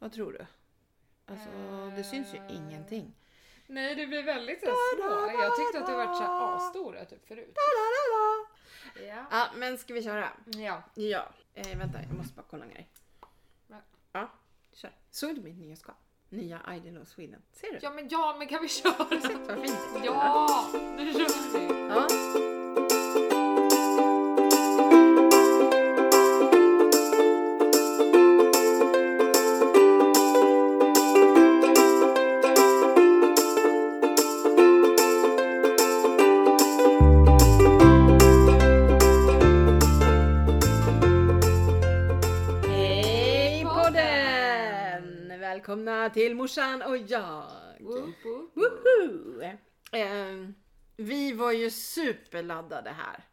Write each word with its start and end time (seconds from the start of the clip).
Vad 0.00 0.12
tror 0.12 0.32
du? 0.32 0.46
Alltså, 1.26 1.48
det 1.96 2.04
syns 2.04 2.34
ju 2.34 2.38
Eh. 2.38 2.56
ingenting. 2.56 3.14
Nej, 3.66 3.94
det 3.94 4.06
blir 4.06 4.22
väldigt 4.22 4.60
så 4.60 4.66
små. 4.96 5.32
Jag 5.42 5.56
tyckte 5.56 5.78
att 5.80 5.86
det 5.86 5.96
var 5.96 6.14
så 6.14 6.22
här 6.22 6.56
asstora 6.56 7.04
typ 7.04 7.28
förut. 7.28 7.56
Ja. 9.06 9.26
Ja, 9.30 9.46
men 9.56 9.78
ska 9.78 9.94
vi 9.94 10.02
köra? 10.02 10.28
Ja. 10.46 10.82
Ja. 10.94 11.28
Eh, 11.54 11.78
vänta, 11.78 12.02
jag 12.02 12.12
måste 12.16 12.34
bara 12.34 12.44
kolla 12.50 12.64
en 12.64 12.70
grej. 12.70 12.88
Ja, 14.12 14.30
kör. 14.72 14.90
Såg 15.10 15.34
du 15.34 15.40
mitt 15.40 15.58
nya 15.58 15.76
skap? 15.76 15.96
Nya 16.28 16.60
Idol 16.74 17.02
of 17.02 17.08
Sweden. 17.08 17.42
Ser 17.52 17.72
du? 17.72 17.78
Ja 17.82 17.90
men 17.90 18.08
ja, 18.08 18.36
men 18.38 18.48
kan 18.48 18.62
vi 18.62 18.68
köra? 18.68 18.94
Vad 18.98 19.08
fint. 19.66 19.80
Ja, 20.04 20.70
nu 20.96 21.12
kör 21.12 21.58
vi. 21.58 21.88
Ja. 21.88 22.59
Välkomna 46.10 46.28
till 46.28 46.36
morsan 46.36 46.82
och 46.82 46.96
jag. 46.96 47.46
Woop, 47.80 48.24
woop. 48.24 48.50
Woho! 48.54 49.42
Eh, 49.92 50.50
vi 50.96 51.32
var 51.32 51.52
ju 51.52 51.70
superladdade 51.70 52.90
här. 52.90 53.24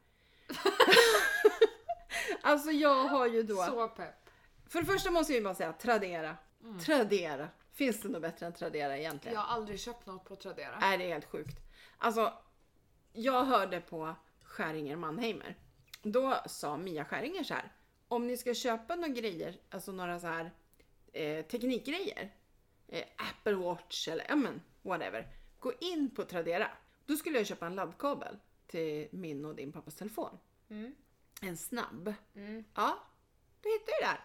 alltså 2.42 2.72
jag 2.72 3.04
har 3.04 3.28
ju 3.28 3.44
då... 3.44 3.56
Så 3.56 3.88
pepp. 3.88 4.30
För 4.68 4.80
det 4.80 4.86
första 4.86 5.12
måste 5.12 5.34
jag 5.34 5.38
ju 5.38 5.44
bara 5.44 5.56
säga 5.56 5.74
Tradera. 5.74 6.38
Mm. 6.64 6.80
Tradera. 6.80 7.50
Finns 7.74 8.02
det 8.02 8.10
något 8.10 8.22
bättre 8.22 8.46
än 8.46 8.54
Tradera 8.54 8.98
egentligen? 8.98 9.36
Jag 9.36 9.42
har 9.42 9.56
aldrig 9.56 9.80
köpt 9.80 10.06
något 10.06 10.26
på 10.26 10.36
Tradera. 10.36 10.76
Är 10.82 10.98
det 10.98 11.04
är 11.04 11.14
helt 11.14 11.32
sjukt. 11.32 11.58
Alltså, 11.98 12.34
jag 13.14 13.44
hörde 13.44 13.82
på 13.82 14.16
Skäringer 14.44 14.96
Mannheimer. 14.96 15.58
Då 16.02 16.38
sa 16.46 16.78
Mia 16.78 17.06
Skäringer 17.06 17.44
så 17.44 17.54
här. 17.54 17.72
Om 18.08 18.28
ni 18.28 18.38
ska 18.38 18.54
köpa 18.54 18.96
några 18.96 19.14
grejer, 19.14 19.56
alltså 19.70 19.92
några 19.92 20.20
så 20.20 20.28
här 20.28 20.52
eh, 21.14 21.46
teknikgrejer. 21.46 22.32
Eh, 22.88 23.04
Apple 23.18 23.54
Watch 23.56 24.08
eller 24.08 24.26
ja 24.30 24.36
men 24.36 24.62
whatever. 24.82 25.28
Gå 25.60 25.74
in 25.80 26.10
på 26.16 26.24
Tradera. 26.24 26.68
Då 27.06 27.16
skulle 27.16 27.38
jag 27.38 27.48
köpa 27.48 27.66
en 27.66 27.76
laddkabel 27.76 28.38
till 28.68 29.08
min 29.12 29.46
och 29.46 29.56
din 29.56 29.72
pappas 29.72 29.96
telefon. 29.96 30.38
Mm. 30.70 30.96
En 31.42 31.58
snabb. 31.58 32.14
Mm. 32.36 32.64
Ja, 32.76 33.00
hittade 33.64 33.92
jag 33.92 34.00
det 34.02 34.06
där. 34.06 34.20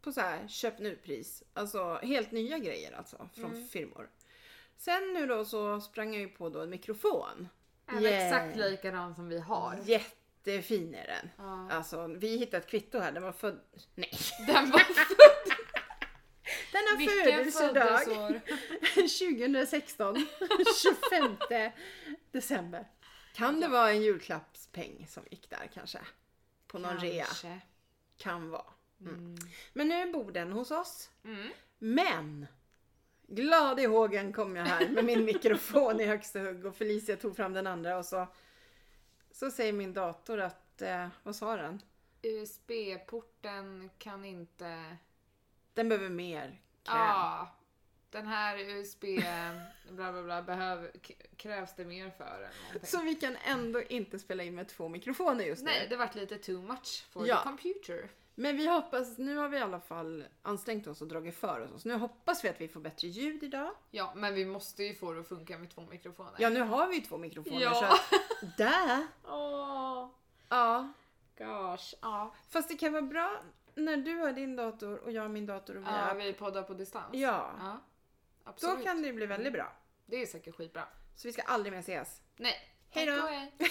På 0.00 0.12
så 0.12 0.20
här 0.20 0.48
köp 0.48 0.78
nu-pris. 0.78 1.42
Alltså 1.52 1.94
helt 2.02 2.30
nya 2.32 2.58
grejer 2.58 2.92
alltså 2.92 3.28
från 3.34 3.52
Mm. 3.54 3.66
firmor. 3.68 4.10
Sen 4.76 5.12
nu 5.14 5.26
då 5.26 5.44
så 5.44 5.80
sprang 5.80 6.12
jag 6.14 6.20
ju 6.22 6.28
på 6.28 6.48
då 6.48 6.60
en 6.60 6.70
mikrofon. 6.70 7.48
Är 7.86 8.00
Yeah. 8.00 8.26
exakt 8.26 8.56
likadan 8.56 9.14
som 9.14 9.28
vi 9.28 9.38
har. 9.38 9.78
Jättefin 9.84 10.94
är 10.94 11.06
den. 11.06 11.30
Ja. 11.36 11.68
Alltså 11.70 12.06
vi 12.06 12.36
hittade 12.36 12.56
ett 12.56 12.66
kvitto 12.70 12.98
här, 12.98 13.12
den 13.12 13.22
var 13.22 13.32
född... 13.32 13.60
Nej! 13.94 14.10
Den 14.46 14.70
var 14.70 14.80
Den 15.48 15.63
Vilken 16.98 17.24
födelsedag 17.24 18.00
födelseår. 18.04 18.40
2016. 18.94 20.26
25 20.82 21.36
december. 22.30 22.88
Kan 23.34 23.60
det 23.60 23.68
vara 23.68 23.90
en 23.90 24.02
julklappspeng 24.02 25.06
som 25.08 25.22
gick 25.30 25.50
där 25.50 25.70
kanske? 25.74 25.98
På 26.66 26.78
någon 26.78 26.98
rea. 26.98 27.24
Kanske. 27.24 27.60
Kan 28.16 28.50
vara. 28.50 28.66
Mm. 29.00 29.36
Men 29.72 29.88
nu 29.88 30.12
bor 30.12 30.32
den 30.32 30.52
hos 30.52 30.70
oss. 30.70 31.10
Mm. 31.24 31.50
Men! 31.78 32.46
Glad 33.26 33.80
i 33.80 33.86
hågen 33.86 34.32
kom 34.32 34.56
jag 34.56 34.64
här 34.64 34.88
med 34.88 35.04
min 35.04 35.24
mikrofon 35.24 36.00
i 36.00 36.04
högsta 36.04 36.40
hugg 36.40 36.66
och 36.66 36.76
Felicia 36.76 37.16
tog 37.16 37.36
fram 37.36 37.52
den 37.52 37.66
andra 37.66 37.98
och 37.98 38.04
så, 38.06 38.26
så 39.30 39.50
säger 39.50 39.72
min 39.72 39.92
dator 39.92 40.40
att, 40.40 40.82
eh, 40.82 41.08
vad 41.22 41.36
sa 41.36 41.56
den? 41.56 41.82
USB-porten 42.22 43.90
kan 43.98 44.24
inte... 44.24 44.96
Den 45.74 45.88
behöver 45.88 46.08
mer 46.08 46.60
kräm. 46.84 46.96
Ja. 46.98 47.48
Den 48.10 48.26
här 48.26 48.58
USB 48.58 49.04
bla 49.90 50.12
bla 50.12 50.22
bla 50.22 50.42
behöver, 50.42 50.90
k- 51.06 51.14
krävs 51.36 51.74
det 51.76 51.84
mer 51.84 52.10
för 52.10 52.24
eller 52.24 52.50
någonting. 52.66 52.86
Så 52.90 53.00
vi 53.02 53.14
kan 53.14 53.36
ändå 53.44 53.82
inte 53.82 54.18
spela 54.18 54.42
in 54.42 54.54
med 54.54 54.68
två 54.68 54.88
mikrofoner 54.88 55.44
just 55.44 55.62
nu. 55.62 55.70
Nej, 55.70 55.86
det 55.90 55.96
vart 55.96 56.14
lite 56.14 56.38
too 56.38 56.62
much 56.62 57.04
for 57.10 57.26
Ja. 57.26 57.36
the 57.36 57.42
computer. 57.48 58.08
Men 58.36 58.56
vi 58.56 58.66
hoppas, 58.68 59.18
nu 59.18 59.36
har 59.36 59.48
vi 59.48 59.56
i 59.56 59.60
alla 59.60 59.80
fall 59.80 60.24
ansträngt 60.42 60.86
oss 60.86 61.00
och 61.02 61.08
dragit 61.08 61.34
för 61.36 61.72
oss. 61.74 61.84
Nu 61.84 61.94
hoppas 61.94 62.44
vi 62.44 62.48
att 62.48 62.60
vi 62.60 62.68
får 62.68 62.80
bättre 62.80 63.08
ljud 63.08 63.42
idag. 63.42 63.70
Ja, 63.90 64.12
men 64.16 64.34
vi 64.34 64.44
måste 64.46 64.84
ju 64.84 64.94
få 64.94 65.12
det 65.12 65.20
att 65.20 65.28
funka 65.28 65.58
med 65.58 65.70
två 65.74 65.82
mikrofoner. 65.90 66.32
Ja, 66.38 66.48
nu 66.48 66.60
har 66.60 66.86
vi 66.86 66.94
ju 66.94 67.00
två 67.00 67.18
mikrofoner 67.18 67.60
Ja. 67.62 67.74
så 67.74 67.84
att, 67.84 68.56
där! 68.58 69.06
Åh, 69.28 70.08
Ja. 70.48 70.92
gosh. 71.38 71.94
Ja. 72.02 72.34
Fast 72.50 72.68
det 72.68 72.74
kan 72.76 72.92
vara 72.92 73.02
bra 73.02 73.40
när 73.74 73.96
du 73.96 74.14
har 74.14 74.32
din 74.32 74.56
dator 74.56 74.98
och 74.98 75.12
jag 75.12 75.22
har 75.22 75.28
min 75.28 75.46
dator 75.46 75.76
och 75.76 75.82
vi 75.82 75.86
ja, 75.86 76.10
är... 76.10 76.14
vi 76.14 76.32
poddar 76.32 76.62
på 76.62 76.74
distans. 76.74 77.08
Ja. 77.12 77.54
ja. 77.58 77.80
Då 78.44 78.50
Absolut. 78.50 78.84
kan 78.84 79.02
det 79.02 79.12
bli 79.12 79.26
väldigt 79.26 79.52
bra. 79.52 79.72
Det 80.06 80.22
är 80.22 80.26
säkert 80.26 80.54
skitbra. 80.56 80.84
Så 81.16 81.28
vi 81.28 81.32
ska 81.32 81.42
aldrig 81.42 81.72
mer 81.72 81.80
ses. 81.80 82.22
Nej. 82.36 82.70
Hej 82.90 83.06
då. 83.06 83.12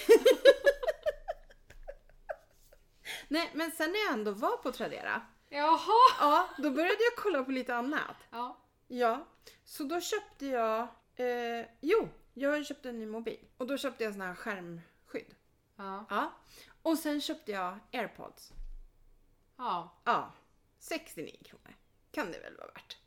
Nej, 3.28 3.52
men 3.54 3.72
sen 3.72 3.92
när 3.92 4.00
jag 4.00 4.14
ändå 4.14 4.32
var 4.32 4.58
på 4.58 4.72
Tradera, 4.72 5.22
Jaha. 5.50 6.16
ja, 6.20 6.50
då 6.58 6.72
började 6.72 7.04
jag 7.04 7.24
kolla 7.24 7.44
på 7.44 7.52
lite 7.52 7.76
annat. 7.76 8.16
Ja. 8.32 8.58
Ja, 8.88 9.28
så 9.64 9.84
då 9.84 10.02
köpte 10.02 10.46
jag, 10.46 10.82
eh, 11.16 11.66
jo, 11.82 12.10
jag 12.34 12.66
köpte 12.66 12.90
en 12.90 13.00
ny 13.00 13.06
mobil. 13.06 13.40
Och 13.58 13.68
då 13.68 13.78
köpte 13.78 14.04
jag 14.04 14.14
sån 14.14 14.22
här 14.22 14.36
skärmskydd. 14.36 15.36
Ja. 15.76 16.06
Ja, 16.10 16.32
och 16.82 16.98
sen 16.98 17.22
köpte 17.22 17.52
jag 17.52 17.80
airpods. 17.92 18.54
Ja. 19.64 20.02
Ja, 20.04 20.32
69 20.80 21.36
kronor. 21.46 21.76
Kan 22.12 22.32
det 22.32 22.40
väl 22.40 22.58
vara 22.58 22.68
värt. 22.68 22.98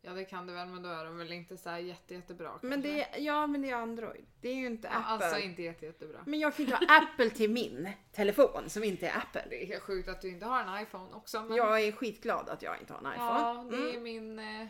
Ja, 0.00 0.12
det 0.12 0.24
kan 0.24 0.46
det 0.46 0.52
väl, 0.52 0.68
men 0.68 0.82
då 0.82 0.88
är 0.88 1.04
de 1.04 1.18
väl 1.18 1.32
inte 1.32 1.56
så 1.56 1.70
här 1.70 1.78
jätte, 1.78 2.14
jättebra 2.14 2.58
Men 2.62 2.70
kanske. 2.82 2.88
det 2.92 3.02
är, 3.02 3.20
ja 3.20 3.46
men 3.46 3.62
det 3.62 3.70
är 3.70 3.74
Android. 3.74 4.26
Det 4.40 4.48
är 4.48 4.54
ju 4.54 4.66
inte 4.66 4.88
ja, 4.88 4.98
Apple. 5.14 5.26
Alltså 5.26 5.40
inte 5.40 5.62
jätte, 5.62 5.86
jättebra. 5.86 6.18
Men 6.26 6.40
jag 6.40 6.56
kan 6.56 6.64
inte 6.66 6.76
ha 6.76 6.98
Apple 7.02 7.30
till 7.30 7.50
min 7.50 7.88
telefon 8.12 8.70
som 8.70 8.84
inte 8.84 9.08
är 9.08 9.16
Apple. 9.18 9.44
Det 9.50 9.62
är 9.62 9.66
helt 9.66 9.82
sjukt 9.82 10.08
att 10.08 10.20
du 10.20 10.28
inte 10.28 10.46
har 10.46 10.62
en 10.62 10.82
iPhone 10.82 11.14
också. 11.14 11.40
Men... 11.42 11.56
Jag 11.56 11.80
är 11.82 11.92
skitglad 11.92 12.48
att 12.48 12.62
jag 12.62 12.80
inte 12.80 12.92
har 12.92 13.00
en 13.00 13.12
iPhone. 13.14 13.40
Ja, 13.40 13.66
det 13.70 13.76
är 13.76 13.90
Mm. 13.96 14.02
min 14.02 14.38
eh, 14.38 14.68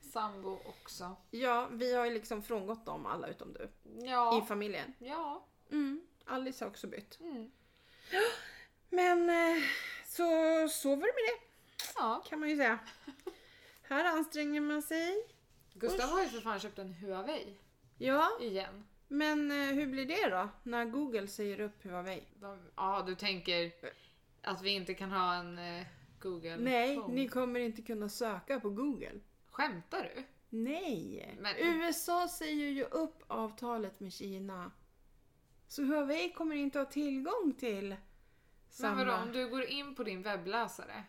sambo 0.00 0.60
också. 0.66 1.16
Ja, 1.30 1.68
vi 1.72 1.94
har 1.94 2.04
ju 2.06 2.10
liksom 2.14 2.42
frångått 2.42 2.86
dem 2.86 3.06
alla 3.06 3.28
utom 3.28 3.52
du. 3.52 3.70
Ja. 4.06 4.38
I 4.44 4.46
familjen. 4.46 4.94
ja. 4.98 5.46
Mm. 5.70 6.00
Alice 6.24 6.64
har 6.64 6.70
också 6.70 6.86
bytt. 6.86 7.20
Mm. 7.20 7.50
Men 8.88 9.30
eh, 9.30 9.62
så, 10.10 10.24
så 10.68 10.88
var 10.88 10.96
det 10.96 11.00
med 11.02 11.24
det 11.26 11.40
Ja. 11.96 12.22
kan 12.28 12.40
man 12.40 12.48
ju 12.50 12.56
säga. 12.56 12.78
Här 13.82 14.04
anstränger 14.04 14.60
man 14.60 14.82
sig. 14.82 15.26
Gustav 15.74 16.08
har 16.10 16.22
ju 16.22 16.28
för 16.28 16.40
fan 16.40 16.60
köpt 16.60 16.78
en 16.78 16.94
Huawei 16.94 17.56
Ja, 17.98 18.30
igen. 18.40 18.84
men 19.08 19.50
eh, 19.50 19.56
hur 19.74 19.86
blir 19.86 20.06
det 20.06 20.28
då 20.30 20.48
när 20.62 20.84
Google 20.84 21.26
säger 21.28 21.60
upp 21.60 21.84
Huawei? 21.84 22.22
De, 22.34 22.58
ja, 22.76 23.02
du 23.06 23.14
tänker 23.14 23.72
att 24.42 24.62
vi 24.62 24.70
inte 24.70 24.94
kan 24.94 25.10
ha 25.12 25.34
en 25.34 25.58
eh, 25.58 25.86
Google 26.20 26.56
Nej, 26.56 26.96
Home. 26.96 27.14
ni 27.14 27.28
kommer 27.28 27.60
inte 27.60 27.82
kunna 27.82 28.08
söka 28.08 28.60
på 28.60 28.70
Google. 28.70 29.20
Skämtar 29.50 30.10
du? 30.14 30.22
Nej! 30.48 31.36
Men- 31.40 31.56
USA 31.58 32.28
säger 32.28 32.66
ju 32.68 32.84
upp 32.84 33.22
avtalet 33.26 34.00
med 34.00 34.12
Kina. 34.12 34.70
Så 35.68 35.82
Huawei 35.84 36.32
kommer 36.32 36.56
inte 36.56 36.78
ha 36.78 36.86
tillgång 36.86 37.54
till 37.58 37.96
Men 38.78 38.90
samma... 38.90 39.04
vadå, 39.04 39.12
om 39.22 39.32
du 39.32 39.48
går 39.48 39.64
in 39.64 39.94
på 39.94 40.02
din 40.04 40.22
webbläsare 40.22 41.04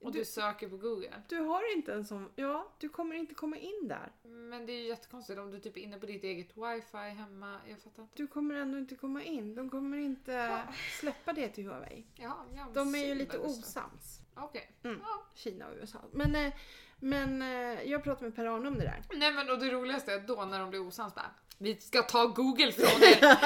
och 0.00 0.12
du, 0.12 0.18
Du- 0.18 0.24
söker 0.24 0.68
på 0.68 0.76
Google. 0.76 1.22
Du 1.28 1.40
har 1.40 1.76
inte 1.76 1.92
en 1.92 2.04
sån... 2.04 2.30
Ja, 2.36 2.72
du 2.78 2.88
kommer 2.88 3.16
inte 3.16 3.34
komma 3.34 3.56
in 3.56 3.88
där. 3.88 4.12
Men 4.22 4.66
det 4.66 4.72
är 4.72 4.80
ju 4.80 4.88
jättekonstigt 4.88 5.38
om 5.38 5.50
du 5.50 5.60
typ 5.60 5.76
är 5.76 5.80
inne 5.80 5.98
på 5.98 6.06
ditt 6.06 6.24
eget 6.24 6.56
wifi 6.56 6.96
hemma. 6.96 7.60
Jag 7.68 7.78
fattar 7.78 8.02
inte. 8.02 8.14
Du 8.16 8.26
kommer 8.26 8.54
ändå 8.54 8.78
inte 8.78 8.94
komma 8.94 9.22
in. 9.22 9.54
De 9.54 9.70
kommer 9.70 9.98
inte 9.98 10.62
släppa 11.00 11.32
det 11.32 11.48
till 11.48 11.64
Huawei. 11.64 12.06
Ja, 12.14 12.44
ja, 12.56 12.66
De 12.74 12.94
är 12.94 13.06
ju 13.06 13.14
lite 13.14 13.38
osams. 13.38 14.20
Okej. 14.36 14.70
Mm. 14.84 14.98
Ja. 15.02 15.22
Kina 15.34 15.66
och 15.68 15.74
USA. 15.76 15.98
Men, 16.12 16.36
eh, 16.36 16.52
men 16.98 17.42
eh, 17.42 17.82
jag 17.82 18.04
pratade 18.04 18.24
med 18.26 18.36
Per-Arne 18.36 18.68
om 18.68 18.74
det 18.74 18.80
där. 18.84 19.02
Nej 19.14 19.32
men 19.32 19.50
och 19.50 19.58
det 19.58 19.70
roligaste 19.70 20.12
är 20.12 20.20
då 20.20 20.44
när 20.44 20.60
de 20.60 20.70
blir 20.70 20.80
osams 20.86 21.14
bara 21.14 21.30
Vi 21.58 21.76
ska 21.80 22.02
ta 22.02 22.26
Google 22.26 22.72
från 22.72 23.02
er! 23.02 23.18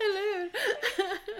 Eller 0.00 0.38
hur? 0.38 0.52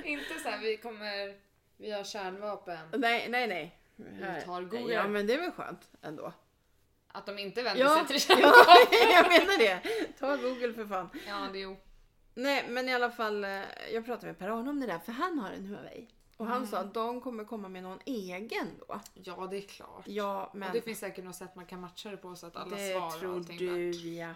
Inte 0.04 0.38
så 0.42 0.48
här, 0.48 0.58
vi 0.58 0.76
kommer... 0.76 1.36
Vi 1.76 1.90
har 1.90 2.04
kärnvapen. 2.04 2.88
Nej, 2.96 3.28
nej, 3.28 3.46
nej. 3.48 3.78
Vi 3.96 4.44
tar 4.44 4.62
Google. 4.62 4.94
Ja, 4.94 5.08
men 5.08 5.26
det 5.26 5.34
är 5.34 5.38
väl 5.40 5.50
skönt 5.52 5.88
ändå. 6.02 6.32
Att 7.08 7.26
de 7.26 7.38
inte 7.38 7.62
vänder 7.62 7.84
Ja, 7.84 8.04
sig 8.06 8.18
till 8.20 8.26
ja 8.28 8.36
kärnvapen. 8.36 9.10
jag 9.12 9.28
menar 9.28 9.58
det. 9.58 9.80
Ta 10.18 10.36
Google 10.36 10.72
för 10.74 10.86
fan. 10.86 11.08
Ja, 11.28 11.48
det 11.52 11.58
är 11.58 11.68
ju... 11.68 11.76
Nej, 12.34 12.64
men 12.68 12.88
i 12.88 12.94
alla 12.94 13.10
fall. 13.10 13.44
eh, 13.44 13.60
Jag 13.92 14.04
pratade 14.06 14.26
med 14.26 14.38
Per-Arne 14.38 14.70
om 14.70 14.80
det 14.80 14.86
där, 14.86 14.98
för 14.98 15.12
han 15.12 15.38
har 15.38 15.50
en 15.50 15.66
Huawei. 15.66 16.08
Och 16.36 16.46
han 16.46 16.66
sa 16.66 16.78
att 16.78 16.94
de 16.94 17.20
kommer 17.20 17.44
komma 17.44 17.68
med 17.68 17.82
någon 17.82 17.98
egen 18.04 18.68
då. 18.88 19.00
Ja, 19.14 19.48
det 19.50 19.56
är 19.56 19.60
klart. 19.60 20.02
Ja, 20.06 20.50
men 20.54 20.68
Och 20.68 20.74
det 20.74 20.80
finns 20.82 20.98
säkert 20.98 21.24
något 21.24 21.36
sätt 21.36 21.54
man 21.56 21.66
kan 21.66 21.80
matcha 21.80 22.10
det 22.10 22.16
på 22.16 22.34
så 22.36 22.46
att 22.46 22.56
alla 22.56 22.76
det 22.76 22.90
svarar 22.92 23.06
och 23.06 23.20
tror 23.20 23.36
allting. 23.36 23.58
du 23.58 23.90
ja. 24.14 24.34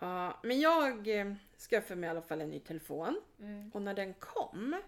Ja, 0.00 0.38
men 0.42 0.60
jag 0.60 1.20
eh, 1.20 1.32
skaffade 1.58 2.00
mig 2.00 2.06
i 2.06 2.10
alla 2.10 2.22
fall 2.22 2.40
en 2.40 2.50
ny 2.50 2.60
telefon. 2.60 3.20
Mm. 3.40 3.70
Och 3.74 3.82
när 3.82 3.94
den 3.94 4.14
kom, 4.14 4.82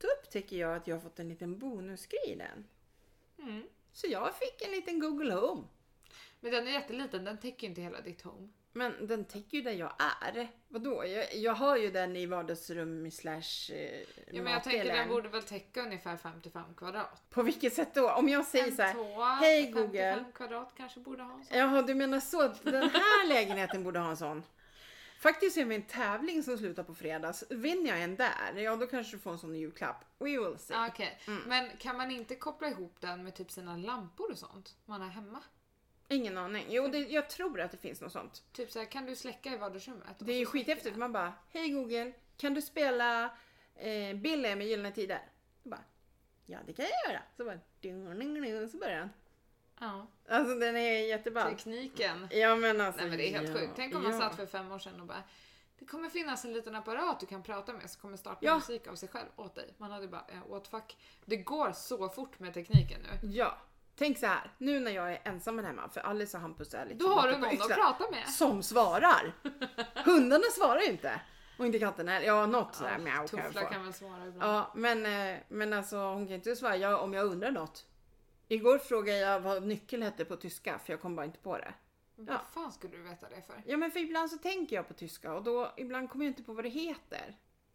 då 0.00 0.08
upptäcker 0.08 0.56
jag 0.56 0.76
att 0.76 0.86
jag 0.86 0.96
har 0.96 1.00
fått 1.00 1.18
en 1.18 1.28
liten 1.28 1.58
bonusgrej 1.58 2.26
i 2.28 2.34
den. 2.34 2.64
Mm. 3.38 3.62
Så 3.92 4.06
jag 4.06 4.34
fick 4.34 4.62
en 4.62 4.70
liten 4.70 4.98
Google 5.00 5.34
Home. 5.34 5.62
Men 6.40 6.52
den 6.52 6.66
är 6.68 6.72
jätteliten, 6.72 7.24
den 7.24 7.38
täcker 7.38 7.62
ju 7.62 7.68
inte 7.68 7.80
hela 7.80 8.00
ditt 8.00 8.22
home. 8.22 8.48
Men 8.72 9.06
den 9.06 9.24
täcker 9.24 9.56
ju 9.56 9.62
där 9.62 9.72
jag 9.72 9.92
är. 10.22 10.48
Vadå? 10.68 11.04
Jag, 11.06 11.36
jag 11.36 11.52
har 11.52 11.76
ju 11.76 11.90
den 11.90 12.16
i 12.16 12.26
vardagsrum 12.26 13.10
slash 13.10 13.72
eh, 13.72 14.00
Ja, 14.30 14.42
men 14.42 14.52
jag 14.52 14.64
tänker 14.64 14.84
den 14.84 15.08
borde 15.08 15.28
väl 15.28 15.42
täcka 15.42 15.82
ungefär 15.82 16.16
55 16.16 16.74
kvadrat. 16.76 17.22
På 17.30 17.42
vilket 17.42 17.72
sätt 17.72 17.94
då? 17.94 18.10
Om 18.12 18.28
jag 18.28 18.44
säger 18.44 18.66
En 18.66 18.76
så 18.76 18.82
här. 18.82 18.92
tvåa, 18.94 19.24
"Hej, 19.34 19.72
55 19.72 19.82
Google." 19.82 20.24
kvadrat 20.34 20.72
kanske 20.76 21.00
borde 21.00 21.22
ha 21.22 21.34
en 21.34 21.44
sån. 21.44 21.58
Jaha, 21.58 21.82
du 21.82 21.94
menar 21.94 22.20
så 22.20 22.48
den 22.62 22.90
här 22.90 23.28
lägenheten 23.28 23.84
borde 23.84 23.98
ha 23.98 24.10
en 24.10 24.16
sån? 24.16 24.42
Faktiskt 25.18 25.56
är 25.56 25.70
en 25.72 25.82
tävling 25.82 26.42
som 26.42 26.58
slutar 26.58 26.82
på 26.82 26.94
fredags. 26.94 27.44
Vinner 27.50 27.90
jag 27.90 28.02
en 28.02 28.16
där, 28.16 28.52
ja 28.56 28.76
då 28.76 28.86
kanske 28.86 29.16
du 29.16 29.20
får 29.20 29.30
en 29.32 29.38
sån 29.38 29.54
julklapp. 29.54 30.04
We 30.18 30.24
will 30.24 30.58
see. 30.58 30.74
Ah, 30.76 30.88
Okej, 30.88 31.18
Mm. 31.26 31.42
men 31.46 31.70
kan 31.78 31.96
man 31.96 32.10
inte 32.10 32.34
koppla 32.36 32.68
ihop 32.68 33.00
den 33.00 33.24
med 33.24 33.34
typ 33.34 33.50
sina 33.50 33.76
lampor 33.76 34.30
och 34.30 34.38
sånt 34.38 34.76
man 34.84 35.00
har 35.00 35.08
hemma? 35.08 35.42
Ingen 36.08 36.38
aning. 36.38 36.66
Jo, 36.68 36.88
det, 36.88 36.98
jag 36.98 37.28
tror 37.28 37.60
att 37.60 37.70
det 37.70 37.76
finns 37.76 38.00
något 38.00 38.12
sånt. 38.12 38.42
Typ 38.52 38.70
så 38.70 38.78
här, 38.78 38.86
kan 38.86 39.06
du 39.06 39.16
släcka 39.16 39.52
i 39.52 39.56
vardagsrummet? 39.56 40.16
Det 40.18 40.32
är 40.32 40.38
ju 40.38 40.46
skithäftigt. 40.46 40.96
Man 40.96 41.12
bara, 41.12 41.32
hej 41.50 41.68
Google, 41.68 42.12
kan 42.36 42.54
du 42.54 42.62
spela 42.62 43.24
eh, 43.74 44.16
Billy 44.16 44.54
med 44.54 44.66
Gyllene 44.66 44.92
Tider? 44.92 45.20
Så 45.62 45.68
bara, 45.68 45.84
ja 46.46 46.58
det 46.66 46.72
kan 46.72 46.84
jag 46.84 47.12
göra. 47.12 47.22
Så 47.36 47.44
bara, 47.44 47.58
ding, 47.80 48.18
ding, 48.18 48.42
ding, 48.42 48.68
så 48.68 48.76
börjar 48.78 48.98
den. 48.98 49.10
Ja, 49.80 50.06
Alltså 50.28 50.54
den 50.54 50.76
är 50.76 51.06
jätteball. 51.06 51.50
tekniken. 51.50 52.28
Ja 52.30 52.56
men 52.56 52.80
alltså. 52.80 53.00
Nej 53.00 53.08
men 53.10 53.18
det 53.18 53.28
är 53.28 53.38
helt 53.38 53.48
ja, 53.48 53.54
sjukt. 53.54 53.72
Tänk 53.76 53.94
om 53.94 54.02
man 54.02 54.12
ja. 54.12 54.18
satt 54.20 54.36
för 54.36 54.46
fem 54.46 54.72
år 54.72 54.78
sedan 54.78 55.00
och 55.00 55.06
bara 55.06 55.22
det 55.78 55.84
kommer 55.84 56.08
finnas 56.08 56.44
en 56.44 56.52
liten 56.52 56.74
apparat 56.76 57.20
du 57.20 57.26
kan 57.26 57.42
prata 57.42 57.72
med 57.72 57.90
som 57.90 58.00
kommer 58.00 58.16
starta 58.16 58.38
Ja. 58.40 58.54
musik 58.54 58.86
av 58.86 58.94
sig 58.94 59.08
själv 59.08 59.26
åt 59.36 59.54
dig. 59.54 59.74
Man 59.78 59.90
hade 59.90 60.08
bara, 60.08 60.24
eh, 60.28 60.50
what 60.50 60.68
fuck. 60.68 60.96
Det 61.24 61.36
går 61.36 61.72
så 61.72 62.08
fort 62.08 62.38
med 62.38 62.54
tekniken 62.54 63.00
nu. 63.02 63.28
Ja. 63.28 63.58
Tänk 63.96 64.18
så 64.18 64.26
här, 64.26 64.50
nu 64.58 64.80
när 64.80 64.90
jag 64.90 65.12
är 65.12 65.20
ensam 65.24 65.58
hemma, 65.58 65.88
för 65.88 66.00
Alice 66.00 66.36
och 66.36 66.40
Hampus 66.40 66.74
är 66.74 66.84
lite 66.86 67.04
Då 67.04 67.08
har 67.08 67.28
du 67.28 67.32
någon 67.34 67.44
att 67.44 67.52
yxlan, 67.52 67.70
prata 67.78 68.10
med. 68.10 68.28
Som 68.28 68.62
svarar. 68.62 69.32
Hundarna 70.04 70.44
svarar 70.58 70.80
ju 70.80 70.86
inte. 70.86 71.20
Och 71.58 71.66
inte 71.66 71.78
katten 71.78 72.08
heller. 72.08 72.26
Ja, 72.26 72.46
något 72.46 72.74
sådär 72.74 72.92
Ja, 72.92 72.98
mjau 72.98 73.28
kan 73.28 73.38
jag 73.38 73.52
få. 73.64 73.72
kan 73.72 73.84
väl 73.84 73.92
svara 73.94 74.26
ibland. 74.26 74.52
Ja, 74.54 74.72
men, 74.74 75.06
eh, 75.06 75.38
men 75.48 75.72
alltså 75.72 75.96
hon 75.96 76.26
kan 76.26 76.34
inte 76.34 76.56
svara 76.56 76.76
ja, 76.76 76.96
om 76.96 77.14
jag 77.14 77.26
undrar 77.26 77.50
något. 77.50 77.86
Igår 78.48 78.78
frågade 78.78 79.18
jag 79.18 79.40
vad 79.40 79.62
nyckel 79.66 80.02
hette 80.02 80.24
på 80.24 80.36
tyska 80.36 80.78
för 80.78 80.92
jag 80.92 81.00
kom 81.00 81.16
bara 81.16 81.26
inte 81.26 81.38
på 81.38 81.58
det. 81.58 81.74
Men 82.14 82.26
ja. 82.26 82.32
Vad 82.32 82.46
fan 82.46 82.72
skulle 82.72 82.96
du 82.96 83.02
veta 83.02 83.28
det 83.28 83.42
för? 83.42 83.62
Ja 83.66 83.76
men 83.76 83.90
för 83.90 84.00
ibland 84.00 84.30
så 84.30 84.38
tänker 84.38 84.76
jag 84.76 84.88
på 84.88 84.94
tyska 84.94 85.32
och 85.34 85.42
då 85.44 85.72
ibland 85.76 86.10
kommer 86.10 86.24
jag 86.24 86.30
inte 86.30 86.42
på 86.42 86.52
vad 86.52 86.64
det 86.64 86.68
heter. 86.68 87.36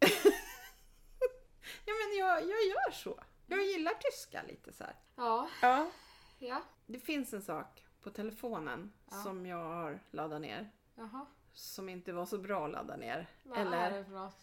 ja 1.84 1.92
men 1.94 2.18
jag, 2.18 2.40
jag 2.42 2.64
gör 2.64 2.90
så. 2.92 3.20
Jag 3.46 3.64
gillar 3.64 3.92
tyska 4.00 4.42
lite 4.42 4.72
så 4.72 4.84
här. 4.84 4.94
Ja, 5.16 5.48
Ja. 5.62 5.90
ja, 6.38 6.62
Det 6.86 6.98
finns 6.98 7.32
en 7.34 7.42
sak 7.42 7.84
på 8.02 8.10
telefonen 8.10 8.92
Ja. 9.10 9.16
som 9.16 9.46
jag 9.46 9.64
har 9.64 10.00
laddat 10.10 10.40
ner. 10.40 10.70
jaha. 10.94 11.26
Som 11.52 11.88
inte 11.88 12.12
var 12.12 12.26
så 12.26 12.38
bra 12.38 12.64
att 12.66 12.72
ladda 12.72 12.96
ner. 12.96 13.26
Vad 13.42 13.58
Eller? 13.58 13.76
är 13.90 13.98
det 13.98 14.04
för 14.04 14.12
något? 14.12 14.38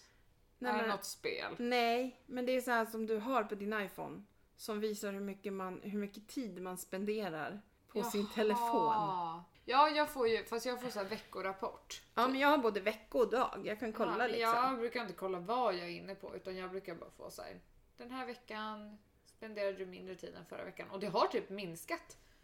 Nej, 0.60 0.72
är 0.72 0.76
det 0.76 0.82
men- 0.82 0.90
något 0.90 1.06
spel? 1.06 1.56
Nej, 1.58 2.22
men 2.26 2.46
det 2.46 2.52
är 2.52 2.62
så 2.62 2.72
här 2.72 2.86
som 2.86 3.06
du 3.06 3.18
har 3.18 3.44
på 3.44 3.56
din 3.56 3.74
iPhone. 3.82 4.24
Som 4.62 4.80
visar 4.80 5.14
hur 5.14 5.20
mycket, 5.20 5.54
man, 5.54 5.82
hur 5.84 6.00
mycket 6.00 6.28
tid 6.28 6.62
man 6.62 6.78
spenderar 6.78 7.62
på 7.88 8.04
sin 8.04 8.22
Jaha. 8.22 8.34
telefon. 8.36 9.44
Ja, 9.66 9.90
jag 9.90 10.10
får 10.10 10.28
ju, 10.28 10.44
fast 10.44 10.66
jag 10.66 10.82
får 10.82 10.90
så 10.90 11.00
här 11.00 11.06
veckorapport. 11.06 12.02
Ja, 12.16 12.28
men 12.28 12.40
jag 12.40 12.48
har 12.48 12.58
både 12.58 12.80
vecka 12.80 13.18
och 13.18 13.30
dag. 13.30 13.62
Jag 13.66 13.80
kan 13.80 13.94
kolla 13.94 14.18
ja, 14.20 14.28
liksom. 14.28 14.56
Jag 14.56 14.78
brukar 14.80 15.02
inte 15.02 15.14
kolla 15.14 15.40
vad 15.40 15.74
jag 15.74 15.82
är 15.82 15.90
inne 15.90 16.16
på 16.16 16.36
utan 16.36 16.56
jag 16.56 16.72
brukar 16.72 16.96
bara 16.96 17.10
få 17.10 17.32
så 17.32 17.42
här. 17.42 17.60
Den 17.98 18.12
här 18.12 18.26
veckan 18.26 18.98
spenderade 19.26 19.78
du 19.78 19.86
mindre 19.86 20.16
tid 20.16 20.36
än 20.36 20.46
förra 20.46 20.64
veckan 20.64 20.90
och 20.90 21.00
det 21.00 21.08
har 21.08 21.28
typ 21.28 21.50
minskat. 21.50 22.18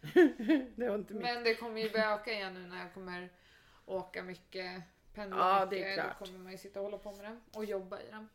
Det 0.76 0.88
var 0.88 0.94
inte 0.94 1.14
mitt. 1.14 1.22
Men 1.22 1.44
det 1.44 1.54
kommer 1.54 1.80
ju 1.80 1.90
börja 1.90 2.14
öka 2.14 2.32
igen 2.32 2.54
nu 2.54 2.66
när 2.66 2.82
jag 2.82 2.94
kommer 2.94 3.32
åka 3.86 4.22
mycket, 4.22 4.82
pendla 5.14 5.60
Ja, 5.60 5.66
mycket. 5.70 5.96
Då 5.96 6.24
kommer 6.24 6.38
man 6.38 6.52
ju 6.52 6.58
sitta 6.58 6.80
och 6.80 6.84
hålla 6.84 6.98
på 6.98 7.12
med 7.12 7.24
den 7.24 7.40
och 7.54 7.64
jobba 7.64 8.00
i 8.00 8.10
den. 8.10 8.28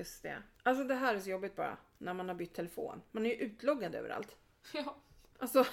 Just 0.00 0.22
det. 0.22 0.42
Alltså 0.62 0.84
det 0.84 0.94
här 0.94 1.14
är 1.14 1.20
så 1.20 1.30
jobbigt 1.30 1.56
bara. 1.56 1.76
När 1.98 2.14
man 2.14 2.28
har 2.28 2.34
bytt 2.34 2.54
telefon. 2.54 3.02
Man 3.10 3.26
är 3.26 3.30
ju 3.30 3.36
utloggad 3.36 3.94
överallt. 3.94 4.36
Ja. 4.74 4.96
Alltså, 5.38 5.64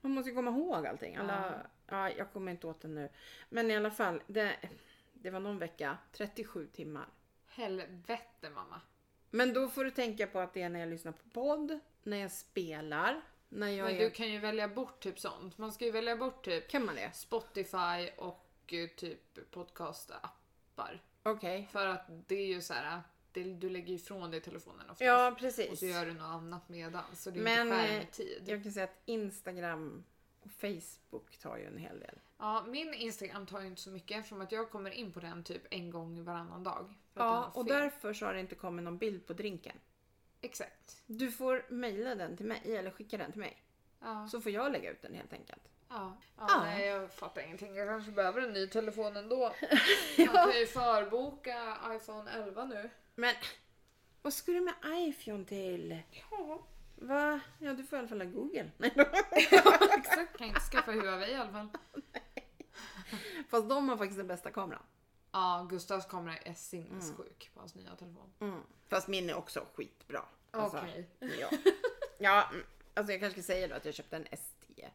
man 0.00 0.12
måste 0.12 0.30
ju 0.30 0.36
komma 0.36 0.50
ihåg 0.50 0.86
allting. 0.86 1.16
Alla, 1.16 1.66
ja. 1.86 2.10
jag 2.10 2.32
kommer 2.32 2.52
inte 2.52 2.66
åt 2.66 2.80
det 2.80 2.88
nu. 2.88 3.08
Men 3.48 3.70
i 3.70 3.76
alla 3.76 3.90
fall, 3.90 4.22
det, 4.26 4.56
det 5.12 5.30
var 5.30 5.40
någon 5.40 5.58
vecka, 5.58 5.98
37 6.12 6.66
timmar. 6.66 7.08
Helvete 7.46 8.50
mamma. 8.50 8.80
Men 9.30 9.52
då 9.52 9.68
får 9.68 9.84
du 9.84 9.90
tänka 9.90 10.26
på 10.26 10.38
att 10.38 10.54
det 10.54 10.62
är 10.62 10.68
när 10.68 10.80
jag 10.80 10.88
lyssnar 10.88 11.12
på 11.12 11.28
podd, 11.28 11.78
när 12.02 12.16
jag 12.16 12.32
spelar, 12.32 13.20
när 13.48 13.68
jag 13.68 13.84
Men 13.84 13.94
är... 13.94 14.00
du 14.00 14.10
kan 14.10 14.32
ju 14.32 14.38
välja 14.38 14.68
bort 14.68 15.00
typ 15.00 15.18
sånt. 15.18 15.58
Man 15.58 15.72
ska 15.72 15.84
ju 15.84 15.90
välja 15.90 16.16
bort 16.16 16.44
typ 16.44 16.68
Kan 16.68 16.84
man 16.84 16.94
det? 16.94 17.10
Spotify 17.14 18.10
och 18.16 18.72
eh, 18.72 18.88
typ 18.96 19.50
podcastappar. 19.50 21.02
Okej. 21.22 21.68
För 21.72 21.86
att 21.86 22.06
det 22.08 22.36
är 22.36 22.46
ju 22.46 22.62
så 22.62 22.74
här, 22.74 23.02
du 23.32 23.68
lägger 23.70 23.94
ifrån 23.94 24.30
dig 24.30 24.40
telefonen 24.40 24.80
oftast. 24.80 25.00
Ja, 25.00 25.28
Och 25.32 25.38
precis. 25.38 25.80
så 25.80 25.86
gör 25.86 26.06
du 26.06 26.12
något 26.14 26.22
annat 26.22 26.68
medan. 26.68 27.04
Så 27.14 27.30
det 27.30 27.38
är 27.40 27.44
Men, 27.44 27.66
inte 27.66 27.76
skärmtid. 27.88 28.42
Jag 28.46 28.62
kan 28.62 28.72
säga 28.72 28.84
att 28.84 28.98
Instagram 29.04 30.04
och 30.40 30.50
Facebook 30.50 31.38
tar 31.38 31.56
ju 31.56 31.64
en 31.66 31.78
hel 31.78 32.00
del. 32.00 32.18
Ja, 32.38 32.64
min 32.68 32.94
Instagram 32.94 33.46
tar 33.46 33.60
ju 33.60 33.66
inte 33.66 33.80
så 33.82 33.90
mycket 33.90 34.18
eftersom 34.18 34.40
att 34.40 34.52
jag 34.52 34.70
kommer 34.70 34.90
in 34.90 35.12
på 35.12 35.20
den 35.20 35.44
typ 35.44 35.62
en 35.70 35.90
gång 35.90 36.24
varannan 36.24 36.62
dag. 36.64 36.94
Ja, 37.14 37.50
och 37.54 37.64
därför 37.64 38.12
så 38.12 38.26
har 38.26 38.34
det 38.34 38.40
inte 38.40 38.54
kommit 38.54 38.84
någon 38.84 38.98
bild 38.98 39.26
på 39.26 39.32
drinken. 39.32 39.76
Exakt. 40.40 41.02
Du 41.06 41.30
får 41.30 41.66
mejla 41.68 42.14
den 42.14 42.36
till 42.36 42.46
mig 42.46 42.76
eller 42.76 42.90
skicka 42.90 43.16
den 43.18 43.32
till 43.32 43.40
mig. 43.40 43.62
Ja. 44.00 44.28
Så 44.30 44.40
får 44.40 44.52
jag 44.52 44.72
lägga 44.72 44.90
ut 44.90 45.02
den 45.02 45.14
helt 45.14 45.32
enkelt. 45.32 45.62
Ja. 45.88 46.16
Ja, 46.36 46.46
Ja. 46.48 46.60
Nej, 46.64 46.86
jag 46.86 47.12
fattar 47.12 47.42
ingenting. 47.42 47.76
Jag 47.76 47.88
kanske 47.88 48.10
behöver 48.10 48.42
en 48.42 48.52
ny 48.52 48.66
telefon 48.66 49.16
ändå. 49.16 49.38
Man 50.18 50.26
kan 50.34 50.58
ju 50.60 50.66
förboka 50.66 51.76
iPhone 51.90 52.30
11 52.30 52.64
nu. 52.64 52.90
Men 53.18 53.34
vad 54.22 54.32
ska 54.32 54.52
du 54.52 54.60
med 54.60 54.74
iPhone 54.84 55.44
till? 55.44 56.02
Ja, 56.30 56.66
Va? 56.96 57.40
Ja, 57.58 57.74
du 57.74 57.84
får 57.84 57.96
i 57.96 57.98
alla 57.98 58.08
fall 58.08 58.20
ha 58.20 58.28
Google. 58.28 58.70
Nej 58.76 58.92
då. 58.96 59.02
exakt. 59.96 60.38
Kan 60.38 60.46
inte 60.46 60.60
skaffa 60.60 60.92
Huawei 60.92 61.30
i 61.30 61.34
alla 61.34 61.52
fall. 61.52 61.68
Fast 63.48 63.68
de 63.68 63.88
har 63.88 63.96
faktiskt 63.96 64.18
den 64.18 64.26
bästa 64.26 64.50
kameran. 64.50 64.82
Ja, 65.32 65.66
Gustavs 65.70 66.06
kamera 66.06 66.36
är 66.36 66.54
sinnessjuk 66.54 67.50
på 67.54 67.60
hans 67.60 67.74
nya 67.74 67.96
telefon. 67.96 68.32
Mm. 68.40 68.60
Fast 68.88 69.08
min 69.08 69.30
är 69.30 69.34
också 69.34 69.66
skitbra. 69.74 70.24
Alltså, 70.50 70.78
Okej. 70.78 71.08
Ja. 71.40 71.50
ja, 72.18 72.48
mm. 72.52 72.64
alltså 72.94 73.12
jag 73.12 73.20
kanske 73.20 73.42
ska 73.42 73.52
säga 73.52 73.68
då 73.68 73.74
att 73.74 73.84
jag 73.84 73.94
köpte 73.94 74.16
en 74.16 74.26
S10 74.26 74.88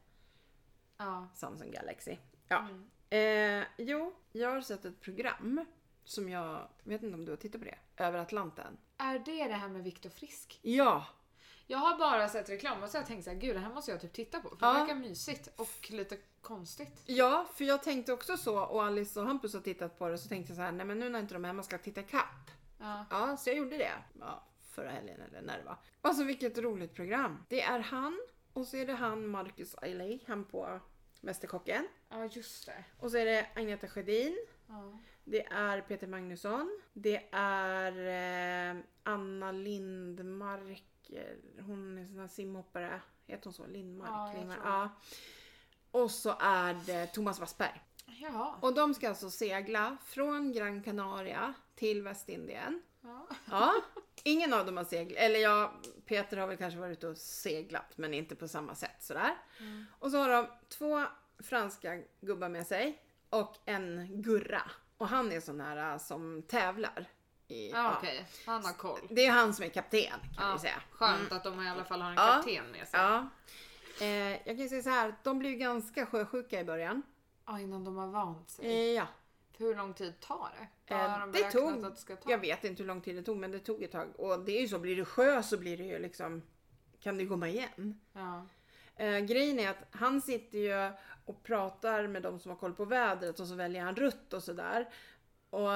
Ja. 0.97 1.27
Samsung 1.35 1.71
Galaxy. 1.71 2.17
Ja. 2.47 2.67
Mm. 2.69 2.89
Eh, 3.09 3.67
jo, 3.77 4.13
jag 4.31 4.49
har 4.49 4.61
sett 4.61 4.85
ett 4.85 5.01
program 5.01 5.65
som 6.05 6.29
jag 6.29 6.67
vet 6.83 7.03
inte 7.03 7.15
om 7.15 7.25
du 7.25 7.31
har 7.31 7.37
tittat 7.37 7.61
på 7.61 7.67
det. 7.67 8.03
Över 8.03 8.19
Atlanten. 8.19 8.77
Är 8.97 9.19
det 9.19 9.47
det 9.47 9.53
här 9.53 9.67
med 9.69 9.83
Viktor 9.83 10.09
Frisk? 10.09 10.59
Ja, 10.61 11.05
Jag 11.67 11.77
har 11.77 11.97
bara 11.97 12.29
sett 12.29 12.49
reklam 12.49 12.83
och 12.83 12.89
så 12.89 12.97
har 12.97 13.01
jag 13.01 13.07
tänkt 13.07 13.23
såhär, 13.23 13.37
gud 13.37 13.55
det 13.55 13.59
här 13.59 13.73
måste 13.73 13.91
jag 13.91 14.01
typ 14.01 14.13
titta 14.13 14.39
på. 14.39 14.49
För 14.49 14.65
Ja. 14.67 14.73
det 14.73 14.79
verkar 14.79 14.95
mysigt 14.95 15.49
och 15.55 15.91
lite 15.91 16.17
konstigt. 16.41 17.01
ja, 17.05 17.45
för 17.55 17.63
jag 17.65 17.83
tänkte 17.83 18.13
också 18.13 18.37
så 18.37 18.59
och 18.59 18.83
Alice 18.83 19.19
och 19.19 19.25
Hampus 19.25 19.53
har 19.53 19.61
tittat 19.61 19.99
på 19.99 20.07
det 20.09 20.17
så 20.17 20.29
tänkte 20.29 20.51
jag 20.51 20.55
så 20.57 20.61
här, 20.61 20.71
nej 20.71 20.85
men 20.85 20.99
nu 20.99 21.09
när 21.09 21.19
inte 21.19 21.33
de 21.33 21.45
är 21.45 21.47
hemma 21.49 21.63
ska 21.63 21.73
jag 21.75 21.83
titta 21.83 22.01
ikapp. 22.01 22.51
Ja. 22.79 23.05
Ja, 23.09 23.37
så 23.37 23.49
jag 23.49 23.57
gjorde 23.57 23.77
det. 23.77 23.91
Ja, 24.19 24.43
förra 24.71 24.89
helgen 24.91 25.21
eller 25.21 25.41
när 25.41 25.57
det 25.57 25.63
var. 25.63 25.77
Alltså 26.01 26.23
vilket 26.23 26.57
roligt 26.57 26.93
program. 26.93 27.45
Det 27.49 27.61
är 27.61 27.79
han 27.79 28.21
och 28.53 28.67
så 28.67 28.77
är 28.77 28.85
det 28.87 28.93
han 28.93 29.27
Marcus 29.27 29.75
Ailey, 29.75 30.19
han 30.27 30.45
på 30.45 30.79
Mästerkocken. 31.21 31.87
ja, 32.09 32.25
just 32.25 32.65
det. 32.65 32.83
Och 32.99 33.11
så 33.11 33.17
är 33.17 33.25
det 33.25 33.47
Agneta 33.55 33.87
Sjödin. 33.87 34.45
Ja. 34.67 34.99
Det 35.23 35.45
är 35.45 35.81
Peter 35.81 36.07
Magnusson. 36.07 36.79
Det 36.93 37.29
är 37.31 37.91
eh, 38.71 38.81
Anna 39.03 39.51
Lindmark. 39.51 41.11
Hon 41.59 41.97
är 41.97 42.05
sån 42.05 42.19
här 42.19 42.27
simhoppare. 42.27 43.01
Heter 43.27 43.43
hon 43.43 43.53
så? 43.53 43.67
Lindmark? 43.67 44.09
Ja, 44.09 44.33
Lindmark. 44.35 44.59
ja. 44.63 44.89
Och 45.91 46.11
så 46.11 46.35
är 46.39 46.77
det 46.85 47.07
Thomas 47.07 47.39
Wassberg. 47.39 47.81
Jaha. 48.05 48.55
Och 48.61 48.73
de 48.73 48.93
ska 48.93 49.09
alltså 49.09 49.29
segla 49.29 49.97
från 50.05 50.51
Gran 50.51 50.83
Canaria 50.83 51.53
till 51.75 52.01
Västindien. 52.01 52.81
Ja. 53.01 53.27
Ja, 53.49 53.73
ingen 54.23 54.53
av 54.53 54.65
dem 54.65 54.77
har 54.77 54.83
seglat. 54.83 55.19
Eller 55.19 55.39
ja, 55.39 55.73
Peter 56.05 56.37
har 56.37 56.47
väl 56.47 56.57
kanske 56.57 56.79
varit 56.79 56.97
ute 56.97 57.07
och 57.07 57.17
seglat 57.17 57.97
men 57.97 58.13
inte 58.13 58.35
på 58.35 58.47
samma 58.47 58.75
sätt 58.75 59.03
sådär. 59.03 59.37
Mm. 59.59 59.85
Och 59.99 60.11
så 60.11 60.17
har 60.17 60.29
de 60.29 60.47
två 60.69 61.03
franska 61.39 62.01
gubbar 62.21 62.49
med 62.49 62.67
sig 62.67 63.01
och 63.29 63.57
en 63.65 64.07
gurra. 64.21 64.61
Och 65.03 65.09
han 65.09 65.31
är 65.31 65.39
sån 65.39 65.61
här 65.61 65.91
äh, 65.93 65.97
som 65.97 66.41
tävlar. 66.47 67.05
i, 67.47 67.71
Ja, 67.71 67.77
ja. 67.83 67.95
okej. 67.97 68.25
Han 68.45 68.65
har 68.65 68.73
koll. 68.73 68.99
Det 69.09 69.25
är 69.25 69.31
han 69.31 69.53
som 69.53 69.65
är 69.65 69.69
kapten 69.69 70.01
kan 70.09 70.19
Ja, 70.47 70.53
vi 70.53 70.59
säga. 70.59 70.81
Skönt 70.91 71.31
att 71.31 71.43
de 71.43 71.61
i 71.65 71.69
alla 71.69 71.83
fall 71.85 72.01
har 72.01 72.09
en 72.09 72.15
kapten 72.17 72.71
med 72.71 72.87
sig. 72.87 72.99
Ja. 72.99 73.29
Eh, 74.01 74.47
jag 74.47 74.57
kan 74.57 74.69
säga 74.69 74.83
så 74.83 74.89
här, 74.89 75.15
de 75.23 75.39
blev 75.39 75.51
ganska 75.53 76.05
sjösjuka 76.05 76.59
i 76.59 76.63
början. 76.63 77.01
Ja, 77.45 77.59
innan 77.59 77.83
de 77.83 77.97
har 77.97 78.07
vant 78.07 78.49
sig. 78.49 78.65
Eh, 78.65 78.95
ja. 78.95 79.07
För 79.57 79.63
hur 79.63 79.75
lång 79.75 79.93
tid 79.93 80.19
tar 80.19 80.51
det? 80.87 80.93
Eh, 80.95 81.19
de 81.19 81.31
det 81.31 81.51
tog- 81.51 81.85
att 81.85 81.95
det 81.95 82.01
ska 82.01 82.15
ta? 82.15 82.31
Jag 82.31 82.37
vet 82.37 82.63
inte 82.63 82.83
hur 82.83 82.87
lång 82.87 83.01
tid 83.01 83.15
det 83.15 83.23
tog 83.23 83.37
men 83.37 83.51
det 83.51 83.59
tog 83.59 83.83
ett 83.83 83.91
tag. 83.91 84.19
Och 84.19 84.39
det 84.39 84.57
är 84.57 84.61
ju 84.61 84.67
så, 84.67 84.79
blir 84.79 84.95
det 84.95 85.05
sjö 85.05 85.43
så 85.43 85.57
blir 85.57 85.77
det 85.77 85.83
ju 85.83 85.99
liksom, 85.99 86.41
kan 86.99 87.17
det 87.17 87.25
komma 87.27 87.47
igen? 87.49 87.99
Ja. 88.13 88.47
Eh, 88.95 89.19
grejen 89.19 89.59
är 89.59 89.69
att 89.69 89.87
han 89.91 90.21
sitter 90.21 90.57
ju 90.57 90.91
och 91.25 91.43
pratar 91.43 92.07
med 92.07 92.21
de 92.21 92.39
som 92.39 92.51
har 92.51 92.57
koll 92.57 92.73
på 92.73 92.85
vädret 92.85 93.39
och 93.39 93.47
så 93.47 93.55
väljer 93.55 93.81
han 93.81 93.95
rutt 93.95 94.33
och 94.33 94.43
sådär. 94.43 94.89
Och 95.49 95.69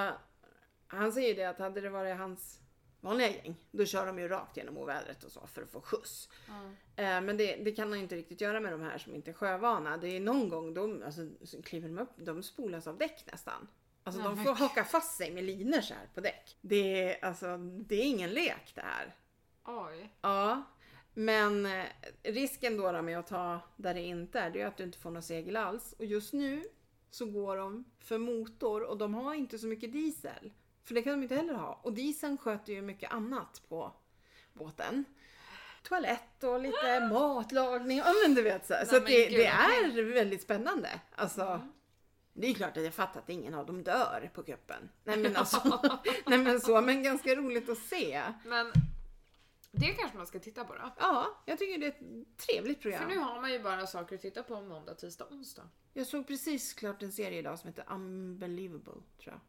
han 0.87 1.11
säger 1.11 1.27
ju 1.27 1.33
det 1.33 1.45
att 1.45 1.59
hade 1.59 1.81
det 1.81 1.89
varit 1.89 2.17
hans 2.17 2.59
vanliga 3.01 3.29
gäng, 3.29 3.55
då 3.71 3.85
kör 3.85 4.05
de 4.05 4.19
ju 4.19 4.27
rakt 4.27 4.57
genom 4.57 4.77
ovädret 4.77 5.23
och 5.23 5.31
så 5.31 5.47
för 5.47 5.61
att 5.61 5.69
få 5.71 5.81
skjuts. 5.81 6.29
Ja. 6.47 7.03
Eh, 7.03 7.21
men 7.21 7.37
det, 7.37 7.55
det 7.55 7.71
kan 7.71 7.89
han 7.89 7.97
ju 7.97 8.03
inte 8.03 8.15
riktigt 8.15 8.41
göra 8.41 8.59
med 8.59 8.71
de 8.71 8.81
här 8.81 8.97
som 8.97 9.15
inte 9.15 9.31
är 9.31 9.33
sjövana. 9.33 9.97
Det 9.97 10.07
är 10.07 10.19
någon 10.19 10.49
gång 10.49 10.73
de 10.73 11.03
alltså, 11.05 11.21
så 11.43 11.61
kliver 11.61 11.89
de 11.89 11.99
upp, 11.99 12.13
de 12.17 12.43
spolas 12.43 12.87
av 12.87 12.97
däck 12.97 13.23
nästan. 13.31 13.67
Alltså 14.03 14.21
de 14.21 14.43
får 14.43 14.53
haka 14.53 14.83
fast 14.83 15.17
sig 15.17 15.31
med 15.31 15.43
linor 15.43 15.81
så 15.81 15.93
här 15.93 16.07
på 16.13 16.21
däck. 16.21 16.57
Det 16.61 17.03
är, 17.03 17.25
alltså, 17.25 17.57
det 17.57 17.95
är 17.95 18.03
ingen 18.03 18.29
lek 18.29 18.71
det 18.75 18.81
här. 18.81 19.15
Oj. 19.65 20.13
Ja, 20.21 20.63
men 21.17 21.65
eh, 21.65 21.85
risken 22.23 22.77
då, 22.77 22.91
då 22.91 23.01
med 23.01 23.19
att 23.19 23.27
ta 23.27 23.59
där 23.75 23.93
det 23.93 24.01
inte 24.01 24.39
är, 24.39 24.49
det 24.49 24.61
är 24.61 24.65
att 24.67 24.77
du 24.77 24.83
inte 24.83 24.97
får 24.97 25.11
något 25.11 25.25
segel 25.25 25.55
alls. 25.55 25.93
Och 25.99 26.05
just 26.05 26.33
nu 26.33 26.63
så 27.09 27.25
går 27.25 27.57
de 27.57 27.85
för 27.99 28.17
motor 28.17 28.83
och 28.83 28.97
de 28.97 29.13
har 29.13 29.33
inte 29.33 29.59
så 29.59 29.67
mycket 29.67 29.91
diesel. 29.91 30.51
För 30.83 30.93
det 30.93 31.01
kan 31.01 31.13
de 31.13 31.23
inte 31.23 31.35
heller 31.35 31.53
ha. 31.53 31.79
Och 31.83 31.93
dieseln 31.93 32.37
sköter 32.37 32.73
ju 32.73 32.81
mycket 32.81 33.11
annat 33.11 33.61
på 33.69 33.93
båten. 34.53 35.05
Toalett 35.83 36.43
och 36.43 36.59
lite 36.61 37.09
matlagning. 37.13 37.97
Ja 37.97 38.13
men 38.25 38.35
du 38.35 38.41
vet 38.41 38.67
så. 38.67 38.73
Så 38.85 38.91
Nej, 38.91 39.01
men 39.01 39.05
det, 39.05 39.29
det 39.29 39.45
är 39.45 40.13
väldigt 40.13 40.41
spännande. 40.41 40.89
Alltså, 41.15 41.41
Mm. 41.41 41.71
det 42.33 42.47
är 42.47 42.53
klart 42.53 42.77
att 42.77 42.83
jag 42.83 42.93
fattar 42.93 43.19
att 43.19 43.29
ingen 43.29 43.53
av 43.53 43.65
dem 43.65 43.83
dör 43.83 44.31
på 44.33 44.43
kuppen. 44.43 44.89
Nej 45.03 45.17
men 45.17 45.35
alltså, 45.35 45.81
nej 46.27 46.37
men 46.37 46.61
så. 46.61 46.81
Men 46.81 47.03
ganska 47.03 47.35
roligt 47.35 47.69
att 47.69 47.77
se. 47.77 48.21
Men 48.45 48.71
det 49.79 49.87
kanske 49.93 50.17
man 50.17 50.27
ska 50.27 50.39
titta 50.39 50.63
på 50.63 50.73
då. 50.75 50.91
Ja, 50.99 51.41
jag 51.45 51.59
tycker 51.59 51.79
det 51.79 51.85
är 51.85 51.89
ett 51.89 52.37
trevligt 52.37 52.81
program. 52.81 52.99
För 53.01 53.07
nu 53.15 53.17
har 53.19 53.41
man 53.41 53.51
ju 53.51 53.59
bara 53.63 53.87
saker 53.87 54.15
att 54.15 54.21
titta 54.21 54.43
på 54.43 54.61
måndag, 54.61 54.93
tisdag, 54.93 55.25
onsdag. 55.31 55.69
Jag 55.93 56.07
såg 56.07 56.27
precis 56.27 56.73
klart 56.73 57.03
en 57.03 57.11
serie 57.11 57.39
idag 57.39 57.59
som 57.59 57.67
heter 57.67 57.85
Unbelievable, 57.89 58.93
tror 58.93 59.33
jag. 59.33 59.39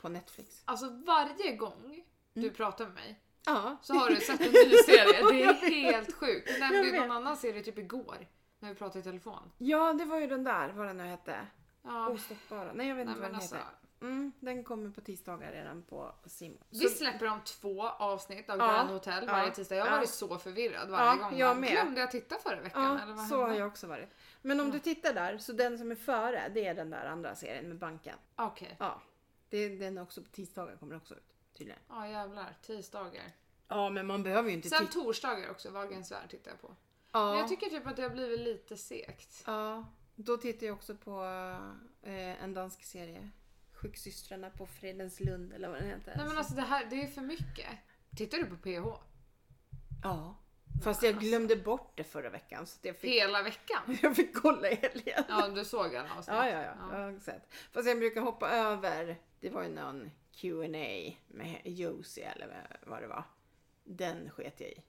På 0.00 0.08
Netflix. 0.08 0.62
Alltså 0.64 0.88
varje 1.06 1.56
gång 1.56 2.04
du 2.32 2.40
Mm. 2.40 2.54
pratar 2.54 2.84
med 2.84 2.94
mig 2.94 3.20
Ja. 3.46 3.76
så 3.82 3.94
har 3.94 4.10
du 4.10 4.16
sett 4.16 4.40
en 4.40 4.52
ny 4.52 4.76
serie. 4.86 5.22
Det 5.30 5.42
är 5.42 5.92
helt 5.92 6.14
sjukt. 6.14 6.48
Du 6.54 6.60
nämnde 6.60 6.86
ju 6.86 7.00
någon 7.00 7.10
annan 7.10 7.36
serie 7.36 7.62
typ 7.62 7.78
igår. 7.78 8.26
När 8.58 8.68
vi 8.68 8.74
pratade 8.74 8.98
i 9.00 9.02
telefon. 9.02 9.52
Ja, 9.58 9.92
det 9.92 10.04
var 10.04 10.18
ju 10.18 10.26
den 10.26 10.44
där, 10.44 10.68
vad 10.72 10.86
den 10.86 10.96
nu 10.96 11.04
hette. 11.04 11.46
Ja. 11.82 12.08
Ostoppbara. 12.08 12.72
Nej, 12.72 12.88
jag 12.88 12.94
vet 12.96 13.06
Nej, 13.06 13.12
inte 13.12 13.20
vad 13.20 13.30
den 13.30 13.34
alltså, 13.36 13.54
heter. 13.54 13.68
Mm, 14.00 14.32
den 14.40 14.64
kommer 14.64 14.90
på 14.90 15.00
tisdagar 15.00 15.52
redan 15.52 15.82
på 15.82 16.14
Simon. 16.26 16.58
vi 16.70 16.88
släpper 16.88 17.26
om 17.26 17.40
två 17.44 17.82
avsnitt 17.88 18.50
av 18.50 18.58
Ja, 18.58 18.66
Grand 18.66 18.90
Hotel 18.90 19.26
varje 19.26 19.46
ja, 19.46 19.54
tisdag. 19.54 19.76
Jag 19.76 19.84
har 19.84 19.90
ja. 19.90 19.96
varit 19.96 20.10
så 20.10 20.38
förvirrad 20.38 20.90
varje 20.90 21.20
gång. 21.22 21.38
jag 21.38 21.58
med. 21.60 21.70
Glömde 21.70 22.00
jag 22.00 22.10
titta 22.10 22.36
förra 22.38 22.60
veckan? 22.60 22.96
eller 22.98 23.08
Ja, 23.10 23.14
vad 23.16 23.26
så 23.26 23.36
har 23.36 23.42
hände? 23.42 23.58
jag 23.58 23.68
också 23.68 23.86
varit. 23.86 24.08
Men 24.42 24.60
om 24.60 24.70
du 24.70 24.78
tittar 24.78 25.12
där, 25.14 25.38
så 25.38 25.52
den 25.52 25.78
som 25.78 25.90
är 25.90 25.94
före, 25.94 26.48
det 26.54 26.66
är 26.66 26.74
den 26.74 26.90
där 26.90 27.06
andra 27.06 27.34
serien 27.34 27.68
med 27.68 27.78
banken. 27.78 28.16
Okej. 28.36 28.76
Ja, 28.78 29.02
det, 29.48 29.68
den 29.68 29.98
är 29.98 30.02
också 30.02 30.22
på 30.22 30.28
tisdagar 30.30 30.76
kommer 30.76 30.96
också 30.96 31.14
ut. 31.14 31.34
Tydligen. 31.58 31.80
Ja 31.88 32.08
jävlar, 32.08 32.56
tisdagar. 32.62 33.24
Ja, 33.68 33.90
men 33.90 34.06
man 34.06 34.22
behöver 34.22 34.48
ju 34.48 34.54
inte 34.54 34.68
Sen 34.68 34.86
titta. 34.86 34.92
torsdagar 34.92 35.50
också, 35.50 35.70
Wahlgrens 35.70 36.12
värld 36.12 36.30
tittar 36.30 36.50
jag 36.50 36.60
på. 36.60 36.76
Ja. 37.12 37.28
Men 37.30 37.38
jag 37.38 37.48
tycker 37.48 37.66
typ 37.66 37.86
att 37.86 37.96
det 37.96 38.02
har 38.02 38.10
blivit 38.10 38.40
lite 38.40 38.76
segt. 38.76 39.42
Ja, 39.46 39.84
då 40.14 40.36
tittar 40.36 40.66
jag 40.66 40.76
också 40.76 40.94
på 40.94 41.22
eh, 42.02 42.42
en 42.44 42.54
dansk 42.54 42.84
serie. 42.84 43.30
Sjuksystrarna 43.82 44.50
på 44.50 44.66
Fredens-Lund 44.66 45.52
eller 45.52 45.68
vad 45.68 45.78
den 45.78 45.88
heter. 45.88 46.14
Nej 46.16 46.26
men 46.28 46.38
alltså 46.38 46.54
det 46.54 46.62
här, 46.62 46.86
det 46.90 47.02
är 47.02 47.06
för 47.06 47.20
mycket. 47.20 47.66
Tittar 48.16 48.38
du 48.38 48.44
på 48.44 48.56
PH? 48.56 49.02
Ja. 50.02 50.36
Fast 50.84 51.02
jag 51.02 51.20
glömde 51.20 51.56
bort 51.56 51.92
det 51.96 52.04
förra 52.04 52.30
veckan 52.30 52.66
så 52.66 52.78
jag 52.82 52.96
fick, 52.96 53.10
Hela 53.10 53.42
veckan? 53.42 53.98
jag 54.02 54.16
fick 54.16 54.34
kolla 54.36 54.70
i 54.70 54.74
helgen. 54.74 55.24
Ja 55.28 55.48
du 55.48 55.64
såg 55.64 55.94
en 55.94 56.06
avsnitt? 56.06 56.36
Ja, 56.36 56.48
ja, 56.48 56.62
ja. 56.62 56.74
Jag 56.92 56.98
har 57.12 57.18
sett. 57.18 57.54
Fast 57.72 57.88
jag 57.88 57.98
brukar 57.98 58.20
hoppa 58.20 58.50
över. 58.50 59.16
Det 59.40 59.50
var 59.50 59.62
ju 59.62 59.68
någon 59.68 60.10
Q&A 60.32 61.12
med 61.28 61.60
Josie 61.64 62.30
eller 62.30 62.66
vad 62.86 63.02
det 63.02 63.06
var. 63.08 63.24
Den 63.84 64.30
sket 64.30 64.60
jag 64.60 64.68
i. 64.70 64.82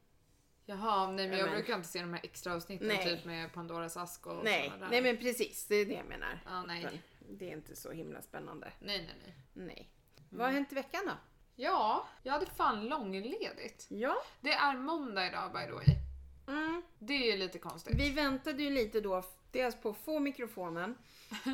Jaha, 0.65 1.11
nej 1.11 1.27
men 1.29 1.37
jag 1.37 1.45
Men- 1.45 1.55
brukar 1.55 1.75
inte 1.75 1.87
se 1.87 1.99
de 2.01 2.13
här 2.13 2.21
extra 2.23 2.55
avsnitten 2.55 2.87
Nej. 2.87 3.03
typ 3.03 3.25
med 3.25 3.53
Pandoras 3.53 3.97
ask 3.97 4.27
och 4.27 4.43
Nej, 4.43 4.71
där. 4.79 4.87
nej 4.91 5.01
men 5.01 5.17
precis. 5.17 5.65
Det 5.67 5.75
är 5.75 5.85
det 5.85 5.93
jag 5.93 6.05
menar. 6.05 6.39
Ja, 6.45 6.61
nej. 6.67 6.79
Utan 6.79 6.97
Det 7.37 7.49
är 7.49 7.53
inte 7.53 7.75
så 7.75 7.91
himla 7.91 8.21
spännande. 8.21 8.71
nej, 8.79 8.97
nej, 9.05 9.15
nej. 9.23 9.35
Nej. 9.65 9.89
Vad 10.29 10.47
har 10.47 10.53
hänt 10.53 10.71
i 10.71 10.75
veckan 10.75 11.01
då? 11.05 11.11
Ja, 11.55 12.07
jag 12.23 12.33
hade 12.33 12.45
fan 12.45 12.85
långledigt. 12.85 13.85
Ja. 13.89 14.15
Det 14.41 14.51
är 14.53 14.77
måndag 14.77 15.27
idag 15.27 15.51
by 15.53 15.59
the 15.65 15.71
way. 15.71 15.85
Mm. 16.47 16.81
Det 16.99 17.13
är 17.13 17.31
ju 17.31 17.37
lite 17.37 17.59
konstigt. 17.59 17.95
Vi 17.99 18.09
väntade 18.11 18.63
ju 18.63 18.69
lite 18.69 19.01
då, 19.01 19.23
dels 19.51 19.75
på 19.81 19.89
att 19.89 19.97
få 19.97 20.19
mikrofonen. 20.19 20.97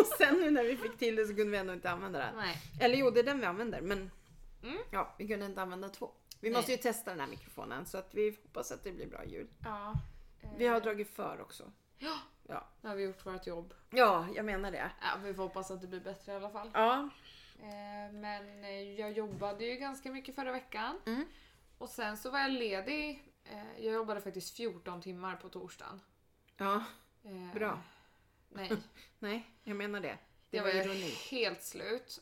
och 0.00 0.06
sen 0.18 0.34
nu 0.40 0.50
när 0.50 0.64
vi 0.64 0.76
fick 0.76 0.98
till 0.98 1.16
det 1.16 1.26
så 1.26 1.34
kunde 1.34 1.50
vi 1.52 1.56
ändå 1.58 1.72
inte 1.72 1.90
använda 1.90 2.18
den. 2.18 2.36
Nej. 2.36 2.56
Eller 2.80 2.96
jo, 2.96 3.10
det 3.10 3.20
är 3.20 3.24
den 3.24 3.40
vi 3.40 3.46
använder, 3.46 3.80
men 3.80 4.10
Mm. 4.62 4.78
ja, 4.90 5.14
vi 5.18 5.28
kunde 5.28 5.46
inte 5.46 5.62
använda 5.62 5.88
två. 5.88 6.10
Vi 6.40 6.50
Nej. 6.50 6.58
måste 6.58 6.72
ju 6.72 6.78
testa 6.78 7.10
den 7.10 7.20
här 7.20 7.26
mikrofonen 7.26 7.86
så 7.86 7.98
att 7.98 8.14
vi 8.14 8.30
hoppas 8.42 8.72
att 8.72 8.84
det 8.84 8.92
blir 8.92 9.06
bra 9.06 9.24
ljud. 9.24 9.48
Ja. 9.64 9.94
Vi 10.58 10.66
har 10.66 10.80
dragit 10.80 11.10
för 11.10 11.40
också. 11.40 11.72
Ja, 11.98 12.18
Ja, 12.48 12.66
nu 12.80 12.88
har 12.88 12.96
vi 12.96 13.02
gjort 13.04 13.26
vårt 13.26 13.46
jobb. 13.46 13.74
ja 13.90 14.26
jag 14.34 14.44
menar 14.44 14.70
det. 14.70 14.90
Ja, 15.00 15.16
vi 15.22 15.34
får 15.34 15.42
hoppas 15.42 15.70
att 15.70 15.80
det 15.80 15.86
blir 15.86 16.00
bättre 16.00 16.32
i 16.32 16.36
alla 16.36 16.50
fall. 16.50 16.70
Ja, 16.74 17.08
Eh, 17.58 18.12
Men 18.12 18.64
eh, 18.64 18.70
jag 19.00 19.12
jobbade 19.12 19.64
ju 19.64 19.76
ganska 19.76 20.10
mycket 20.10 20.34
förra 20.34 20.52
veckan. 20.52 21.00
Mm. 21.06 21.24
Och 21.78 21.88
sen 21.88 22.16
så 22.16 22.30
var 22.30 22.38
jag 22.38 22.50
ledig. 22.50 23.32
Eh, 23.44 23.80
Jag 23.84 23.94
jobbade 23.94 24.20
faktiskt 24.20 24.56
14 24.56 25.00
timmar 25.02 25.36
på 25.36 25.48
torsdagen. 25.48 26.00
ja, 26.56 26.84
Eh, 27.24 27.54
Bra. 27.54 27.78
Nej, 28.48 28.72
nej, 29.18 29.46
jag 29.62 29.76
menar 29.76 30.00
det. 30.00 30.18
Det 30.50 30.56
jag 30.56 30.64
var 30.64 30.72
var 30.72 30.80
ironi. 30.80 31.10
helt 31.30 31.62
slut. 31.62 32.20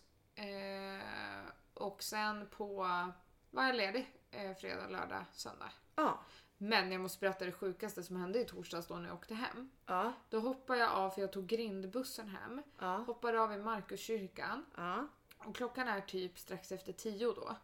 Och 1.75 2.02
sen 2.02 2.49
på 2.50 2.75
var 3.50 3.64
jag 3.67 3.75
ledig 3.76 4.11
fredag, 4.61 4.88
lördag, 4.88 5.25
söndag. 5.33 5.73
Ja, 5.97 6.19
Men 6.62 6.92
jag 6.92 7.00
måste 7.00 7.21
berätta 7.21 7.45
det 7.45 7.52
sjukaste 7.52 8.02
som 8.02 8.16
hände 8.16 8.40
i 8.40 8.45
torsdags 8.45 8.87
då 8.87 8.95
när 8.95 9.09
jag 9.09 9.14
åkte 9.16 9.35
hem. 9.35 9.71
ja, 9.87 10.12
Då 10.31 10.40
hoppade 10.40 10.78
jag 10.78 10.90
av 10.90 11.11
för 11.11 11.21
jag 11.21 11.33
tog 11.33 11.47
grindbussen 11.47 12.28
hem. 12.28 12.62
ja, 12.78 12.97
Hoppade 12.97 13.40
av 13.40 13.52
i 13.52 13.57
Markuskyrkan. 13.57 14.66
ja, 14.76 15.07
Och 15.38 15.57
klockan 15.57 15.88
är 15.88 16.00
typ 16.00 16.38
strax 16.38 16.73
efter 16.73 16.92
tio 16.92 17.26
då. 17.33 17.57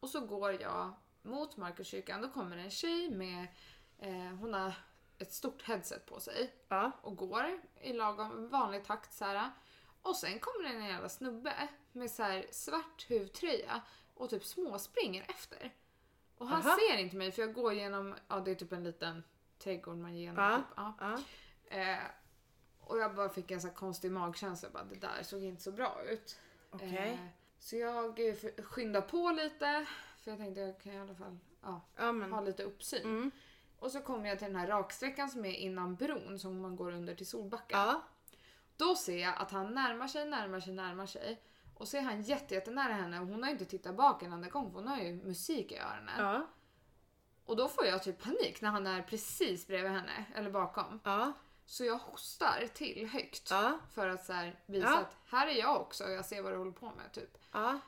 Och 0.00 0.10
så 0.10 0.20
går 0.26 0.52
jag 0.62 0.92
mot 1.22 1.56
Markuskyrkan. 1.56 2.22
Då 2.22 2.28
kommer 2.28 2.56
en 2.56 2.70
tjej 2.70 3.10
med, 3.10 3.46
eh, 3.98 4.36
hon 4.40 4.54
har 4.54 4.72
ett 5.18 5.32
stort 5.32 5.62
headset 5.62 6.06
på 6.06 6.20
sig 6.20 6.54
ja, 6.68 6.90
och 7.02 7.16
går 7.16 7.60
i 7.80 7.92
lagom 7.92 8.48
vanlig 8.48 8.84
takt 8.84 9.12
så 9.12 9.24
här. 9.24 9.50
Och 10.02 10.16
sen 10.16 10.38
kommer 10.38 10.68
det 10.68 10.74
en 10.74 10.84
jävla 10.86 11.08
snubbe 11.08 11.68
med 11.92 12.10
så 12.10 12.22
här 12.22 12.46
svart 12.50 13.06
huvtröja 13.08 13.82
och 14.14 14.30
typ 14.30 14.44
småspringer 14.44 15.24
efter. 15.28 15.72
Och 16.38 16.48
han 16.48 16.66
Aha. 16.66 16.76
ser 16.76 16.98
inte 16.98 17.16
mig 17.16 17.32
för 17.32 17.42
jag 17.42 17.54
går 17.54 17.72
genom, 17.72 18.14
ja 18.28 18.40
det 18.40 18.50
är 18.50 18.54
typ 18.54 18.72
en 18.72 18.84
liten 18.84 19.24
trädgård 19.58 19.96
man 19.96 20.16
genom. 20.16 20.44
Ja. 20.44 20.56
Typ. 20.56 20.66
Ja. 20.76 20.94
ja. 21.00 21.18
Eh, 21.76 21.98
och 22.80 22.98
jag 22.98 23.14
bara 23.14 23.28
fick 23.28 23.50
en 23.50 23.60
så 23.60 23.70
konstig 23.70 24.12
magkänsla. 24.12 24.68
Bara, 24.72 24.84
det 24.84 24.94
där 24.94 25.22
såg 25.22 25.42
inte 25.42 25.62
så 25.62 25.72
bra 25.72 26.02
ut. 26.08 26.38
Okej. 26.70 27.18
Eh, 27.22 27.28
så 27.58 27.76
jag 27.76 28.20
skyndade 28.64 29.06
på 29.06 29.30
lite. 29.30 29.86
För 30.18 30.30
jag 30.30 30.38
tänkte 30.38 30.60
jag 30.60 30.80
kan 30.80 30.92
i 30.92 31.00
alla 31.00 31.14
fall 31.14 31.38
ja, 31.62 31.80
Ja, 31.96 32.12
ha 32.12 32.40
lite 32.40 32.62
uppsyn. 32.62 33.02
Mm. 33.02 33.30
Och 33.78 33.90
så 33.90 34.00
kommer 34.00 34.28
jag 34.28 34.38
till 34.38 34.46
den 34.46 34.56
här 34.56 34.66
raksträckan 34.66 35.30
som 35.30 35.44
är 35.44 35.52
innan 35.52 35.96
bron 35.96 36.38
som 36.38 36.60
man 36.60 36.76
går 36.76 36.92
under 36.92 37.14
till 37.14 37.26
Solbacka. 37.26 37.76
Ja, 37.76 38.02
Då 38.76 38.96
ser 38.96 39.18
jag 39.18 39.34
att 39.36 39.50
han 39.50 39.74
närmar 39.74 40.08
sig, 40.08 40.28
närmar 40.28 40.60
sig, 40.60 40.72
närmar 40.72 41.06
sig. 41.06 41.40
Och 41.84 41.88
så 41.88 41.96
är 41.96 42.02
han 42.02 42.22
jätte, 42.22 42.54
jättenära 42.54 42.92
henne 42.92 43.20
och 43.20 43.26
hon 43.26 43.42
har 43.42 43.50
ju 43.50 43.52
inte 43.52 43.64
tittat 43.64 43.96
bak 43.96 44.22
en 44.22 44.32
enda 44.32 44.48
gång 44.48 44.70
för 44.72 44.78
hon 44.78 44.88
har 44.88 44.98
ju 44.98 45.12
musik 45.14 45.72
i 45.72 45.78
öronen. 45.78 46.14
ja, 46.18 46.46
Och 47.44 47.56
då 47.56 47.68
får 47.68 47.84
jag 47.86 48.02
typ 48.02 48.22
panik 48.22 48.60
när 48.60 48.70
han 48.70 48.86
är 48.86 49.02
precis 49.02 49.66
bredvid 49.66 49.92
henne 49.92 50.24
eller 50.34 50.50
bakom. 50.50 51.00
ja, 51.04 51.32
Så 51.66 51.84
jag 51.84 51.96
hostar 51.98 52.66
till 52.74 53.08
högt. 53.08 53.50
ja, 53.50 53.78
För 53.94 54.08
att 54.08 54.24
så 54.24 54.32
här, 54.32 54.60
visa 54.66 54.86
Ja. 54.86 54.98
att 54.98 55.16
här 55.26 55.46
är 55.46 55.58
jag 55.58 55.80
också 55.80 56.04
och 56.04 56.10
jag 56.10 56.24
ser 56.24 56.42
vad 56.42 56.52
du 56.52 56.56
håller 56.56 56.72
på 56.72 56.86
med. 56.86 57.12
Typ. 57.12 57.38
ja, 57.52 57.78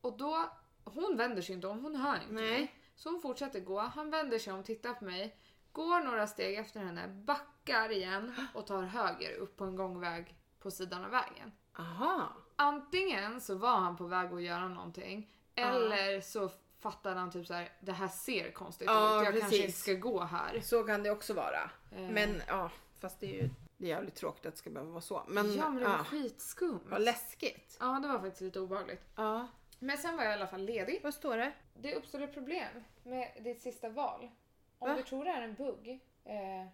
Och 0.00 0.16
då, 0.16 0.50
hon 0.84 1.16
vänder 1.16 1.42
sig 1.42 1.54
inte 1.54 1.66
om, 1.66 1.84
hon 1.84 1.96
hör 1.96 2.14
inte 2.14 2.32
Nej. 2.34 2.50
mig. 2.50 2.74
Så 2.96 3.10
hon 3.10 3.20
fortsätter 3.20 3.60
gå, 3.60 3.80
han 3.80 4.10
vänder 4.10 4.38
sig 4.38 4.52
om, 4.52 4.62
tittar 4.64 4.94
på 4.94 5.04
mig, 5.04 5.36
går 5.72 6.00
några 6.00 6.26
steg 6.26 6.58
efter 6.58 6.80
henne, 6.80 7.08
backar 7.08 7.92
igen 7.92 8.34
och 8.54 8.66
tar 8.66 8.82
höger 8.82 9.34
upp 9.36 9.56
på 9.56 9.64
en 9.64 9.76
gångväg 9.76 10.36
på 10.58 10.70
sidan 10.70 11.04
av 11.04 11.10
vägen. 11.10 11.52
aha. 11.78 12.32
Antingen 12.56 13.40
så 13.40 13.54
var 13.54 13.76
han 13.76 13.96
på 13.96 14.04
väg 14.04 14.32
att 14.32 14.42
göra 14.42 14.68
någonting 14.68 15.30
Eller 15.54 16.20
så 16.20 16.50
fattar 16.78 17.14
han 17.14 17.30
typ 17.30 17.46
så 17.46 17.54
här, 17.54 17.72
det 17.80 17.92
här 17.92 18.08
ser 18.08 18.50
konstigt 18.50 18.86
Ja, 18.86 19.20
ut. 19.20 19.24
Jag 19.24 19.34
kanske 19.34 19.56
inte 19.56 19.66
precis. 19.66 19.82
ska 19.82 19.92
gå 19.94 20.20
här. 20.24 20.60
Så 20.60 20.84
kan 20.84 21.02
det 21.02 21.10
också 21.10 21.34
vara. 21.34 21.70
Eh. 21.92 22.08
Men 22.10 22.42
ja, 22.48 22.70
fast 23.00 23.20
det 23.20 23.26
är 23.26 23.42
ju 23.42 23.50
det 23.78 23.84
är 23.84 23.88
jävligt 23.88 24.14
tråkigt 24.14 24.46
att 24.46 24.52
det 24.54 24.58
ska 24.58 24.70
behöva 24.70 24.90
vara 24.90 25.00
så. 25.00 25.22
Men, 25.28 25.54
ja 25.54 25.68
men 25.70 25.82
det 25.82 25.88
var 25.88 25.96
ja, 25.96 26.04
skitskumt. 26.04 26.80
vad 26.84 27.02
läskigt. 27.02 27.76
Ja 27.80 27.98
det 28.02 28.08
var 28.08 28.18
faktiskt 28.18 28.40
lite 28.40 28.60
obehagligt. 28.60 29.02
Ja, 29.16 29.48
Men 29.78 29.98
sen 29.98 30.16
var 30.16 30.24
jag 30.24 30.32
i 30.32 30.34
alla 30.34 30.46
fall 30.46 30.62
ledig. 30.64 31.00
vad 31.02 31.14
står 31.14 31.36
det? 31.36 31.52
Det 31.74 31.94
uppstod 31.94 32.22
ett 32.22 32.34
problem 32.34 32.84
med 33.02 33.32
ditt 33.40 33.62
sista 33.62 33.88
val. 33.88 34.30
Om 34.78 34.88
Va? 34.88 34.96
du 34.96 35.02
tror 35.02 35.24
det 35.24 35.30
är 35.30 35.42
en 35.42 35.54
bugg. 35.54 35.88
Eh, 36.24 36.66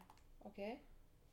Okej. 0.45 0.83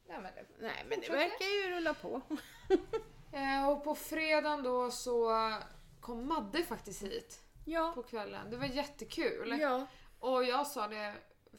Nej, 0.08 0.20
men 0.22 0.34
det. 0.36 0.46
Nej 0.60 0.86
men 0.90 1.00
det 1.00 1.10
verkar 1.10 1.46
ju 1.66 1.76
rulla 1.76 1.94
på. 1.94 2.22
Eh, 3.32 3.70
och 3.70 3.84
på 3.84 3.96
fredagen 3.96 4.64
då 4.64 4.92
så 4.92 5.32
kom 6.00 6.28
Madde 6.28 6.64
faktiskt 6.64 7.04
hit 7.04 7.42
Ja. 7.66 7.92
på 7.96 8.04
kvällen. 8.04 8.50
Det 8.52 8.58
var 8.58 8.66
jättekul. 8.66 9.60
Ja. 9.60 9.88
Och 10.20 10.44
jag 10.44 10.68
sa 10.68 10.88
det 10.88 11.14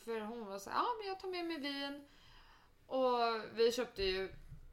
för 0.04 0.20
hon 0.20 0.46
var 0.46 0.58
så 0.58 0.70
här, 0.70 0.76
ja 0.76 0.86
men 0.98 1.06
jag 1.08 1.20
tar 1.20 1.28
med 1.28 1.44
mig 1.46 1.60
vin. 1.60 2.08
Och 2.86 3.18
vi 3.54 3.72
köpte 3.72 4.02
ju 4.02 4.32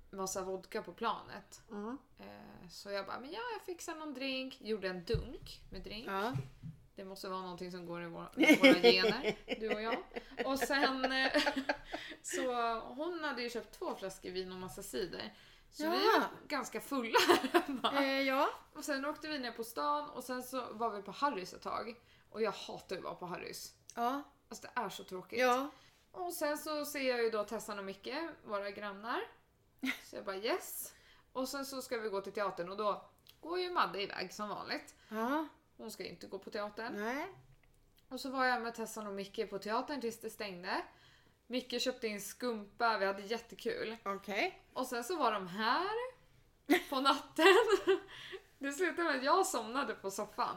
massa 0.09 0.41
vodka 0.41 0.81
på 0.83 0.93
planet. 0.93 1.61
Mm. 1.71 1.97
Eh, 2.19 2.69
så 2.69 2.91
jag 2.91 3.05
bara, 3.05 3.19
men 3.19 3.31
ja 3.31 3.39
jag 3.53 3.61
fixar 3.61 3.95
någon 3.95 4.13
drink. 4.13 4.61
Gjorde 4.61 4.87
en 4.89 5.03
dunk 5.03 5.61
med 5.71 5.81
drink. 5.81 6.07
Ja. 6.07 6.33
Det 6.95 7.05
måste 7.05 7.29
vara 7.29 7.41
någonting 7.41 7.71
som 7.71 7.85
går 7.85 8.03
i 8.03 8.07
våra, 8.07 8.29
våra 8.35 8.73
gener, 8.81 9.37
du 9.59 9.73
och 9.73 9.81
jag. 9.81 9.97
Och 10.45 10.59
sen 10.59 11.11
eh, 11.11 11.31
så 12.21 12.79
hon 12.79 13.23
hade 13.23 13.41
ju 13.41 13.49
köpt 13.49 13.79
två 13.79 13.95
flaskor 13.95 14.29
vin 14.29 14.51
och 14.51 14.57
massa 14.57 14.83
cider. 14.83 15.33
Så 15.71 15.89
vi 15.89 16.05
Jaha. 16.05 16.19
var 16.19 16.47
ganska 16.47 16.81
fulla 16.81 17.19
här 17.27 17.62
hemma. 17.62 18.03
Eh, 18.03 18.21
ja. 18.21 18.50
Och 18.74 18.86
sen 18.86 19.05
åkte 19.05 19.27
vi 19.27 19.39
ner 19.39 19.51
på 19.51 19.63
stan 19.63 20.09
och 20.09 20.24
sen 20.24 20.43
så 20.43 20.65
var 20.71 20.89
vi 20.89 21.01
på 21.01 21.12
Harrys 21.12 21.53
ett 21.53 21.62
tag. 21.62 21.95
Och 22.29 22.41
jag 22.41 22.51
hatar 22.51 22.97
att 22.97 23.03
vara 23.03 23.15
på 23.15 23.25
Harrys. 23.25 23.74
Ja. 23.95 24.24
Alltså 24.50 24.67
det 24.67 24.81
är 24.81 24.89
så 24.89 25.03
tråkigt. 25.03 25.39
Ja. 25.39 25.69
Och 26.12 26.33
sen 26.33 26.57
så 26.57 26.86
ser 26.86 27.09
jag 27.09 27.24
ju 27.24 27.29
då 27.29 27.43
Tessan 27.43 27.79
och 27.79 27.86
Micke, 27.86 28.15
våra 28.45 28.71
grannar. 28.71 29.21
Så 30.03 30.15
jag 30.15 30.25
bara 30.25 30.36
yes. 30.36 30.93
Och 31.33 31.50
sen 31.50 31.65
så 31.65 31.81
ska 31.81 31.97
vi 31.97 32.09
gå 32.09 32.21
till 32.21 32.33
teatern 32.33 32.69
och 32.69 32.77
då 32.77 33.09
går 33.41 33.59
ju 33.59 33.69
Madde 33.71 34.01
iväg 34.01 34.33
som 34.33 34.50
vanligt. 34.50 34.95
Ja. 35.09 35.47
Hon 35.77 35.91
ska 35.91 36.03
inte 36.03 36.27
gå 36.27 36.39
på 36.39 36.50
teatern. 36.50 36.93
Nej. 36.95 37.27
Och 38.09 38.19
så 38.19 38.29
var 38.29 38.45
jag 38.45 38.62
med 38.62 38.75
Tessan 38.75 39.07
och 39.07 39.13
Micke 39.13 39.50
på 39.50 39.59
teatern 39.59 40.01
tills 40.01 40.19
det 40.19 40.29
stängde. 40.29 40.81
Micke 41.47 41.81
köpte 41.81 42.07
in 42.07 42.21
skumpa, 42.21 42.97
vi 42.97 43.05
hade 43.05 43.21
jättekul. 43.21 43.97
Okej. 44.03 44.61
Och 44.73 44.87
sen 44.87 45.03
så 45.03 45.17
var 45.17 45.31
de 45.31 45.47
här 45.47 46.17
på 46.89 47.01
natten. 47.01 47.55
Det 48.59 48.71
slutade 48.71 49.03
med 49.03 49.15
att 49.15 49.23
jag 49.23 49.45
somnade 49.45 49.93
på 49.93 50.11
soffan. 50.11 50.55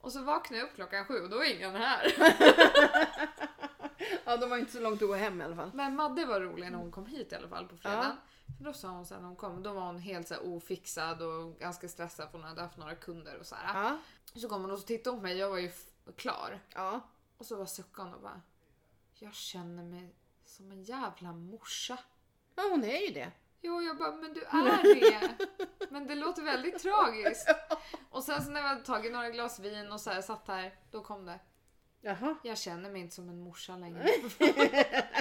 Och 0.00 0.12
så 0.12 0.22
vaknade 0.22 0.58
jag 0.60 0.68
upp 0.68 0.74
klockan 0.74 1.04
sju 1.04 1.20
och 1.20 1.30
då 1.30 1.36
var 1.36 1.54
ingen 1.56 1.74
här. 1.74 2.14
Ja, 4.24 4.36
de 4.36 4.50
var 4.50 4.56
inte 4.56 4.72
så 4.72 4.80
långt 4.80 5.02
att 5.02 5.08
gå 5.08 5.14
hem 5.14 5.40
i 5.40 5.44
alla 5.44 5.56
fall. 5.56 5.70
Men 5.74 5.96
Madde 5.96 6.26
var 6.26 6.40
rolig 6.40 6.70
när 6.70 6.78
hon 6.78 6.90
kom 6.90 7.06
hit 7.06 7.32
i 7.32 7.34
alla 7.34 7.48
fall 7.48 7.66
på 7.68 7.76
fredagen. 7.76 8.16
För 8.58 8.64
då 8.64 8.72
sa 8.72 8.88
hon 8.88 9.06
sen 9.06 9.20
när 9.20 9.28
hon 9.28 9.36
kom, 9.36 9.62
då 9.62 9.72
var 9.72 9.80
hon 9.80 9.98
helt 9.98 10.28
så 10.28 10.38
ofixad 10.38 11.22
och 11.22 11.58
ganska 11.58 11.88
stressad 11.88 12.30
för 12.30 12.38
hon 12.38 12.46
hade 12.46 12.62
haft 12.62 12.76
några 12.76 12.94
kunder 12.94 13.38
och 13.38 13.46
så 13.46 13.54
här. 13.54 13.84
Ja. 13.84 13.98
Så 14.40 14.48
kom 14.48 14.62
hon 14.62 14.70
och 14.70 14.78
så 14.78 14.86
tittade 14.86 15.10
hon 15.10 15.20
på 15.20 15.22
mig, 15.22 15.36
jag 15.36 15.50
var 15.50 15.58
ju 15.58 15.70
klar. 16.16 16.60
Ja. 16.74 17.00
Och 17.38 17.46
så 17.46 17.56
var 17.56 17.66
suckade 17.66 18.08
hon 18.08 18.14
och 18.14 18.22
bara 18.22 18.40
Jag 19.14 19.34
känner 19.34 19.82
mig 19.82 20.14
som 20.54 20.70
en 20.72 20.82
jävla 20.82 21.32
morsa. 21.32 21.98
Ja, 22.54 22.62
hon 22.70 22.84
är 22.84 23.06
ju 23.06 23.14
det. 23.14 23.30
Jo, 23.62 23.82
jag 23.82 23.98
bara, 23.98 24.12
men 24.12 24.34
du 24.34 24.40
är 24.44 25.00
det. 25.00 25.46
Men 25.90 26.06
det 26.06 26.14
låter 26.14 26.42
väldigt 26.42 26.78
tragiskt. 26.78 27.48
Och 28.10 28.24
sen 28.24 28.44
så 28.44 28.50
när 28.50 28.62
vi 28.62 28.68
hade 28.68 28.80
tagit 28.84 29.12
några 29.12 29.30
glas 29.30 29.58
vin 29.60 29.92
och 29.92 30.00
så 30.00 30.10
här, 30.10 30.22
satt 30.22 30.48
här, 30.48 30.74
då 30.90 31.00
kom 31.04 31.26
det. 31.26 31.38
Jaha. 32.00 32.36
Jag 32.44 32.58
känner 32.58 32.90
mig 32.90 33.00
inte 33.00 33.14
som 33.14 33.28
en 33.28 33.40
morsa 33.40 33.76
längre. 33.76 34.08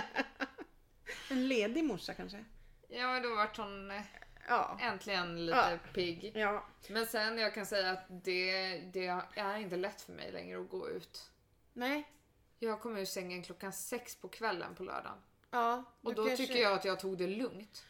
En 1.30 1.48
ledig 1.48 1.84
morsa 1.84 2.13
kanske? 2.13 2.46
Ja, 2.88 3.08
men 3.08 3.22
då 3.24 3.36
vart 3.36 3.58
hon 3.58 3.92
eh, 3.92 4.02
Ja. 4.48 4.78
äntligen 4.82 5.46
lite 5.46 5.58
Ja. 5.86 5.91
pigg. 5.93 6.32
Ja. 6.36 6.65
Men 6.89 7.06
sen 7.06 7.38
jag 7.38 7.54
kan 7.54 7.65
säga 7.65 7.91
att 7.91 8.06
det, 8.10 8.78
det 8.93 9.08
är 9.36 9.58
inte 9.58 9.76
lätt 9.76 10.02
för 10.02 10.12
mig 10.13 10.32
längre 10.32 10.62
att 10.62 10.69
gå 10.69 10.89
ut. 10.89 11.32
Nej. 11.74 12.08
Jag 12.63 12.82
kom 12.82 12.97
ur 12.97 13.06
sängen 13.06 13.43
klockan 13.43 13.73
sex 13.73 14.15
på 14.15 14.28
kvällen 14.30 14.76
på 14.76 14.84
lördagen. 14.84 15.17
Ja. 15.52 15.84
Och 16.02 16.15
då 16.15 16.26
kanske- 16.28 16.47
tycker 16.47 16.62
jag 16.62 16.73
att 16.73 16.86
jag 16.86 16.99
tog 16.99 17.17
det 17.17 17.28
lugnt. 17.28 17.86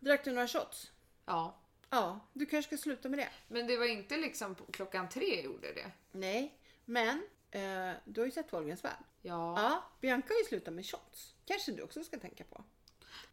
Drack 0.00 0.24
du 0.24 0.32
några 0.32 0.48
shots? 0.48 0.92
Ja. 1.24 1.58
Ja. 1.90 2.20
Du 2.32 2.46
kanske 2.46 2.76
ska 2.76 2.82
sluta 2.82 3.08
med 3.08 3.18
det? 3.18 3.28
Men 3.48 3.66
det 3.66 3.76
var 3.76 3.86
inte 3.86 4.16
liksom 4.16 4.56
klockan 4.72 5.08
tre 5.08 5.34
jag 5.34 5.44
gjorde 5.44 5.72
det. 5.72 5.90
Nej. 6.12 6.58
Men 6.84 7.08
eh, 7.50 7.92
du 8.04 8.20
har 8.20 8.26
ju 8.26 8.30
sett 8.32 8.52
Wahlgrens 8.52 8.84
värld. 8.84 9.04
Ja. 9.22 9.62
Ja. 9.62 9.84
Bianca 10.00 10.28
har 10.34 10.38
ju 10.38 10.44
slutat 10.44 10.74
med 10.74 10.86
shots. 10.86 11.34
Kanske 11.44 11.72
du 11.72 11.82
också 11.82 12.04
ska 12.04 12.18
tänka 12.18 12.44
på. 12.44 12.64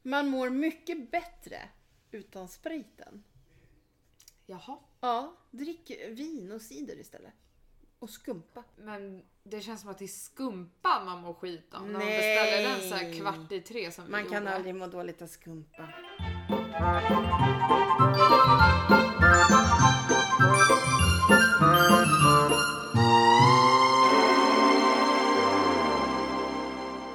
Man 0.01 0.27
mår 0.27 0.49
mycket 0.49 1.11
bättre 1.11 1.69
utan 2.11 2.47
spriten. 2.47 3.23
Jaha. 4.45 4.77
Ja. 4.99 5.35
Drick 5.51 5.91
vin 6.09 6.51
och 6.51 6.61
cider 6.61 6.99
istället. 6.99 7.33
Och 7.99 8.09
skumpa. 8.09 8.63
Men 8.77 9.23
det 9.43 9.61
känns 9.61 9.81
som 9.81 9.89
att 9.89 9.97
det 9.97 10.05
är 10.05 10.07
skumpa 10.07 11.03
man 11.05 11.21
mår 11.21 11.33
skit 11.33 11.73
av. 11.73 11.85
När 11.85 11.91
man 11.91 11.99
beställer 12.07 12.69
den 12.69 12.89
så 12.89 12.95
här 12.95 13.19
kvart 13.19 13.51
i 13.51 13.61
tre 13.61 13.91
som 13.91 14.05
vi 14.05 14.11
Man 14.11 14.25
kan 14.25 14.33
gjorde. 14.43 14.55
aldrig 14.55 14.75
må 14.75 14.87
dåligt 14.87 15.21
av 15.21 15.27
skumpa. 15.27 15.89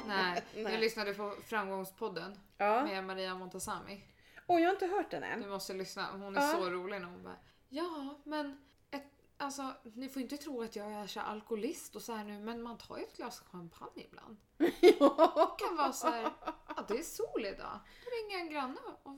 Nej, 0.07 0.43
jag 0.55 0.79
lyssnade 0.79 1.13
på 1.13 1.33
Framgångspodden 1.45 2.37
Ja. 2.57 2.83
med 2.83 3.03
Maria 3.03 3.35
Montazami. 3.35 4.03
Och 4.45 4.59
jag 4.59 4.65
har 4.67 4.73
inte 4.73 4.87
hört 4.87 5.11
den 5.11 5.21
Du 5.21 5.27
än. 5.45 5.49
måste 5.49 5.73
lyssna, 5.73 6.05
hon 6.11 6.37
är 6.37 6.41
Ja. 6.41 6.51
så 6.51 6.69
rolig 6.69 7.01
när 7.01 7.07
hon 7.07 7.23
bara 7.23 7.35
Ja, 7.69 8.19
men 8.23 8.57
alltså, 9.37 9.73
ni 9.93 10.09
får 10.09 10.21
inte 10.21 10.37
tro 10.37 10.61
att 10.61 10.75
jag 10.75 10.91
är 10.91 11.07
så 11.07 11.19
alkoholist 11.19 11.95
och 11.95 12.01
så 12.01 12.13
här 12.13 12.23
nu, 12.23 12.39
men 12.39 12.61
man 12.61 12.77
tar 12.77 12.97
ju 12.97 13.03
ett 13.03 13.17
glas 13.17 13.39
champagne 13.39 14.03
ibland. 14.03 14.37
ja. 14.81 15.55
Det 15.59 15.65
kan 15.65 15.75
vara 15.77 15.93
så 15.93 16.07
här, 16.07 16.31
ja 16.67 16.85
det 16.87 16.99
är 16.99 17.03
sol 17.03 17.45
idag. 17.45 17.79
Då 18.03 18.09
ringer 18.11 18.31
jag 18.37 18.41
en 18.41 18.49
granne 18.53 18.79
och 19.03 19.11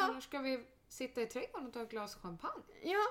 Ja. 0.00 0.08
eller 0.10 0.20
ska 0.20 0.38
vi 0.38 0.66
sitta 0.88 1.22
i 1.22 1.26
trädgården 1.26 1.66
och 1.66 1.72
ta 1.72 1.82
ett 1.82 1.90
glas 1.90 2.14
champagne? 2.14 2.62
Ja. 2.82 3.04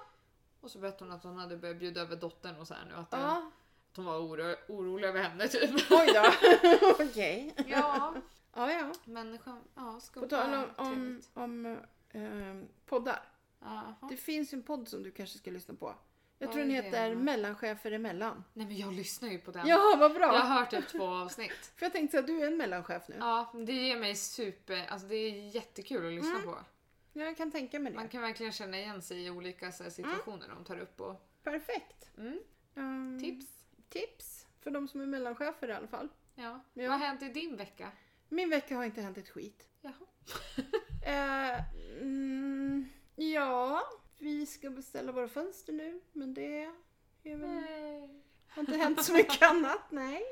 Och 0.62 0.72
så 0.72 0.80
berättade 0.80 1.06
hon 1.06 1.18
att 1.18 1.24
hon 1.24 1.38
hade 1.38 1.58
börjat 1.58 1.78
bjuda 1.80 2.02
över 2.02 2.16
dottern 2.16 2.56
och 2.56 2.68
så 2.68 2.74
här 2.74 2.86
nu 2.86 2.94
att, 2.96 3.08
ja. 3.12 3.52
att 3.92 3.98
hon 3.98 4.06
var 4.06 4.18
oro, 4.18 4.56
orolig 4.68 5.08
över 5.08 5.22
henne 5.24 5.48
typ. 5.48 5.92
Oj 5.92 6.08
då. 6.14 6.32
Okej. 7.06 7.56
Ja, 7.68 8.14
Ja, 8.56 8.72
ja. 8.72 8.92
men 9.06 9.40
ja, 9.46 9.94
På 9.94 10.00
skumpa 10.00 10.28
tal 10.30 10.54
är 10.54 10.70
om, 10.78 10.88
om, 10.88 11.22
om 11.44 11.66
eh, 12.10 12.70
poddar. 12.86 13.20
Jaha. 13.60 13.96
Det 14.10 14.18
finns 14.18 14.54
en 14.54 14.64
podd 14.64 14.88
som 14.88 15.04
du 15.04 15.12
kanske 15.12 15.38
ska 15.38 15.52
lyssna 15.52 15.74
på. 15.76 15.96
Jag 16.40 16.52
tror 16.52 16.62
den 16.62 16.72
heter? 16.72 17.16
Mellanchefer 17.16 17.92
emellan. 17.92 18.44
Nej 18.54 18.68
men 18.68 18.78
jag 18.78 18.94
lyssnar 18.94 19.30
ju 19.30 19.40
på 19.40 19.52
den. 19.52 19.68
Ja, 19.68 19.96
vad 20.00 20.14
bra! 20.14 20.26
Jag 20.34 20.42
har 20.42 20.60
hört 20.60 20.70
typ 20.72 20.88
två 20.88 21.04
avsnitt. 21.08 21.72
För 21.76 21.86
jag 21.86 21.94
tänkte 21.94 22.20
att 22.20 22.28
du 22.28 22.42
är 22.42 22.48
en 22.48 22.58
mellanchef 22.58 23.08
nu. 23.08 23.16
Ja, 23.20 23.54
det 23.68 23.74
ger 23.74 23.98
mig 24.00 24.16
super... 24.16 24.86
Alltså 24.90 25.08
det 25.08 25.16
är 25.16 25.56
jättekul 25.56 26.08
att 26.08 26.14
lyssna 26.14 26.30
Mm. 26.40 26.44
på. 26.46 26.58
Jag 27.14 27.38
kan 27.38 27.52
tänka 27.52 27.80
mig 27.80 27.92
det. 27.92 27.96
Man 27.98 28.08
kan 28.10 28.22
verkligen 28.22 28.52
känna 28.52 28.78
igen 28.78 29.02
sig 29.02 29.26
i 29.26 29.30
olika 29.30 29.72
så 29.72 29.84
här, 29.84 29.90
situationer 29.90 30.48
de 30.48 30.64
tar 30.66 30.80
upp 30.80 31.02
och... 31.02 31.30
Perfekt. 31.44 32.10
Mm, 32.18 32.40
Ehm, 32.76 33.20
tips. 33.22 33.46
Tips 33.90 34.48
för 34.62 34.72
de 34.72 34.88
som 34.88 35.02
är 35.02 35.06
mellanchefer 35.06 35.68
i 35.68 35.72
alla 35.74 35.88
fall. 35.88 36.10
Ja. 36.36 36.64
Ja. 36.74 36.90
Vad 36.90 37.00
har 37.00 37.08
hänt 37.08 37.22
i 37.22 37.28
din 37.30 37.58
vecka? 37.58 37.92
Min 38.30 38.50
vecka 38.50 38.76
har 38.76 38.84
inte 38.84 39.02
hänt 39.02 39.18
ett 39.18 39.30
skit. 39.30 39.68
Jaha. 39.82 39.94
Eh, 41.06 41.62
mm, 42.02 42.90
ja, 43.16 43.82
vi 44.18 44.46
ska 44.46 44.70
beställa 44.70 45.12
våra 45.12 45.28
fönster 45.28 45.74
nu. 45.74 46.02
Men 46.12 46.34
det 46.34 46.64
är 47.24 47.36
väl, 47.36 47.50
Nej. 47.50 48.24
har 48.48 48.62
inte 48.62 48.78
hänt 48.78 49.04
så 49.04 49.14
mycket 49.14 49.42
annat. 49.42 49.92
Nej. 49.92 50.24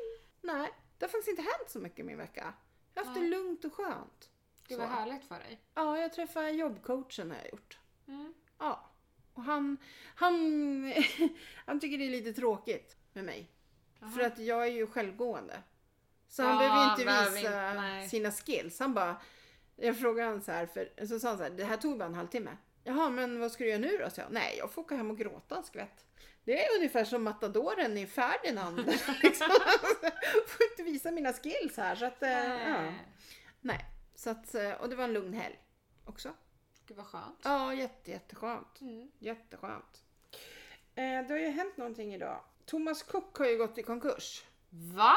Nej, 0.42 0.72
det 0.98 1.06
har 1.06 1.10
faktiskt 1.10 1.28
inte 1.28 1.42
hänt 1.42 1.70
så 1.70 1.80
mycket 1.80 2.06
min 2.06 2.18
vecka. 2.18 2.54
Jag 2.94 3.02
har 3.04 3.08
haft 3.08 3.20
det 3.22 3.28
lugnt 3.28 3.66
och 3.66 3.74
skönt. 3.74 4.30
Det 4.68 4.76
var 4.78 4.86
Så. 4.86 4.92
härligt 4.92 5.26
för 5.26 5.40
dig. 5.40 5.62
Ja, 5.74 5.98
jag 6.00 6.14
träffade 6.14 6.50
jobbcoachen 6.52 7.32
har 7.32 7.38
jag 7.38 7.50
gjort. 7.52 7.80
Mm. 8.08 8.34
Ja. 8.58 8.90
Och 9.34 9.44
han, 9.44 9.78
han, 10.16 10.34
han 11.66 11.80
tycker 11.80 11.98
det 11.98 12.06
är 12.06 12.10
lite 12.10 12.34
tråkigt 12.34 12.98
med 13.14 13.24
mig. 13.26 13.52
Jaha. 14.00 14.10
För 14.10 14.22
att 14.22 14.40
jag 14.40 14.64
är 14.68 14.72
ju 14.72 14.88
självgående. 14.88 15.64
Så 16.28 16.42
Ja, 16.42 16.48
han 16.48 16.58
behöver 16.58 16.76
han 16.76 16.92
inte 16.92 17.06
behöver 17.06 17.32
visa 17.38 17.74
nej. 17.74 18.10
sina 18.10 18.32
skills. 18.32 18.80
Han 18.80 18.94
bara, 18.94 19.22
jag 19.76 20.00
frågade 20.00 20.30
han 20.30 20.42
så 20.42 20.52
här, 20.52 20.66
för, 20.66 21.06
så 21.08 21.20
sa 21.20 21.28
han 21.28 21.38
så 21.38 21.44
här, 21.44 21.50
det 21.50 21.64
här 21.66 21.78
tog 21.78 21.98
bara 21.98 22.06
en 22.06 22.14
halvtimme. 22.16 22.58
Jaha, 22.88 23.10
men 23.10 23.40
vad 23.40 23.52
ska 23.52 23.64
du 23.64 23.70
göra 23.70 23.80
nu 23.80 23.98
då? 23.98 24.10
Så 24.10 24.22
jag, 24.22 24.32
nej, 24.32 24.58
jag 24.58 24.72
får 24.72 24.82
åka 24.82 24.96
hem 24.96 25.12
och 25.12 25.18
gråta 25.18 25.58
en 25.58 25.64
skvätt. 25.64 26.06
Det 26.44 26.66
är 26.66 26.76
ungefär 26.78 27.06
som 27.06 27.24
matadoren 27.24 27.98
i 27.98 28.08
Ferdinand. 28.08 28.78
liksom. 29.24 29.48
får 30.48 30.66
inte 30.72 30.84
visa 30.84 31.12
mina 31.12 31.34
skills 31.34 31.78
här. 31.78 31.96
Så 31.96 32.06
att, 32.06 32.24
eh, 32.24 32.30
ja. 32.30 32.82
Nej. 32.82 32.94
Nej, 33.62 33.86
så 34.16 34.30
att, 34.30 34.56
eh, 34.56 34.72
och 34.72 34.90
det 34.90 34.96
var 34.96 35.04
en 35.04 35.14
lugn 35.14 35.34
helg 35.34 35.60
också. 36.06 36.34
Gud 36.86 36.98
vad 36.98 37.06
skönt. 37.06 37.40
Ja, 37.44 37.74
jätte, 37.74 38.12
jätteskönt. 38.12 38.82
Mm. 38.82 39.12
Jätteskönt. 39.20 40.04
Eh, 40.96 41.28
det 41.28 41.28
har 41.30 41.38
ju 41.38 41.50
hänt 41.50 41.78
någonting 41.78 42.14
idag. 42.14 42.44
Thomas 42.66 43.04
Cook 43.04 43.38
har 43.38 43.46
ju 43.46 43.58
gått 43.58 43.78
i 43.78 43.84
konkurs. 43.84 44.44
Va? 44.70 45.16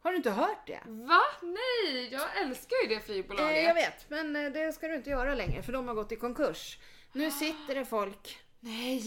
Har 0.00 0.10
du 0.10 0.16
inte 0.16 0.30
hört 0.30 0.66
det? 0.66 0.80
Va? 0.86 1.20
Nej, 1.42 2.08
jag 2.12 2.42
älskar 2.42 2.76
ju 2.82 2.94
det 2.94 3.00
flygbolaget. 3.00 3.56
Eh, 3.56 3.62
jag 3.64 3.74
vet, 3.74 4.10
men 4.10 4.36
eh, 4.36 4.52
det 4.52 4.72
ska 4.72 4.88
du 4.88 4.94
inte 4.94 5.10
göra 5.10 5.34
längre 5.34 5.62
för 5.62 5.72
de 5.72 5.88
har 5.88 5.94
gått 5.94 6.12
i 6.12 6.16
konkurs. 6.16 6.78
Nu 7.12 7.30
sitter 7.30 7.74
det 7.74 7.84
folk 7.84 8.40
Nej, 8.60 9.02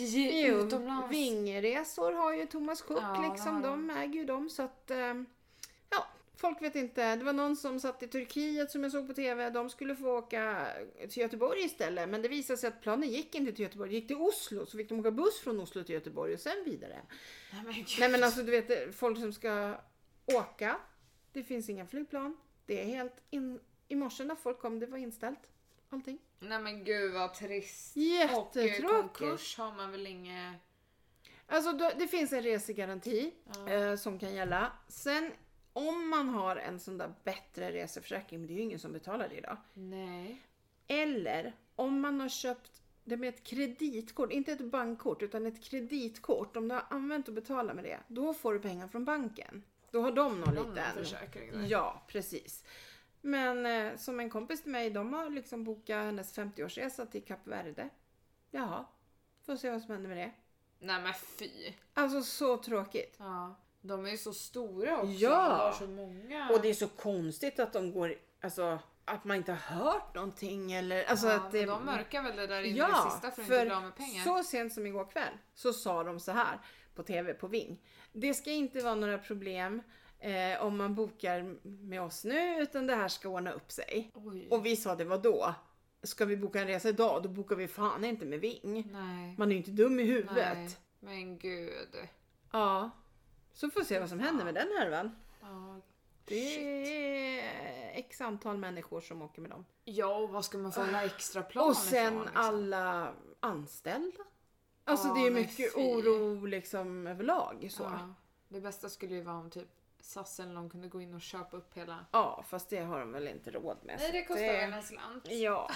Jo, 0.47 0.55
utomlands. 0.57 1.11
Vingresor 1.11 2.11
har 2.11 2.33
ju 2.33 2.45
Thomas 2.45 2.81
Cook 2.81 2.99
Ja, 3.01 3.31
liksom. 3.31 3.61
De 3.61 3.89
äger 3.89 4.13
ju 4.13 4.25
dem 4.25 4.49
så 4.49 4.63
att... 4.63 4.91
eh, 4.91 5.13
Ja, 5.89 6.07
folk 6.37 6.61
vet 6.61 6.75
inte. 6.75 7.15
Det 7.15 7.23
var 7.25 7.33
någon 7.33 7.55
som 7.55 7.79
satt 7.79 8.03
i 8.03 8.07
Turkiet 8.07 8.71
som 8.71 8.83
jag 8.83 8.91
såg 8.91 9.07
på 9.07 9.13
TV. 9.13 9.49
De 9.49 9.69
skulle 9.69 9.95
få 9.95 10.17
åka 10.17 10.67
till 11.09 11.21
Göteborg 11.21 11.61
istället. 11.65 12.09
Men 12.09 12.21
det 12.21 12.27
visade 12.27 12.57
sig 12.57 12.67
att 12.67 12.81
planen 12.81 13.09
gick 13.09 13.35
inte 13.35 13.51
till 13.51 13.63
Göteborg. 13.63 13.89
Det 13.89 13.95
gick 13.95 14.07
till 14.07 14.15
Oslo. 14.17 14.65
Så 14.65 14.77
fick 14.77 14.89
de 14.89 14.99
åka 14.99 15.11
buss 15.11 15.39
från 15.39 15.59
Oslo 15.59 15.83
till 15.83 15.95
Göteborg 15.95 16.33
och 16.33 16.39
sen 16.39 16.63
vidare. 16.65 16.99
Nej 17.53 17.61
men. 17.65 17.85
Nej 17.99 18.09
men 18.09 18.23
alltså 18.23 18.43
du 18.43 18.51
vet 18.61 18.95
folk 18.95 19.19
som 19.19 19.33
ska 19.33 19.75
åka. 20.35 20.77
Det 21.31 21.43
finns 21.43 21.69
inga 21.69 21.85
flygplan. 21.87 22.37
Det 22.65 22.81
är 22.81 22.85
helt 22.85 23.15
in... 23.29 23.59
I 23.87 23.95
morse 23.95 24.23
när 24.23 24.35
folk 24.35 24.59
kom 24.59 24.79
det 24.79 24.85
var 24.85 24.97
inställt. 24.97 25.39
Allting. 25.89 26.19
Nej 26.39 26.59
men 26.59 26.83
gud 26.83 27.13
vad 27.13 27.33
trist. 27.33 27.95
Och 27.95 28.01
Jättetråkigt. 28.01 28.87
konkurs 28.87 29.57
har 29.57 29.73
man 29.75 29.91
väl 29.91 30.07
inget... 30.07 30.55
Alltså 31.47 31.71
det 31.71 32.07
finns 32.07 32.33
en 32.33 32.41
resegaranti 32.41 33.31
Ja. 33.55 33.69
eh, 33.73 33.95
som 33.95 34.19
kan 34.19 34.35
gälla. 34.35 34.71
Sen 34.87 35.31
om 35.73 36.09
man 36.09 36.29
har 36.29 36.55
en 36.55 36.79
sån 36.79 36.97
där 36.97 37.13
bättre 37.23 37.71
reseförsäkring, 37.71 38.39
men 38.39 38.47
det 38.47 38.53
är 38.53 38.55
ju 38.55 38.61
ingen 38.61 38.79
som 38.79 38.93
betalar 38.93 39.29
det 39.29 39.35
idag. 39.35 39.57
Nej. 39.73 40.41
Eller 40.87 41.55
om 41.75 42.01
man 42.01 42.19
har 42.21 42.29
köpt 42.29 42.81
det 43.03 43.17
med 43.17 43.29
ett 43.29 43.43
kreditkort, 43.43 44.31
inte 44.31 44.51
ett 44.51 44.59
bankkort 44.71 45.21
utan 45.21 45.45
ett 45.45 45.63
kreditkort. 45.63 46.57
Om 46.57 46.67
du 46.67 46.75
har 46.75 46.85
använt 46.89 47.27
och 47.27 47.33
betalat 47.33 47.75
med 47.75 47.83
det, 47.85 47.99
då 48.07 48.33
får 48.33 48.53
du 48.53 48.59
pengar 48.59 48.87
från 48.87 49.05
banken. 49.05 49.63
Då 49.91 50.01
har 50.01 50.11
de 50.11 50.39
någon 50.39 50.55
liten... 50.55 50.93
försäkring 50.93 51.51
där. 51.51 51.65
Ja, 51.67 52.03
precis. 52.07 52.63
Men 53.21 53.65
eh, 53.65 53.97
som 53.97 54.19
en 54.19 54.29
kompis 54.29 54.61
till 54.61 54.71
mig, 54.71 54.89
de 54.89 55.13
har 55.13 55.29
liksom 55.29 55.63
bokat 55.63 56.05
hennes 56.05 56.37
50-årsresa 56.37 57.05
till 57.05 57.23
Kap 57.23 57.47
Verde. 57.47 57.89
Jaha, 58.51 58.85
får 59.45 59.55
se 59.55 59.71
vad 59.71 59.81
som 59.81 59.91
händer 59.91 60.09
med 60.09 60.17
det. 60.17 60.31
Nej 60.79 61.01
men 61.01 61.13
fy. 61.13 61.73
Alltså 61.93 62.21
så 62.21 62.57
tråkigt. 62.57 63.15
Ja. 63.19 63.55
De 63.81 64.05
är 64.05 64.09
ju 64.09 64.17
så 64.17 64.33
stora 64.33 64.97
också. 64.97 65.11
Ja. 65.11 65.29
De 65.29 65.59
har 65.59 65.71
så 65.71 65.87
många. 65.87 66.49
Och 66.49 66.61
det 66.61 66.69
är 66.69 66.73
så 66.73 66.87
konstigt 66.87 67.59
att 67.59 67.73
de 67.73 67.91
går, 67.91 68.15
alltså 68.41 68.79
att 69.05 69.23
man 69.23 69.37
inte 69.37 69.51
har 69.51 69.77
hört 69.77 70.15
någonting 70.15 70.73
eller 70.73 71.03
alltså 71.03 71.27
ja, 71.27 71.35
att 71.35 71.51
det... 71.51 71.65
de 71.65 71.85
mörkar 71.85 72.23
väl 72.23 72.35
det 72.35 72.47
där 72.47 72.61
in 72.61 72.75
i 72.75 72.77
ja, 72.77 72.87
det 72.87 73.11
sista 73.11 73.31
för 73.31 73.41
att 73.41 73.49
inte 73.49 73.65
bli 73.65 73.83
med 73.83 73.95
pengar. 73.95 74.23
så 74.23 74.43
sent 74.43 74.73
som 74.73 74.85
igår 74.85 75.11
kväll 75.11 75.33
så 75.53 75.73
sa 75.73 76.03
de 76.03 76.19
så 76.19 76.31
här 76.31 76.59
på 76.99 77.03
TV 77.03 77.33
på 77.33 77.47
Ving. 77.47 77.81
Det 78.13 78.33
ska 78.33 78.51
inte 78.51 78.79
vara 78.79 78.95
några 78.95 79.17
problem 79.17 79.81
eh, 80.19 80.61
om 80.65 80.77
man 80.77 80.95
bokar 80.95 81.55
med 81.63 82.01
oss 82.01 82.23
nu 82.23 82.61
utan 82.61 82.87
det 82.87 82.95
här 82.95 83.07
ska 83.07 83.29
ordna 83.29 83.51
upp 83.51 83.71
sig. 83.71 84.11
Oj. 84.13 84.47
Och 84.51 84.65
vi 84.65 84.75
sa 84.75 84.95
det 84.95 85.05
var 85.05 85.17
då. 85.17 85.55
Ska 86.03 86.25
vi 86.25 86.37
boka 86.37 86.61
en 86.61 86.67
resa 86.67 86.89
idag 86.89 87.23
då 87.23 87.29
bokar 87.29 87.55
vi 87.55 87.67
fan 87.67 88.05
inte 88.05 88.25
med 88.25 88.39
Ving. 88.39 88.89
Nej. 88.91 89.35
Man 89.37 89.47
är 89.47 89.51
ju 89.51 89.57
inte 89.57 89.71
dum 89.71 89.99
i 89.99 90.03
huvudet. 90.03 90.57
Nej. 90.57 90.69
Men 90.99 91.37
gud. 91.37 91.95
Ja. 92.51 92.89
Så 93.53 93.69
får 93.69 93.79
vi 93.79 93.85
se 93.85 93.99
vad 93.99 94.09
som 94.09 94.19
händer 94.19 94.45
med 94.45 94.53
den 94.53 94.67
härvan. 94.77 95.15
Ja. 95.41 95.81
Det 96.25 97.39
är 97.39 97.99
x 97.99 98.21
antal 98.21 98.57
människor 98.57 99.01
som 99.01 99.21
åker 99.21 99.41
med 99.41 99.51
dem. 99.51 99.65
Ja, 99.83 100.15
och 100.15 100.29
vad 100.29 100.45
ska 100.45 100.57
man 100.57 100.71
få 100.71 100.81
alla 100.81 101.03
extra 101.03 101.41
plan 101.43 101.69
Och 101.69 101.77
sen 101.77 102.13
ifrån, 102.13 102.23
liksom? 102.23 102.41
alla 102.41 103.13
anställda. 103.39 104.23
Alltså 104.89 105.07
Ja, 105.07 105.13
det 105.13 105.27
är 105.27 105.31
mycket 105.31 105.73
fy. 105.73 105.79
oro 105.79 106.45
liksom 106.45 107.07
överlag. 107.07 107.67
Så. 107.71 107.83
Ja. 107.83 107.91
Ja. 107.91 108.13
Det 108.47 108.61
bästa 108.61 108.89
skulle 108.89 109.15
ju 109.15 109.21
vara 109.21 109.37
om 109.37 109.49
typ 109.49 109.67
SAS 110.01 110.39
eller 110.39 110.53
någon 110.53 110.69
kunde 110.69 110.87
gå 110.87 111.01
in 111.01 111.13
och 111.13 111.21
köpa 111.21 111.57
upp 111.57 111.73
hela... 111.73 112.05
fast 112.47 112.69
det 112.69 112.79
har 112.79 112.99
de 112.99 113.11
väl 113.11 113.27
inte 113.27 113.51
råd 113.51 113.77
med. 113.83 113.95
Nej, 113.99 114.11
det 114.11 114.25
kostar 114.25 114.45
väl 114.45 114.73
en 114.73 114.83
slant. 114.83 115.27
Ja. 115.29 115.71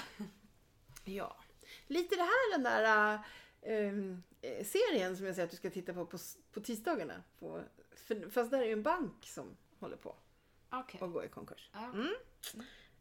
ja. 1.03 1.37
Lite 1.87 2.15
det 2.15 2.21
här 2.21 2.51
den 2.51 2.63
där 2.63 3.13
eh, 3.61 4.65
serien 4.65 5.17
som 5.17 5.25
jag 5.25 5.35
säger 5.35 5.45
att 5.45 5.51
du 5.51 5.57
ska 5.57 5.69
titta 5.69 5.93
på 5.93 6.05
på, 6.05 6.17
på 6.51 6.59
tisdagarna. 6.59 7.23
På, 7.39 7.61
för, 7.95 8.29
fast 8.29 8.51
där 8.51 8.59
är 8.61 8.65
ju 8.65 8.73
en 8.73 8.83
bank 8.83 9.25
som 9.25 9.57
håller 9.79 9.97
på 9.97 10.15
Okej. 10.69 10.99
att 11.03 11.13
gå 11.13 11.23
i 11.23 11.27
konkurs. 11.27 11.69
Ja. 11.73 11.91
Mm. 11.93 12.13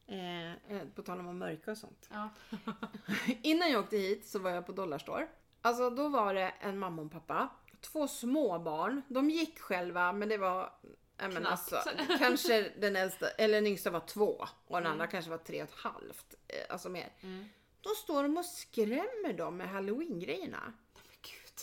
Eh, 0.07 0.77
eh, 0.77 0.89
på 0.95 1.03
tal 1.03 1.21
om 1.21 1.29
att 1.29 1.35
mörka 1.35 1.71
och 1.71 1.79
sånt. 1.79 2.09
Ja. 2.13 2.29
Innan 3.43 3.71
jag 3.71 3.81
åkte 3.81 3.97
hit 3.97 4.27
så 4.27 4.39
var 4.39 4.51
jag 4.51 4.67
på 4.67 4.73
Dollarstore. 4.73 5.29
Alltså 5.63 5.91
då 5.91 6.09
var 6.09 6.35
det 6.35 6.53
en 6.61 6.79
mamma 6.79 6.97
och 7.03 7.07
en 7.07 7.11
pappa. 7.21 7.49
Två 7.81 8.09
små 8.09 8.59
barn. 8.59 9.03
De 9.09 9.31
gick 9.31 9.61
själva 9.61 10.13
men 10.13 10.29
det 10.29 10.39
var 10.39 10.73
men 11.17 11.47
alltså, 11.47 11.83
kanske 12.19 12.73
den 12.79 12.97
äldsta, 12.97 13.31
eller 13.31 13.55
den 13.55 13.67
yngsta 13.67 13.91
var 13.91 14.01
två 14.01 14.47
och 14.67 14.77
den 14.81 14.87
andra 14.87 15.07
kanske 15.07 15.31
var 15.31 15.39
tre 15.39 15.63
och 15.63 15.69
ett 15.69 15.75
halvt. 15.75 16.35
eh, 16.49 16.57
Alltså 16.73 16.89
mer. 16.89 17.13
Mm. 17.23 17.49
Då 17.81 17.91
står 17.91 18.23
de 18.23 18.37
och 18.39 18.45
skrämmer 18.45 19.33
dem 19.33 19.57
med 19.57 19.69
halloween-grejerna. 19.69 20.61
Men 20.95 21.17
gud. 21.23 21.61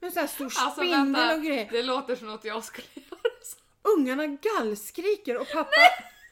Med 0.00 0.12
så 0.12 0.20
här 0.20 0.26
stor 0.26 0.44
Alltså 0.44 0.70
spindel 0.70 0.98
vänta, 1.12 1.34
och 1.36 1.42
grejer. 1.42 1.68
det 1.72 1.82
låter 1.82 2.16
som 2.16 2.26
något 2.28 2.44
jag 2.44 2.64
skulle 2.64 2.86
göra. 2.94 3.18
Ungarna 3.82 4.26
gallskriker 4.26 5.36
och 5.40 5.48
pappa, 5.52 5.70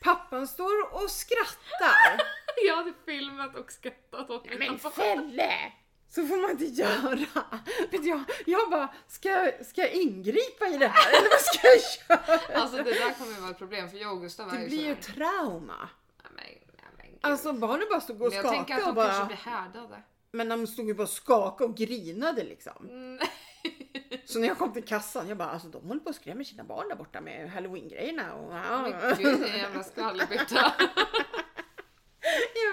pappan 0.02 0.48
står 0.48 0.94
och 0.94 1.10
skrattar. 1.10 2.20
Jag 2.66 2.76
hade 2.76 2.92
filmat 3.06 3.56
och 3.56 3.72
skrattat 3.72 4.30
åt 4.30 4.44
mina 4.44 4.58
Men. 4.58 4.78
Felle! 4.78 5.72
Så 6.16 6.26
får 6.26 6.36
man 6.42 6.50
inte 6.50 6.64
göra. 6.64 7.16
Vet 7.90 8.04
jag, 8.04 8.24
jag 8.46 8.70
bara, 8.70 8.88
ska, 9.08 9.28
jag- 9.30 9.66
ska 9.66 9.80
jag 9.80 9.92
ingripa 9.92 10.66
i 10.68 10.76
det 10.78 10.88
här 10.88 11.08
eller 11.18 11.30
vad 11.30 11.40
ska 11.40 11.58
jag 11.68 11.76
göra? 12.18 12.60
Alltså 12.62 12.76
det 12.76 12.82
där 12.92 13.18
kommer 13.18 13.32
ju 13.34 13.40
vara 13.40 13.50
ett 13.50 13.58
problem 13.58 13.90
för 13.90 13.96
jag 13.96 14.12
och 14.12 14.20
Gustav 14.20 14.48
är 14.48 14.52
Det 14.56 14.62
ju 14.62 14.68
blir 14.68 14.86
ju 14.86 14.96
sådär. 15.02 15.14
trauma. 15.14 15.88
Nej, 16.36 16.62
men, 16.66 16.76
nej, 16.76 16.90
men 16.96 17.06
gud. 17.10 17.18
Alltså 17.22 17.52
barnen 17.52 17.86
bara 17.90 18.00
stod 18.00 18.22
och 18.22 18.28
Men 18.32 18.36
jag 18.42 18.52
tänker 18.52 18.74
att 18.74 18.80
skakade 18.80 18.90
och 18.90 18.94
de 18.94 19.04
kanske 19.06 19.26
blir 19.26 19.52
härdade. 19.52 20.02
Men 20.32 20.48
de 20.48 20.66
stod 20.66 20.86
ju 20.88 20.94
bara 20.94 21.02
och 21.02 21.08
skakade 21.08 21.70
och 21.70 21.76
grinade 21.76 22.44
liksom. 22.44 22.86
Mm. 22.88 23.18
Så 24.24 24.38
när 24.38 24.48
jag 24.48 24.58
kom 24.58 24.72
till 24.72 24.84
kassan, 24.84 25.28
jag 25.28 25.36
bara 25.38 25.48
alltså 25.50 25.68
de 25.68 25.88
håller 25.88 26.00
på 26.00 26.08
och 26.08 26.14
skrämmer 26.14 26.44
sina 26.44 26.64
barn 26.64 26.88
där 26.88 26.96
borta 26.96 27.20
med 27.20 27.50
halloween-grejerna. 27.50 28.34
Och, 28.34 28.52
Men 28.52 29.16
gud 29.18 29.40
din 29.40 29.56
jävla 29.56 29.84
skvallerbytta. 29.84 30.72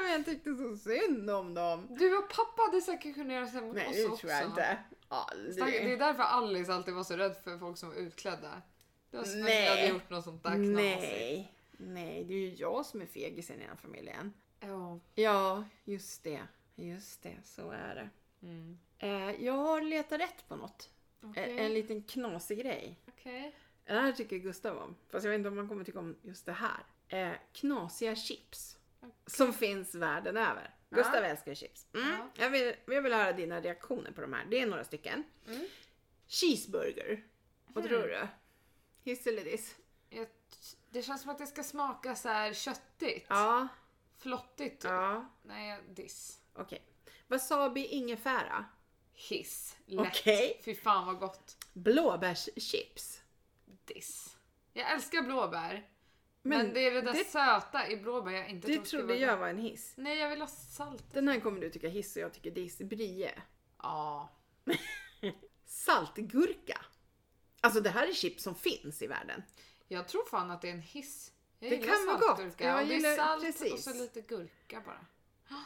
men 0.04 0.12
jag 0.12 0.26
tyckte 0.26 0.56
så 0.56 0.76
synd 0.78 1.30
om 1.30 1.54
dem. 1.54 1.88
Du 1.90 2.18
och 2.18 2.30
pappa 2.30 2.62
hade 2.62 2.82
säkert 2.82 3.16
kunnat 3.16 3.34
göra 3.34 3.48
så 3.48 3.54
här 3.58 3.62
mot 3.66 3.76
Nej 3.76 3.88
oss 3.90 3.96
det 3.96 4.06
också. 4.06 4.18
tror 4.18 4.32
jag 4.32 4.46
inte. 4.46 4.78
Stack- 5.10 5.56
Det 5.56 5.62
är 5.62 5.66
Aldrig. 5.80 6.00
därför 6.00 6.24
Alice 6.24 6.74
alltid 6.74 6.94
var 6.94 7.04
så 7.04 7.18
rädd 7.18 7.36
för 7.44 7.58
folk 7.58 7.78
som 7.78 7.90
var 7.90 7.96
utklädda. 7.96 8.62
Det 9.12 9.18
var 9.18 9.24
som 9.24 9.44
att 9.44 9.70
hade 9.70 9.88
gjort 9.88 10.10
något 10.10 10.24
sånt 10.24 10.44
där 10.44 10.52
knasigt. 10.52 10.76
Nej. 10.76 11.54
Nej, 11.78 12.24
det 12.24 12.34
är 12.34 12.38
ju 12.38 12.54
jag 12.56 12.86
som 12.86 13.02
är 13.02 13.06
fegisen 13.06 13.62
i 13.62 13.68
den 13.68 13.78
familjen. 13.78 14.34
Ja. 14.60 15.00
Ja, 15.16 15.64
just 15.84 16.24
det. 16.24 16.42
Just 16.76 17.24
det, 17.24 17.36
så 17.44 17.70
är 17.72 17.96
det. 17.96 18.10
Mm. 18.48 18.80
Eh, 19.00 19.46
jag 19.46 19.54
har 19.54 19.82
letat 19.82 20.20
rätt 20.20 20.48
på 20.48 20.56
något. 20.56 20.90
Eh, 21.36 21.66
en 21.66 21.74
liten 21.74 22.04
knasig 22.04 22.60
grej. 22.60 23.00
Okej. 23.08 23.56
Det 23.86 23.94
här 23.94 24.12
tycker 24.12 24.38
Gustav 24.38 24.78
om. 24.78 24.96
Fast 25.10 25.24
jag 25.24 25.32
vet 25.32 25.38
inte 25.38 25.50
om 25.50 25.58
han 25.58 25.68
kommer 25.68 25.84
tycka 25.84 26.00
om 26.00 26.16
just 26.22 26.46
det 26.46 26.54
här. 26.54 26.84
Eh, 27.08 27.34
knasiga 27.54 28.16
chips. 28.16 28.78
Som 29.26 29.54
finns 29.54 29.96
världen 29.96 30.38
över. 30.38 30.76
Ja. 30.90 30.98
Gustav 30.98 31.24
älskar 31.24 31.54
chips. 31.56 31.86
Mm. 31.94 32.10
Ja. 32.12 32.30
Jag, 32.36 32.50
vill, 32.50 32.76
jag 32.88 33.02
vill 33.02 33.14
höra 33.14 33.34
dina 33.34 33.62
reaktioner 33.62 34.12
på 34.12 34.22
de 34.22 34.34
här. 34.34 34.46
Det 34.46 34.60
är 34.60 34.66
några 34.66 34.84
stycken. 34.84 35.24
Mm. 35.48 35.66
Cheeseburger. 36.28 37.24
Vad 37.68 37.84
Hmm. 37.86 37.94
tror 37.94 38.08
du? 38.08 38.28
Hiss 39.04 39.28
eller 39.28 39.44
diss? 39.44 39.76
Det 40.90 41.02
känns 41.02 41.22
som 41.22 41.32
att 41.32 41.38
det 41.38 41.48
ska 41.48 41.64
smaka 41.64 42.16
så 42.16 42.30
här 42.30 42.54
köttigt. 42.54 43.26
Ja. 43.30 43.68
Flottigt. 44.18 44.82
typ. 44.82 44.92
Ja. 44.92 45.26
Nej, 45.44 45.80
diss. 45.90 46.40
Okej. 46.54 46.82
Wasabi 47.28 47.86
ingefära. 47.86 48.66
Hiss. 49.14 49.78
Lätt. 49.86 50.08
Okej. 50.08 50.62
Fy 50.66 50.76
fan 50.76 51.06
vad 51.06 51.20
gott. 51.20 51.58
Blåbärschips. 51.74 53.22
Diss. 53.86 54.38
Jag 54.74 54.92
älskar 54.92 55.22
blåbär. 55.22 55.88
Men, 56.46 56.58
Men 56.66 56.74
det 56.74 56.80
är 56.88 56.92
det 56.92 57.02
där 57.02 57.14
det- 57.14 57.24
söta 57.24 57.90
i 57.90 57.98
blåbär 57.98 58.32
jag 58.32 58.50
inte 58.50 58.68
Det 58.68 58.86
trodde 58.86 59.16
jag 59.16 59.38
var 59.38 59.48
en 59.48 59.58
hiss. 59.58 59.94
Nej, 59.98 60.18
jag 60.18 60.30
vill 60.30 60.40
ha 60.42 60.48
salt. 60.48 61.04
Den 61.14 61.28
här 61.28 61.40
kommer 61.40 61.60
du 61.62 61.70
tycka 61.70 61.88
hiss 61.88 62.16
och 62.16 62.22
jag 62.22 62.34
tycker 62.34 62.52
diss. 62.52 62.78
Brie. 62.78 63.32
Ja. 63.82 64.30
Saltgurka. 65.66 66.86
Alltså 67.62 67.82
det 67.82 67.90
här 67.90 68.08
är 68.08 68.14
chips 68.14 68.44
som 68.44 68.56
finns 68.56 69.02
i 69.02 69.08
världen. 69.08 69.44
Jag 69.88 70.08
tror 70.08 70.26
fan 70.26 70.52
att 70.52 70.62
det 70.62 70.70
är 70.70 70.74
en 70.74 70.82
hiss. 70.82 71.32
Jag 71.60 71.72
Det 71.72 71.76
gillar 71.76 71.88
kan 71.96 72.06
vara 72.06 72.18
gott. 72.18 72.60
Jag 72.60 72.82
och 72.82 72.88
det 72.88 72.94
gillar- 72.94 73.10
är 73.10 73.16
salt 73.18 73.40
och 73.40 73.46
precis. 73.46 73.84
så 73.84 73.94
lite 73.94 74.22
gurka 74.22 74.82
bara. 74.86 75.06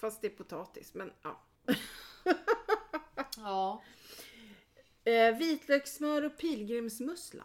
Fast 0.00 0.20
det 0.20 0.26
är 0.26 0.36
potatis. 0.36 0.94
Men 0.94 1.12
ja. 1.22 1.42
Ja. 3.36 3.82
Eh, 5.04 5.36
vitlökssmör 5.36 6.22
och 6.24 6.36
pilgrimsmussla. 6.38 7.44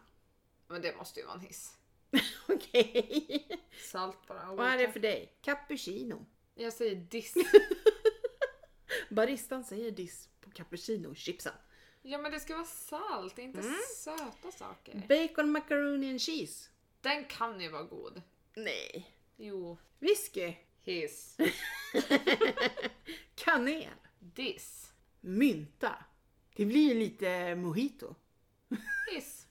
Men 0.67 0.82
det 0.82 0.96
måste 0.98 1.19
ju 1.19 1.26
vara 1.26 1.36
en 1.36 1.41
hiss. 1.41 1.78
Okej. 2.47 3.47
Salt 3.91 4.28
bara. 4.28 4.54
Vad 4.56 4.67
är 4.67 4.78
det 4.78 4.91
för 4.91 4.99
dig? 4.99 5.34
Cappuccino. 5.41 6.26
Jag 6.56 6.73
säger 6.73 6.95
diss. 6.95 7.34
Baristan 9.10 9.63
säger 9.63 9.91
diss 9.91 10.30
på 10.41 10.49
cappuccino-chipsen. 10.49 11.54
Ja 12.02 12.17
men 12.17 12.32
det 12.32 12.39
ska 12.39 12.54
vara 12.56 12.65
salt, 12.65 13.39
inte 13.39 13.60
Mm. 13.60 13.76
söta 13.97 14.52
saker. 14.52 15.02
Bacon, 15.10 15.52
macaroni 15.52 16.10
and 16.10 16.21
cheese. 16.21 16.69
Den 17.02 17.26
kan 17.26 17.62
ju 17.62 17.69
vara 17.69 17.84
god. 17.84 18.21
Nej. 18.56 19.12
Jo. 19.38 19.78
Whisky. 19.99 20.54
Hiss. 20.82 21.38
Kanel. 23.36 23.89
Diss. 24.19 24.91
Mynta. 25.21 25.95
Det 26.56 26.65
blir 26.65 26.88
ju 26.88 26.93
lite 26.99 27.56
mojito. 27.56 28.15
Hiss. 29.12 29.47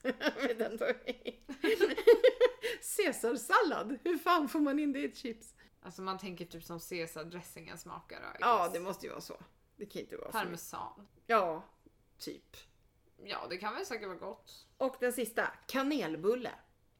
Caesarsallad. 2.97 3.99
Hur 4.03 4.17
fan 4.17 4.49
får 4.49 4.59
man 4.59 4.79
in 4.79 4.93
det 4.93 4.99
i 4.99 5.05
ett 5.05 5.17
chips? 5.17 5.55
Alltså 5.81 6.01
man 6.01 6.17
tänker 6.17 6.45
typ 6.45 6.63
som 6.63 6.79
caesardressingen 6.79 7.77
smakar. 7.77 8.17
I 8.17 8.21
Ja, 8.39 8.63
guess. 8.63 8.73
det 8.73 8.79
måste 8.79 9.05
ju 9.05 9.09
vara 9.11 9.21
så. 9.21 9.37
Det 9.75 9.85
kan 9.85 10.01
inte 10.01 10.15
vara 10.15 10.27
mycket. 10.27 10.41
Parmesan. 10.41 11.07
Ja, 11.27 11.63
typ. 12.17 12.57
Ja, 13.23 13.47
det 13.49 13.57
kan 13.57 13.75
väl 13.75 13.85
säkert 13.85 14.07
vara 14.07 14.17
gott. 14.17 14.67
Och 14.77 14.95
den 14.99 15.13
sista. 15.13 15.47
Kanelbulle. 15.67 16.51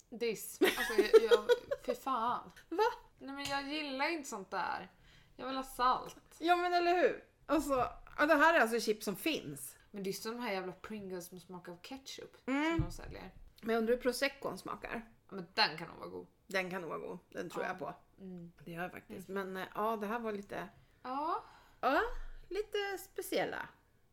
Diss. 0.09 0.59
Alltså, 0.61 0.93
jag, 0.93 1.23
jag, 1.31 1.45
fy 1.85 1.95
fan. 1.95 2.51
Va? 2.69 2.83
Nej 3.19 3.35
men 3.35 3.45
jag 3.45 3.67
gillar 3.67 4.09
inte 4.09 4.29
sånt 4.29 4.51
där. 4.51 4.91
Jag 5.35 5.47
vill 5.47 5.55
ha 5.55 5.63
salt. 5.63 6.35
Ja 6.39 6.55
men 6.55 6.73
eller 6.73 7.01
hur? 7.01 7.23
Alltså, 7.45 7.87
ja, 8.17 8.25
det 8.25 8.35
här 8.35 8.53
är 8.53 8.59
alltså 8.59 8.79
chips 8.79 9.05
som 9.05 9.15
finns. 9.15 9.75
Men 9.91 10.03
det 10.03 10.09
är 10.09 10.13
som 10.13 10.31
de 10.37 10.39
här 10.43 10.53
jävla 10.53 10.71
Pringles 10.73 11.31
med 11.31 11.41
smak 11.41 11.67
av 11.69 11.77
ketchup 11.81 12.47
Mm. 12.47 12.75
som 12.77 12.85
de 12.85 12.91
säljer. 12.91 13.31
Men 13.61 13.73
jag 13.73 13.79
undrar 13.81 13.95
hur 13.95 14.01
proseccon 14.01 14.57
smakar. 14.57 15.05
Men 15.35 15.47
den 15.53 15.77
kan 15.77 15.87
nog 15.87 15.97
vara 15.97 16.09
god. 16.09 16.27
Den 16.47 16.69
kan 16.69 16.81
nog 16.81 16.89
vara 16.89 16.99
god. 16.99 17.19
Den 17.29 17.49
tror 17.49 17.63
Ja. 17.63 17.69
jag 17.69 17.79
på. 17.79 17.93
Mm. 18.19 18.51
Det 18.65 18.71
gör 18.71 18.81
jag 18.81 18.91
faktiskt. 18.91 19.27
Men 19.29 19.57
eh, 19.57 19.67
ja, 19.75 19.95
det 19.95 20.07
här 20.07 20.19
var 20.19 20.31
lite, 20.31 20.67
Ja, 21.03 21.43
ja, 21.81 22.01
lite 22.49 22.97
speciella 22.99 23.69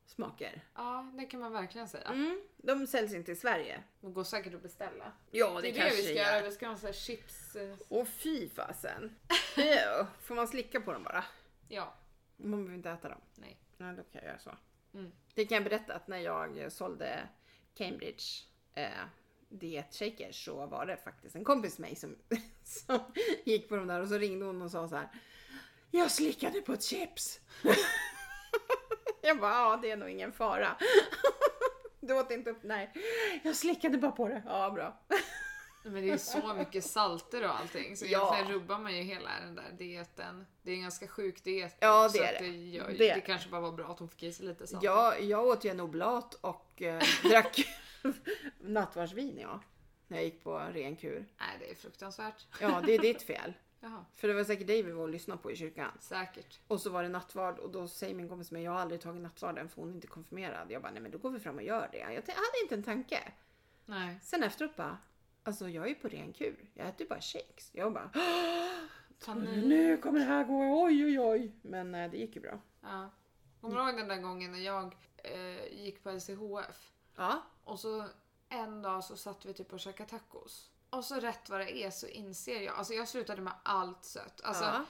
smaker. 0.07 0.65
ja, 0.75 1.13
det 1.19 1.25
kan 1.27 1.41
man 1.41 1.53
verkligen 1.53 1.89
säga. 1.89 2.05
Mm, 2.09 2.41
de 2.57 2.87
säljs 2.87 3.15
inte 3.15 3.33
i 3.33 3.37
Sverige. 3.37 3.83
Det 4.01 4.11
går 4.11 4.25
säkert 4.25 4.55
att 4.55 4.63
beställa. 4.63 5.13
Ja, 5.31 5.61
Det 5.61 5.69
är 5.71 5.75
det 5.91 5.97
vi 5.97 6.03
ska 6.03 6.13
göra. 6.13 6.43
Vi 6.43 6.53
ska 6.53 6.69
ha 6.69 6.77
så 6.77 6.93
chips. 6.93 7.57
eh, 7.57 7.77
Åh 7.89 8.05
fy 8.05 8.49
fasen. 8.49 9.17
Får 10.21 10.35
man 10.35 10.49
slicka 10.49 10.81
på 10.81 10.93
dem 10.93 11.03
bara? 11.03 11.25
Ja, 11.69 11.95
Man 12.37 12.51
behöver 12.51 12.75
inte 12.75 12.91
äta 12.91 13.09
dem. 13.09 13.21
nej. 13.35 13.59
Nej, 13.77 13.97
då 13.97 14.03
kan 14.03 14.11
jag 14.13 14.25
göra 14.25 14.39
så. 14.39 14.51
Mm. 14.95 15.13
Det 15.35 15.45
kan 15.47 15.55
jag 15.55 15.65
berätta 15.65 15.95
att 15.95 16.09
när 16.09 16.19
jag 16.19 16.73
sålde 16.73 17.29
Cambridge 17.75 18.25
eh, 18.75 18.91
dietshakers 19.51 20.45
så 20.45 20.67
var 20.67 20.87
det 20.87 20.97
faktiskt 20.97 21.37
en 21.37 21.45
kompis 21.45 21.79
med 21.79 21.89
mig 21.91 21.97
som, 21.97 22.17
som 22.65 23.01
gick 23.45 23.69
på 23.69 23.77
de 23.77 23.87
där 23.87 24.01
och 24.01 24.09
så 24.09 24.19
ringde 24.19 24.47
hon 24.47 24.63
och 24.63 24.71
sa 24.71 24.89
så 24.89 24.97
här. 24.97 25.09
Jag 25.91 26.11
slickade 26.11 26.61
på 26.61 26.73
ett 26.73 26.83
chips. 26.85 27.41
jag 29.23 29.41
bara, 29.41 29.53
ja 29.53 29.79
det 29.83 29.91
är 29.91 29.97
nog 29.97 30.11
ingen 30.11 30.33
fara. 30.33 30.77
Du 32.03 32.15
åt 32.15 32.31
inte 32.31 32.51
upp, 32.51 32.63
nej. 32.63 32.93
Jag 33.45 33.57
slickade 33.57 33.99
bara 33.99 34.13
på 34.13 34.29
det. 34.29 34.43
Ja, 34.47 34.71
bra. 34.71 35.01
Men 35.85 35.95
det 36.03 36.11
är 36.11 36.17
så 36.17 36.55
mycket 36.55 36.85
salter 36.85 37.45
och 37.45 37.59
allting 37.59 37.97
så 37.97 38.07
Ja. 38.09 38.35
egentligen 38.35 38.61
rubbar 38.61 38.79
man 38.79 38.97
ju 38.97 39.03
hela 39.03 39.31
den 39.45 39.55
där 39.55 39.73
dieten. 39.79 40.47
Det 40.63 40.71
är 40.71 40.75
en 40.75 40.83
ganska 40.83 41.09
sjuk 41.09 41.45
diet. 41.45 41.77
Ja, 41.81 42.09
det 42.13 42.19
är 42.19 42.33
det. 42.33 42.39
Det, 42.39 42.57
gör, 42.57 42.89
Det 42.89 43.15
det, 43.15 43.21
kanske 43.21 43.49
bara 43.51 43.61
var 43.61 43.73
bra 43.73 43.87
att 43.93 43.99
hon 43.99 44.09
fick 44.09 44.23
i 44.23 44.33
sig 44.33 44.47
lite 44.47 44.67
salt. 44.67 44.83
Jag, 44.83 45.23
jag 45.23 45.47
åt 45.47 45.65
ju 45.65 45.71
en 45.71 45.81
oblat 45.81 46.35
och 46.35 46.83
eh, 46.83 47.03
drack 47.23 47.61
nattvardsvin 48.59 49.39
ja. 49.39 49.61
När 50.09 50.17
jag 50.17 50.25
gick 50.25 50.45
på 50.45 50.59
ren 50.59 50.97
kur. 50.97 51.27
Nej, 51.39 51.57
det 51.61 51.71
är 51.71 51.75
fruktansvärt. 51.75 52.47
Ja, 52.61 52.83
det 52.87 52.95
är 52.95 52.99
ditt 52.99 53.23
fel. 53.23 53.53
Jaha, 53.81 54.05
För 54.15 54.29
det 54.29 54.35
var 54.35 54.45
säkert 54.45 54.67
dig 54.67 54.83
vi 54.83 54.93
var 54.93 55.03
och 55.03 55.09
lyssnade 55.09 55.43
på 55.43 55.51
i 55.53 55.57
kyrkan. 55.57 55.91
säkert. 56.01 56.61
Och 56.67 56.81
så 56.81 56.91
var 56.91 57.03
det 57.03 57.09
nattvard 57.09 57.59
och 57.59 57.71
då 57.71 57.89
säger 57.89 58.15
min 58.15 58.29
kompis 58.29 58.51
med 58.51 58.63
jag 58.63 58.73
har 58.73 58.79
aldrig 58.81 59.01
tagit 59.01 59.23
nattvarden 59.23 59.69
för 59.69 59.81
hon 59.81 59.91
är 59.91 59.95
inte 59.95 60.07
konfirmerad. 60.07 60.71
Jag 60.71 60.83
bara, 60.83 60.93
nej 60.93 61.03
men 61.03 61.11
då 61.11 61.19
går 61.19 61.31
vi 61.31 61.41
fram 61.41 61.57
och 61.57 61.63
gör 61.63 61.89
det. 61.93 61.99
Jag 61.99 62.07
hade 62.09 62.63
inte 62.63 62.75
en 62.75 62.83
tanke. 62.83 63.33
Nej. 63.87 64.19
Sen 64.23 64.43
efteråt 64.43 64.77
bara, 64.77 64.99
alltså 65.43 65.69
jag 65.69 65.85
är 65.85 65.89
ju 65.89 65.95
på 65.95 66.09
ren 66.09 66.33
kur. 66.33 66.71
Jag 66.75 66.89
äter 66.89 67.01
ju 67.03 67.09
bara 67.09 67.21
shakes. 67.21 67.71
Jag 67.73 67.93
bara, 67.93 68.11
Panik. 69.27 69.65
nu 69.65 69.97
kommer 69.97 70.19
det 70.19 70.25
här 70.25 70.45
gå, 70.45 70.85
oj 70.85 71.05
oj 71.05 71.21
oj. 71.21 71.53
Men 71.63 71.95
eh, 71.95 72.11
det 72.11 72.17
gick 72.17 72.35
ju 72.37 72.41
bra. 72.43 72.61
Ja. 72.81 73.11
Kommer 73.61 73.77
du 73.77 73.83
ihåg 73.83 73.97
den 73.97 74.09
där 74.09 74.17
gången 74.23 74.53
när 74.53 74.59
jag 74.59 74.97
eh, 75.17 75.85
gick 75.85 76.03
på 76.03 76.11
LCHF? 76.11 76.93
Ja, 77.17 77.43
Och 77.71 77.81
så 77.81 78.05
en 78.49 78.83
dag 78.83 79.05
så 79.05 79.17
satt 79.17 79.45
vi 79.45 79.55
typ 79.55 79.73
och 79.73 79.81
käkade 79.81 80.11
tacos. 80.11 80.71
Och 80.91 81.05
så 81.05 81.15
rätt 81.15 81.49
vad 81.49 81.61
det 81.61 81.77
är 81.77 81.91
så 81.91 82.07
inser 82.07 82.61
jag, 82.61 82.75
alltså 82.77 82.95
jag 82.95 83.09
slutade 83.09 83.43
med 83.43 83.53
allt 83.63 84.05
sött. 84.05 84.41
Alltså 84.45 84.65
ja. 84.65 84.85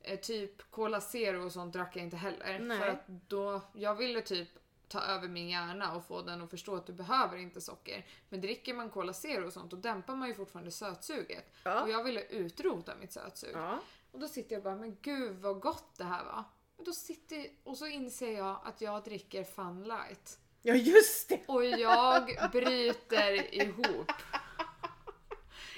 eh, 0.00 0.20
typ 0.20 0.70
Cola 0.70 1.00
Zero 1.00 1.44
och 1.44 1.52
sånt 1.52 1.72
drack 1.72 1.96
jag 1.96 2.04
inte 2.04 2.16
heller. 2.16 2.58
Nej. 2.58 2.78
För 2.78 2.88
att 2.88 3.06
då, 3.06 3.60
jag 3.72 3.94
ville 3.94 4.20
typ 4.20 4.48
ta 4.88 5.00
över 5.00 5.28
min 5.28 5.48
hjärna 5.48 5.96
och 5.96 6.04
få 6.04 6.22
den 6.22 6.42
att 6.42 6.50
förstå 6.50 6.76
att 6.76 6.86
du 6.86 6.92
behöver 6.92 7.36
inte 7.36 7.60
socker. 7.60 8.06
Men 8.28 8.40
dricker 8.40 8.74
man 8.74 8.90
Cola 8.90 9.12
Zero 9.12 9.46
och 9.46 9.52
sånt 9.52 9.70
då 9.70 9.76
dämpar 9.76 10.16
man 10.16 10.28
ju 10.28 10.34
fortfarande 10.34 10.70
sötsuget. 10.70 11.52
Ja. 11.64 11.82
Och 11.82 11.90
jag 11.90 12.04
ville 12.04 12.22
utrota 12.22 12.94
mitt 12.94 13.12
sötsug. 13.12 13.50
ja. 13.54 13.78
Och 14.12 14.20
då 14.20 14.28
sitter 14.28 14.52
jag 14.52 14.60
och 14.60 14.64
bara, 14.64 14.76
men 14.76 14.96
gud 15.02 15.36
vad 15.36 15.60
gott 15.60 15.98
det 15.98 16.04
här 16.04 16.24
var. 16.24 16.44
Och, 16.76 16.84
då 16.84 16.92
sitter, 16.92 17.46
och 17.64 17.78
så 17.78 17.86
inser 17.86 18.38
jag 18.38 18.60
att 18.64 18.80
jag 18.80 19.04
dricker 19.04 19.44
Fun 19.44 19.84
Light. 19.84 20.38
Ja 20.62 20.74
just 20.74 21.28
det! 21.28 21.40
Och 21.46 21.64
jag 21.64 22.26
bryter 22.52 23.54
ihop. 23.54 24.12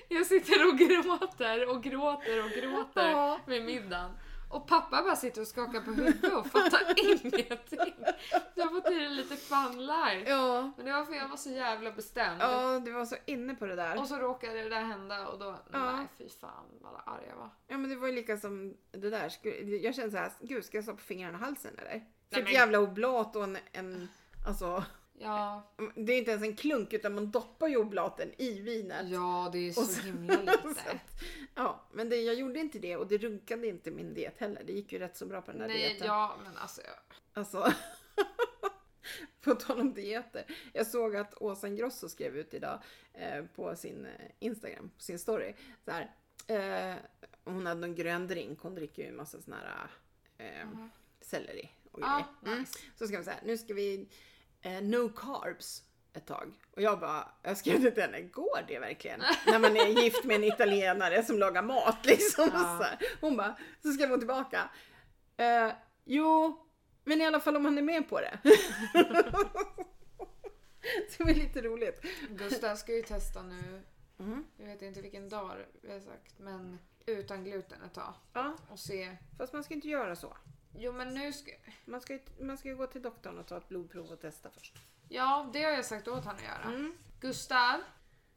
Jag 0.08 0.26
sitter 0.26 0.68
och 0.68 0.78
gråter 0.78 1.68
och 1.68 1.82
gråter 1.82 2.44
och 2.44 2.50
gråter 2.50 3.10
Ja. 3.10 3.40
vid 3.46 3.64
middagen. 3.64 4.10
Och 4.50 4.66
pappa 4.68 5.02
bara 5.02 5.16
sitter 5.16 5.40
och 5.40 5.46
skakar 5.46 5.80
på 5.80 5.90
huvudet 5.90 6.32
och 6.32 6.46
fattar 6.46 6.80
ingenting. 7.04 7.94
Jag 8.54 8.64
har 8.66 8.80
fått 8.80 8.92
i 8.92 8.94
det 8.94 9.08
lite 9.08 9.36
fun 9.36 9.86
life. 9.86 10.30
Ja. 10.30 10.72
Men 10.76 10.86
det 10.86 10.92
var 10.92 11.04
för 11.04 11.12
jag 11.14 11.28
var 11.28 11.36
så 11.36 11.50
jävla 11.50 11.92
bestämd. 11.92 12.42
Ja, 12.42 12.78
du 12.84 12.92
var 12.92 13.04
så 13.04 13.16
inne 13.26 13.54
på 13.54 13.66
det 13.66 13.74
där. 13.76 13.98
Och 13.98 14.06
så 14.08 14.16
råkade 14.16 14.62
det 14.62 14.68
där 14.68 14.80
hända 14.80 15.26
och 15.28 15.38
då, 15.38 15.58
Ja. 15.72 15.92
nej 15.96 16.06
fy 16.18 16.28
fan 16.28 16.64
vad 16.80 17.14
arg 17.14 17.24
jag 17.28 17.36
var. 17.36 17.50
Ja 17.66 17.76
men 17.78 17.90
det 17.90 17.96
var 17.96 18.06
ju 18.06 18.12
lika 18.14 18.36
som 18.36 18.76
det 18.90 19.10
där. 19.10 19.32
Jag 19.82 19.94
kände 19.94 20.10
så 20.10 20.16
här, 20.16 20.32
gud 20.40 20.64
ska 20.64 20.76
jag 20.76 20.84
stoppa 20.84 21.00
fingrarna 21.02 21.38
i 21.38 21.40
halsen 21.40 21.74
eller? 21.78 21.90
För 22.32 22.40
Nej, 22.40 22.42
ett 22.42 22.52
jävla 22.52 22.78
oblat 22.80 23.36
och 23.36 23.44
en, 23.44 23.58
en 23.72 24.08
alltså, 24.44 24.84
Ja, 25.18 25.72
det 25.96 26.12
är 26.12 26.18
inte 26.18 26.30
ens 26.30 26.42
en 26.44 26.56
klunk 26.56 26.92
utan 26.92 27.14
man 27.14 27.30
doppar 27.30 27.68
ju 27.68 27.76
oblaten 27.76 28.32
i 28.38 28.60
vinet. 28.60 29.08
ja 29.08 29.50
det 29.52 29.58
är 29.68 29.72
så 29.72 29.82
så- 29.84 30.00
himla 30.02 30.34
Så 30.62 30.68
lite. 30.68 30.90
att- 30.90 31.22
ja, 31.54 31.88
men 31.92 32.08
det, 32.08 32.16
jag 32.16 32.34
gjorde 32.34 32.60
inte 32.60 32.78
det 32.78 32.96
och 32.96 33.06
det 33.06 33.18
runkade 33.18 33.66
inte 33.66 33.90
min 33.90 34.14
diet 34.14 34.38
heller. 34.38 34.62
Det 34.66 34.72
gick 34.72 34.92
ju 34.92 34.98
rätt 34.98 35.16
så 35.16 35.26
bra 35.26 35.42
på 35.42 35.50
den 35.50 35.60
där 35.60 35.68
Nej, 35.68 35.88
dieten. 35.88 36.06
ja 36.06 36.36
men 36.44 36.56
alltså. 36.56 36.80
jag- 36.82 37.16
Alltså, 37.36 37.72
på 39.40 39.54
tal 39.54 39.80
om 39.80 39.94
dieter. 39.94 40.44
Jag 40.72 40.86
såg 40.86 41.16
att 41.16 41.34
Åsa 41.42 41.68
Ingrosso 41.68 42.08
skrev 42.08 42.36
ut 42.36 42.54
idag 42.54 42.82
eh, 43.12 43.44
på 43.44 43.76
sin 43.76 44.06
eh, 44.06 44.12
Instagram, 44.38 44.90
på 44.96 45.02
sin 45.02 45.18
story. 45.18 45.54
Så 45.84 45.90
här, 45.90 46.14
eh, 46.46 46.96
hon 47.44 47.66
hade 47.66 47.80
någon 47.80 47.94
grön 47.94 48.26
drink. 48.28 48.60
Hon 48.60 48.74
dricker 48.74 49.02
ju 49.02 49.08
en 49.08 49.16
massa 49.16 49.40
sån 49.42 49.54
här 49.54 49.90
eh, 50.38 50.66
Mhm. 50.66 50.90
selleri 51.20 51.70
och 51.92 52.00
Ja, 52.02 52.26
grejer. 52.42 52.54
Mm. 52.54 52.60
nice. 52.60 52.78
Så 52.96 53.06
ska 53.06 53.18
vi 53.18 53.24
säga, 53.24 53.36
nu 53.44 53.58
ska 53.58 53.74
vi 53.74 54.08
eh, 54.64 54.82
no 54.82 55.08
carbs 55.08 55.82
ett 56.12 56.26
tag. 56.26 56.54
Och 56.76 56.82
jag 56.82 57.00
bara, 57.00 57.28
jag 57.42 57.56
skrev 57.56 57.80
det 57.82 57.90
till 57.90 58.02
henne, 58.02 58.20
går 58.20 58.64
det 58.68 58.78
verkligen? 58.78 59.20
När 59.46 59.58
man 59.58 59.76
är 59.76 59.86
gift 60.02 60.24
med 60.24 60.36
en 60.36 60.44
italienare 60.44 61.22
som 61.24 61.38
lagar 61.38 61.62
mat 61.62 61.98
liksom. 62.06 62.50
Ja. 62.52 62.60
Så 62.78 62.84
här. 62.84 62.98
Hon 63.20 63.36
bara, 63.36 63.56
så 63.82 63.92
skrev 63.92 64.10
hon 64.10 64.18
tillbaka. 64.18 64.70
Eh, 65.36 65.72
jo, 66.04 66.60
men 67.04 67.20
i 67.20 67.26
alla 67.26 67.40
fall 67.40 67.56
om 67.56 67.62
man 67.62 67.78
är 67.78 67.82
med 67.82 68.08
på 68.08 68.20
det. 68.20 68.38
det 71.18 71.24
var 71.24 71.34
lite 71.34 71.62
roligt. 71.62 72.00
Gustav 72.30 72.76
ska 72.76 72.92
ju 72.94 73.02
testa 73.02 73.42
nu, 73.42 73.82
Mm. 74.18 74.44
jag 74.56 74.66
vet 74.66 74.82
inte 74.82 75.00
vilken 75.00 75.28
dag 75.28 75.56
vi 75.82 75.92
har 75.92 76.00
sagt, 76.00 76.38
men 76.38 76.78
utan 77.06 77.44
gluten 77.44 77.82
ett 77.82 77.94
tag. 77.94 78.14
Ja, 78.32 78.56
Och 78.68 78.78
se. 78.78 79.16
fast 79.38 79.52
man 79.52 79.64
ska 79.64 79.74
inte 79.74 79.88
göra 79.88 80.16
så. 80.16 80.36
Jo 80.76 80.92
men 80.92 81.14
nu 81.14 81.32
ska... 81.32 81.50
Man 81.84 82.00
ska, 82.00 82.12
ju- 82.12 82.20
man 82.40 82.58
ska 82.58 82.68
ju 82.68 82.76
gå 82.76 82.86
till 82.86 83.02
doktorn 83.02 83.38
och 83.38 83.46
ta 83.46 83.56
ett 83.56 83.68
blodprov 83.68 84.06
och 84.12 84.20
testa 84.20 84.50
först. 84.50 84.74
Ja, 85.08 85.50
det 85.52 85.62
har 85.62 85.70
jag 85.70 85.84
sagt 85.84 86.08
åt 86.08 86.24
honom 86.24 86.36
att 86.36 86.42
göra. 86.42 86.74
Mm. 86.74 86.94
Gustav, 87.20 87.80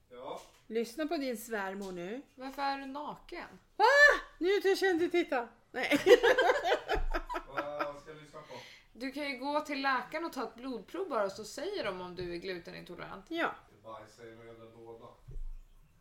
Ja, 0.09 0.41
Lyssna 0.67 1.07
på 1.07 1.17
din 1.17 1.37
svärmor 1.37 1.91
nu. 1.91 2.21
varför 2.35 2.61
är 2.61 2.77
du 2.77 2.85
naken? 2.85 3.59
Nu 4.37 4.59
törs 4.61 4.81
jag 4.81 4.91
inte 4.91 5.09
titta. 5.09 5.47
Nej. 5.71 5.99
vad 7.55 8.01
ska 8.01 8.11
jag 8.11 8.21
lyssna 8.21 8.39
på? 8.41 8.53
Du 8.93 9.11
kan 9.11 9.29
ju 9.31 9.37
gå 9.37 9.59
till 9.61 9.81
läkaren 9.81 10.25
och 10.25 10.33
ta 10.33 10.43
ett 10.43 10.55
blodprov 10.55 11.09
bara 11.09 11.29
så 11.29 11.43
säger 11.43 11.83
de 11.85 12.01
om 12.01 12.15
du 12.15 12.33
är 12.33 12.37
glutenintolerant. 12.37 13.25
Ja. 13.29 13.55
Det 13.69 13.83
bajsar 13.83 14.25
i 14.27 14.35
någon 14.35 14.47
jävla 14.47 14.65
låda. 14.65 15.05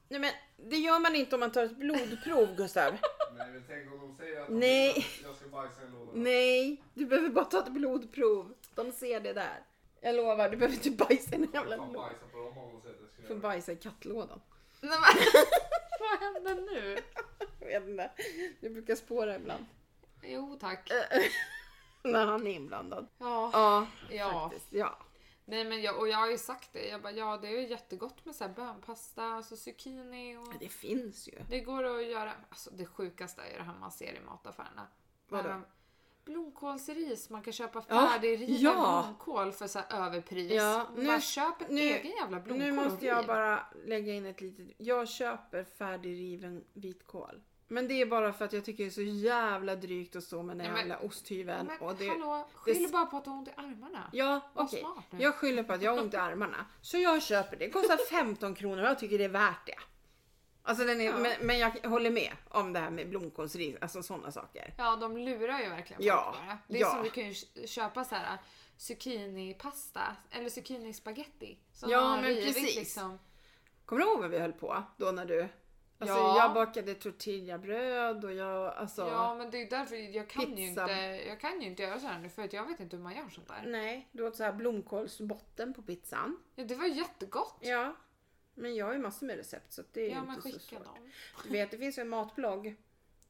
Nej 0.09 0.21
men 0.21 0.33
det 0.71 0.77
gör 0.77 0.99
man 1.01 1.15
inte 1.17 1.37
om 1.37 1.41
man 1.41 1.53
tar 1.53 1.63
ett 1.65 1.77
blodprov 1.77 2.57
Gustav. 2.57 2.93
Nej 3.37 3.51
men 3.53 3.65
tänk 3.69 3.93
om 3.93 4.01
de 4.01 4.15
säger 4.17 4.41
att 4.41 4.49
Nej. 4.49 5.07
jag 5.25 5.37
ska 5.37 5.49
bajsa 5.49 5.83
i 5.83 5.85
en 5.85 5.93
låda. 5.93 6.11
Nej, 6.15 6.83
du 6.95 7.07
behöver 7.07 7.29
bara 7.29 7.45
ta 7.45 7.59
ett 7.59 7.73
blodprov. 7.73 8.55
De 8.75 8.93
ser 8.93 9.21
det 9.21 9.33
där. 9.33 9.63
Jag 10.01 10.15
lovar, 10.15 10.49
du 10.49 10.57
behöver 10.57 10.77
inte 10.77 10.91
bajsa 11.05 11.31
i 11.33 11.35
en 11.35 11.49
jävla 11.55 11.77
fan 11.77 11.87
låda. 11.93 11.99
bajsa 11.99 12.27
på 12.33 12.39
dem 12.39 12.59
om 12.59 12.73
de 12.73 12.81
säger 12.83 12.95
att 12.95 13.01
jag 13.01 13.11
ska 13.11 13.23
Du 13.23 13.27
får 13.27 13.29
göra 13.29 13.35
det. 13.35 13.41
bajsa 13.43 13.73
i 13.73 13.77
kattlådan. 13.77 14.41
Nej, 14.81 14.91
men, 15.15 15.43
vad 16.01 16.19
händer 16.21 16.75
nu? 16.75 16.99
Jag 17.61 17.81
vet 17.81 17.89
inte. 17.89 18.11
Du 18.61 18.71
brukar 18.71 18.95
spåra 18.95 19.37
ibland. 19.37 19.67
Jo 20.23 20.57
tack. 20.61 20.91
När 22.03 22.27
han 22.27 22.47
är 22.47 22.51
inblandad. 22.51 23.07
Ja, 23.19 23.51
Ja, 23.53 23.87
ja. 24.11 24.31
faktiskt. 24.49 24.67
Ja. 24.73 24.99
Nej 25.49 25.65
men 25.65 25.83
jag, 25.83 25.99
och 25.99 26.09
jag 26.09 26.17
har 26.19 26.31
ju 26.31 26.39
sagt 26.39 26.73
det. 26.73 26.89
Jag 26.89 27.03
bara, 27.03 27.13
ja 27.13 27.37
det 27.37 27.49
är 27.49 27.61
ju 27.61 27.69
jättegott 27.69 28.25
med 28.25 28.35
så 28.35 28.45
här 28.45 28.55
bönpasta, 28.55 29.25
alltså 29.25 29.57
zucchini 29.57 30.37
och... 30.37 30.49
Men 30.49 30.59
det 30.59 30.69
finns 30.69 31.29
ju. 31.29 31.39
Det 31.49 31.61
går 31.61 31.85
att 31.85 32.07
göra, 32.07 32.33
alltså 32.49 32.71
det 32.71 32.87
sjukaste 32.87 33.43
är 33.43 33.59
det 33.59 33.65
här 33.65 33.75
man 33.81 33.91
ser 33.91 34.15
i 34.15 34.21
mataffärerna. 34.21 34.87
Vadå? 35.29 35.61
Blomkålsris, 36.25 37.31
man 37.31 37.43
kan 37.43 37.53
köpa 37.53 37.81
färdigriven 37.83 38.57
ja. 38.61 39.05
blomkål 39.05 39.53
för 39.53 39.67
så 39.67 39.81
överpris. 39.91 40.53
Ja, 40.53 40.87
nu- 40.97 41.07
bara 41.07 41.21
köp 41.21 41.61
en 41.61 41.75
nu- 41.75 41.81
egen 41.81 42.13
jävla 42.13 42.41
blomkål 42.41 42.67
Nu 42.67 42.73
måste 42.73 43.07
jag 43.07 43.27
bara 43.27 43.67
lägga 43.85 44.13
in 44.13 44.27
ett 44.27 44.41
litet... 44.41 44.67
Jag 44.79 45.09
köper 45.09 45.65
färdigriven 45.65 46.65
vitkål. 46.73 47.43
Men 47.69 47.89
det 47.89 47.95
är 48.01 48.07
bara 48.07 48.33
för 48.33 48.45
att 48.45 48.53
jag 48.53 48.65
tycker 48.65 48.85
det 48.85 48.89
är 48.89 48.91
så 48.91 49.03
jävla 49.03 49.77
drygt 49.77 50.17
att 50.17 50.25
stå 50.25 50.43
med 50.43 50.57
den 50.59 50.67
men- 50.67 50.77
jävla 50.79 50.99
osthyveln. 50.99 51.67
Men 51.67 51.79
och 51.89 51.97
det, 51.97 52.09
hallå, 52.09 52.49
det- 52.67 52.75
skyll 52.75 52.89
bara 52.93 53.07
på 53.07 53.17
att 53.17 53.25
du 53.25 53.31
har 53.31 53.37
ont 53.39 53.49
i 53.49 53.53
armarna. 53.57 54.11
Ja, 54.13 54.41
okej. 54.55 54.85
nu. 55.11 55.23
Jag 55.23 55.35
skyller 55.35 55.63
på 55.63 55.73
att 55.73 55.83
jag 55.83 55.93
har 55.97 56.03
ont 56.03 56.15
i 56.15 56.17
armarna. 56.17 56.67
Så 56.81 56.99
jag 56.99 57.23
köper 57.23 57.57
det. 57.57 57.65
Det 57.67 57.71
kostar 57.71 57.97
15 58.11 58.55
kronor 58.55 58.83
och 58.83 58.89
jag 58.89 58.99
tycker 58.99 59.19
det 59.19 59.25
är 59.25 59.29
värt 59.29 59.67
det. 59.67 59.75
Alltså 60.63 60.85
den 60.85 61.01
är, 61.01 61.05
Ja. 61.05 61.17
men, 61.19 61.33
men 61.41 61.59
jag 61.59 61.71
håller 61.71 62.11
med 62.11 62.33
om 62.49 62.73
det 62.73 62.79
här 62.81 62.91
med 62.91 63.09
blomkålsris, 63.09 63.77
alltså 63.81 64.03
sådana 64.03 64.33
saker. 64.33 64.75
Ja, 64.79 64.97
de 64.97 65.17
lurar 65.17 65.61
ju 65.61 65.69
verkligen 65.69 65.99
folk 65.99 66.09
Ja, 66.09 66.35
bara. 66.47 66.59
Det 66.69 66.77
är 66.77 66.81
ja. 66.81 66.91
som 66.91 67.03
vi 67.03 67.11
kan 67.11 67.29
ju 67.33 67.67
köpa 67.67 68.05
så 68.05 68.15
här 68.15 68.39
zucchinipasta 68.77 70.17
eller 70.31 70.49
zucchinispagetti. 70.51 71.59
Ja, 71.83 72.17
men 72.21 72.35
precis. 72.35 72.77
Liksom. 72.77 73.19
Kommer 73.85 74.03
du 74.03 74.09
ihåg 74.09 74.21
vad 74.21 74.31
vi 74.31 74.39
höll 74.39 74.53
på 74.53 74.83
då 74.97 75.07
när 75.13 75.27
du... 75.27 75.49
Alltså 75.99 76.17
Ja. 76.17 76.39
jag 76.39 76.55
bakade 76.55 76.95
tortillabröd 76.95 78.25
och 78.25 78.33
jag 78.33 78.75
alltså... 78.75 79.03
Ja, 79.03 79.35
men 79.35 79.51
det 79.51 79.63
är 79.63 79.71
därför 79.71 79.97
jag 79.97 80.29
kan, 80.29 80.43
ju 80.51 80.57
Pizza. 80.57 80.83
inte, 80.83 80.93
jag 81.29 81.41
kan 81.41 81.61
ju 81.61 81.67
inte 81.67 81.83
göra 81.83 82.01
så 82.01 82.07
här 82.07 82.19
nu 82.19 82.29
för 82.29 82.43
att 82.43 82.53
jag 82.53 82.67
vet 82.67 82.81
inte 82.81 82.97
hur 82.97 83.03
man 83.03 83.17
gör 83.17 83.29
sånt 83.29 83.49
där. 83.49 83.63
Nej, 83.67 84.09
du 84.13 84.27
åt 84.27 84.37
så 84.37 84.45
här 84.45 84.53
blomkålsbotten 84.53 85.75
på 85.75 85.83
pizzan. 85.83 86.37
Ja, 86.55 86.65
det 86.65 86.75
var 86.75 86.87
jättegott. 86.87 87.59
Ja. 87.61 87.97
Men 88.55 88.75
jag 88.75 88.87
har 88.87 88.93
ju 88.93 88.99
massor 88.99 89.27
med 89.27 89.37
recept 89.37 89.73
så 89.73 89.83
det 89.93 90.01
är 90.01 90.11
Ja, 90.11 90.19
inte 90.19 90.27
men 90.33 90.53
så 90.53 90.59
svårt. 90.59 90.85
dem. 90.85 91.11
Du 91.45 91.51
vet, 91.51 91.71
det 91.71 91.79
finns 91.79 91.99
ju 91.99 92.01
en 92.01 92.09
matblogg. 92.09 92.77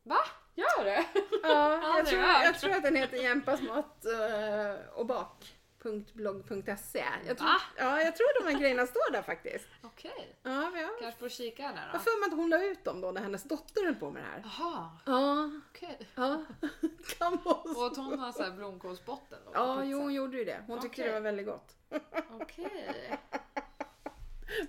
Va? 0.02 0.18
Gör 0.54 0.84
det? 0.84 1.06
Ja, 1.42 1.80
jag 1.98 2.06
tror, 2.06 2.20
jag 2.22 2.60
tror 2.60 2.70
att 2.72 2.82
den 2.82 2.96
heter 2.96 3.16
Jämpas 3.16 3.60
mat 3.62 4.04
eh, 4.04 4.88
och 4.94 5.06
bak.blogg.se. 5.86 7.04
Jag 7.26 7.38
tror, 7.38 7.50
ja, 7.76 8.00
jag 8.02 8.16
tror 8.16 8.42
de 8.44 8.52
här 8.52 8.60
grejerna 8.60 8.86
står 8.86 9.12
där 9.12 9.22
faktiskt. 9.22 9.68
Okej. 9.82 10.36
Ja, 10.42 10.70
men 10.70 10.80
jag 10.80 10.98
Kanske 11.00 11.20
får 11.20 11.28
kika 11.28 11.62
där 11.62 11.68
jag 11.68 11.76
då. 11.86 11.92
har 11.92 11.98
för 11.98 12.20
mig 12.20 12.26
att 12.28 12.36
hon 12.38 12.50
la 12.50 12.62
ut 12.64 12.84
dem 12.84 13.00
då 13.00 13.10
när 13.12 13.20
hennes 13.20 13.44
dotter 13.44 13.84
höll 13.84 13.94
på 13.94 14.10
med 14.10 14.22
det 14.22 14.28
här. 14.28 14.42
Jaha, 14.58 14.90
Ja, 15.06 15.50
okej. 15.70 16.08
ja. 16.14 16.44
kan 17.18 17.38
vara 17.44 17.54
Och 17.56 17.86
att 17.86 17.96
hon 17.96 18.18
har 18.18 18.32
så 18.32 18.42
här 18.42 18.50
blomkålsbotten 18.50 19.38
då? 19.44 19.50
Ja, 19.54 19.84
jo, 19.84 20.00
hon 20.00 20.14
gjorde 20.14 20.36
ju 20.38 20.44
det. 20.44 20.64
Hon 20.66 20.80
tyckte 20.80 21.02
Okej. 21.02 21.08
det 21.08 21.12
var 21.14 21.20
väldigt 21.20 21.46
gott. 21.46 21.76
Okej. 22.40 23.18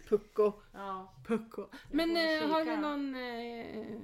Pucko. 0.09 0.53
Ja. 0.73 1.13
Pucko. 1.27 1.67
Men 1.91 2.17
eh, 2.17 2.49
har 2.49 2.63
vi 2.63 2.77
någon 2.77 3.15
eh, 3.15 3.99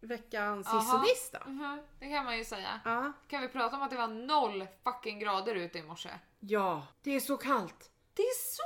veckans 0.00 0.66
hiss 0.74 0.94
och 0.94 1.00
diss 1.00 1.30
då? 1.32 1.50
Mhm, 1.50 1.78
Det 2.00 2.08
kan 2.08 2.24
man 2.24 2.38
ju 2.38 2.44
säga. 2.44 2.80
Ja. 2.84 3.12
Kan 3.28 3.42
vi 3.42 3.48
prata 3.48 3.76
om 3.76 3.82
att 3.82 3.90
det 3.90 3.96
var 3.96 4.08
noll 4.08 4.66
fucking 4.84 5.18
grader 5.18 5.54
ute 5.54 5.78
i 5.78 5.82
morse? 5.82 6.10
Ja, 6.48 6.86
det 7.02 7.16
är 7.16 7.20
så 7.20 7.36
kallt. 7.36 7.90
Det 8.14 8.22
är 8.22 8.54
så 8.54 8.62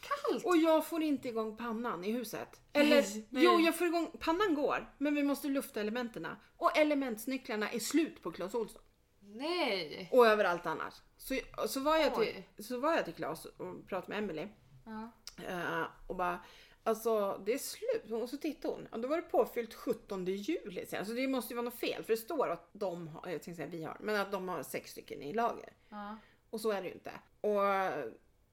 kallt! 0.00 0.44
Och 0.44 0.56
jag 0.56 0.86
får 0.86 1.02
inte 1.02 1.28
igång 1.28 1.56
pannan 1.56 2.04
i 2.04 2.10
huset. 2.12 2.60
Eller, 2.72 3.02
Nej, 3.02 3.26
nej. 3.30 3.44
jo 3.44 3.60
jag 3.60 3.78
får 3.78 3.86
igång, 3.86 4.10
pannan 4.20 4.54
går, 4.54 4.94
men 4.98 5.14
vi 5.14 5.22
måste 5.22 5.48
lufta 5.48 5.80
elementerna. 5.80 6.36
Och 6.56 6.76
elementsnycklarna 6.76 7.70
är 7.70 7.78
slut 7.78 8.22
på 8.22 8.32
Clas 8.32 8.54
Ohlson. 8.54 8.82
Nej! 9.20 10.08
Och 10.12 10.26
överallt 10.26 10.66
annars. 10.66 10.94
Så, 11.16 11.38
så, 11.68 11.80
var 11.80 11.96
jag 11.96 12.14
till, 12.14 12.44
Oj. 12.56 12.64
så 12.64 12.78
var 12.78 12.92
jag 12.92 13.04
till 13.04 13.14
Clas 13.14 13.44
och 13.44 13.88
pratade 13.88 14.08
med 14.08 14.18
Emily 14.18 14.48
Ja. 14.84 15.10
eh, 15.48 15.82
och 16.06 16.16
bara 16.16 16.44
Alltså 16.86 17.42
det 17.46 17.54
är 17.54 17.58
slut. 17.58 18.12
Och 18.22 18.28
så 18.30 18.36
tittade 18.36 18.74
hon. 18.74 18.88
Ja, 18.92 18.98
då 18.98 19.08
var 19.08 19.16
det 19.16 19.22
påfyllt 19.22 19.74
17 19.74 20.24
juli. 20.26 20.86
Så 20.86 20.96
alltså, 20.96 21.14
det 21.14 21.28
måste 21.28 21.52
ju 21.52 21.56
vara 21.56 21.64
något 21.64 21.80
fel. 21.80 22.04
För 22.04 22.12
det 22.12 22.16
står 22.16 22.48
att 22.48 22.70
de 22.72 23.08
har, 23.08 23.30
jag 23.30 23.42
tänkte 23.42 23.54
säga 23.54 23.68
vi 23.68 23.84
har, 23.84 23.96
men 24.00 24.16
att 24.16 24.32
de 24.32 24.48
har 24.48 24.62
sex 24.62 24.90
stycken 24.90 25.22
i 25.22 25.32
lager. 25.32 25.72
Ja. 25.88 26.16
Och 26.54 26.60
så 26.60 26.70
är 26.70 26.82
det 26.82 26.88
ju 26.88 26.94
inte. 26.94 27.12
Och 27.40 27.60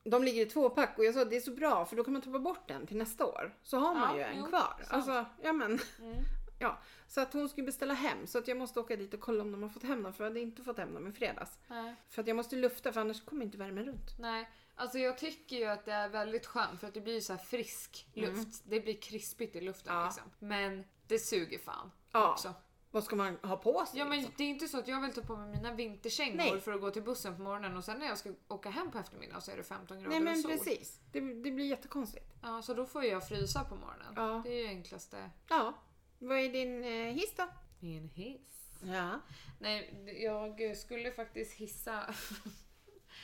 de 0.03 0.23
ligger 0.23 0.41
i 0.41 0.49
tvåpack 0.49 0.97
och 0.97 1.05
jag 1.05 1.13
sa 1.13 1.21
att 1.21 1.29
det 1.29 1.35
är 1.35 1.41
så 1.41 1.51
bra 1.51 1.85
för 1.85 1.95
då 1.95 2.03
kan 2.03 2.13
man 2.13 2.21
ta 2.21 2.39
bort 2.39 2.67
den 2.67 2.87
till 2.87 2.97
nästa 2.97 3.25
år. 3.25 3.55
Så 3.63 3.77
har 3.77 3.93
man 3.95 4.09
Ja, 4.09 4.15
ju 4.17 4.23
en 4.23 4.37
jo, 4.39 4.45
kvar. 4.45 4.59
sant. 4.77 4.87
Alltså, 4.89 5.25
ja 5.41 5.53
men. 5.53 5.79
Mm. 5.99 6.15
Ja. 6.59 6.77
Så 7.07 7.21
att 7.21 7.33
hon 7.33 7.49
skulle 7.49 7.65
beställa 7.65 7.93
hem 7.93 8.27
så 8.27 8.37
att 8.37 8.47
jag 8.47 8.57
måste 8.57 8.79
åka 8.79 8.95
dit 8.95 9.13
och 9.13 9.19
kolla 9.19 9.41
om 9.43 9.51
de 9.51 9.63
har 9.63 9.69
fått 9.69 9.83
hem 9.83 10.03
dem 10.03 10.13
för 10.13 10.23
jag 10.23 10.29
hade 10.29 10.39
inte 10.39 10.63
fått 10.63 10.77
hem 10.77 10.93
dem 10.93 11.07
i 11.07 11.11
fredags. 11.11 11.59
Nej. 11.67 11.95
För 12.09 12.21
att 12.21 12.27
jag 12.27 12.35
måste 12.35 12.55
lufta 12.55 12.91
för 12.93 13.01
annars 13.01 13.25
kommer 13.25 13.45
inte 13.45 13.57
värmen 13.57 13.85
runt. 13.85 14.19
Nej. 14.19 14.49
Alltså 14.75 14.97
jag 14.97 15.17
tycker 15.17 15.55
ju 15.55 15.65
att 15.65 15.85
det 15.85 15.91
är 15.91 16.09
väldigt 16.09 16.45
skönt 16.45 16.79
för 16.79 16.87
att 16.87 16.93
det 16.93 17.01
blir 17.01 17.21
så 17.21 17.37
frisk 17.37 18.07
luft. 18.13 18.63
Det 18.65 18.79
blir 18.79 19.01
krispigt 19.01 19.55
i 19.55 19.61
luften 19.61 19.91
Mm. 19.93 20.01
Ja. 20.03 20.07
liksom. 20.09 20.31
Men 20.39 20.83
det 21.07 21.19
suger 21.19 21.59
fan 21.59 21.91
Ja. 22.11 22.31
också. 22.31 22.53
Vad 22.91 23.04
ska 23.04 23.15
man 23.15 23.38
ha 23.43 23.58
på 23.58 23.86
sig? 23.86 23.99
Ja 23.99 24.06
men 24.06 24.17
liksom? 24.17 24.34
det 24.38 24.43
är 24.43 24.47
inte 24.47 24.67
så 24.67 24.80
att 24.80 24.88
jag 24.88 25.01
vill 25.01 25.13
ta 25.13 25.21
på 25.21 25.36
mig 25.36 25.49
mina 25.49 25.73
vinterkängor 25.73 26.36
Nej. 26.36 26.62
för 26.62 26.71
att 26.71 26.82
gå 26.82 26.91
till 26.91 27.04
bussen 27.04 27.36
på 27.36 27.41
morgonen 27.41 27.77
och 27.77 27.84
sen 27.84 27.99
när 27.99 28.06
jag 28.06 28.17
ska 28.17 28.34
åka 28.47 28.69
hem 28.69 28.91
på 28.91 28.97
eftermiddagen 28.97 29.41
så 29.41 29.51
är 29.51 29.58
det 29.58 29.63
15 29.63 29.97
grader 29.97 30.10
Nej 30.10 30.19
men 30.19 30.34
och 30.34 30.39
sol. 30.39 30.51
precis. 30.51 30.99
Det, 31.12 31.19
det 31.19 31.51
blir 31.51 31.65
jättekonstigt. 31.65 32.25
Ja, 32.41 32.62
så 32.62 32.73
då 32.73 32.86
får 32.86 33.04
jag 33.04 33.27
frysa 33.27 33.63
på 33.63 33.75
morgonen. 33.75 34.13
Ja. 34.15 34.41
Det 34.45 34.49
är 34.49 34.62
ju 34.62 34.67
enklaste. 34.67 35.30
Ja. 35.47 35.73
Vad 36.19 36.38
är 36.38 36.49
din 36.49 36.84
eh, 36.84 37.13
hiss 37.13 37.34
då? 37.36 37.43
Min 37.80 38.10
hiss. 38.10 38.82
Ja. 38.84 39.19
Nej, 39.60 39.93
jag 40.23 40.77
skulle 40.77 41.12
faktiskt 41.12 41.54
hissa... 41.54 42.06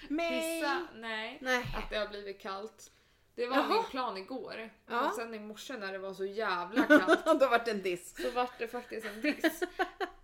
Hissa, 0.10 0.88
nej. 0.96 1.38
Nej. 1.42 1.66
Att 1.78 1.90
det 1.90 1.98
har 1.98 2.08
blivit 2.08 2.42
kallt. 2.42 2.92
Det 3.38 3.48
var 3.48 3.58
Jaha. 3.58 3.68
min 3.68 3.84
plan 3.84 4.18
igår. 4.18 4.70
Ja. 4.86 5.02
Men 5.02 5.12
sen 5.12 5.34
i 5.34 5.40
morse 5.40 5.78
när 5.78 5.92
det 5.92 5.98
var 6.00 6.14
så 6.14 6.26
jävla 6.26 6.84
kallt 6.84 7.26
då 7.40 7.48
vart 7.48 7.66
det 7.66 7.72
en 7.72 7.82
diss. 7.82 8.16
så 8.22 8.32
vart 8.32 8.60
det 8.60 8.68
faktiskt 8.68 9.06
en 9.06 9.22
diss. 9.22 9.64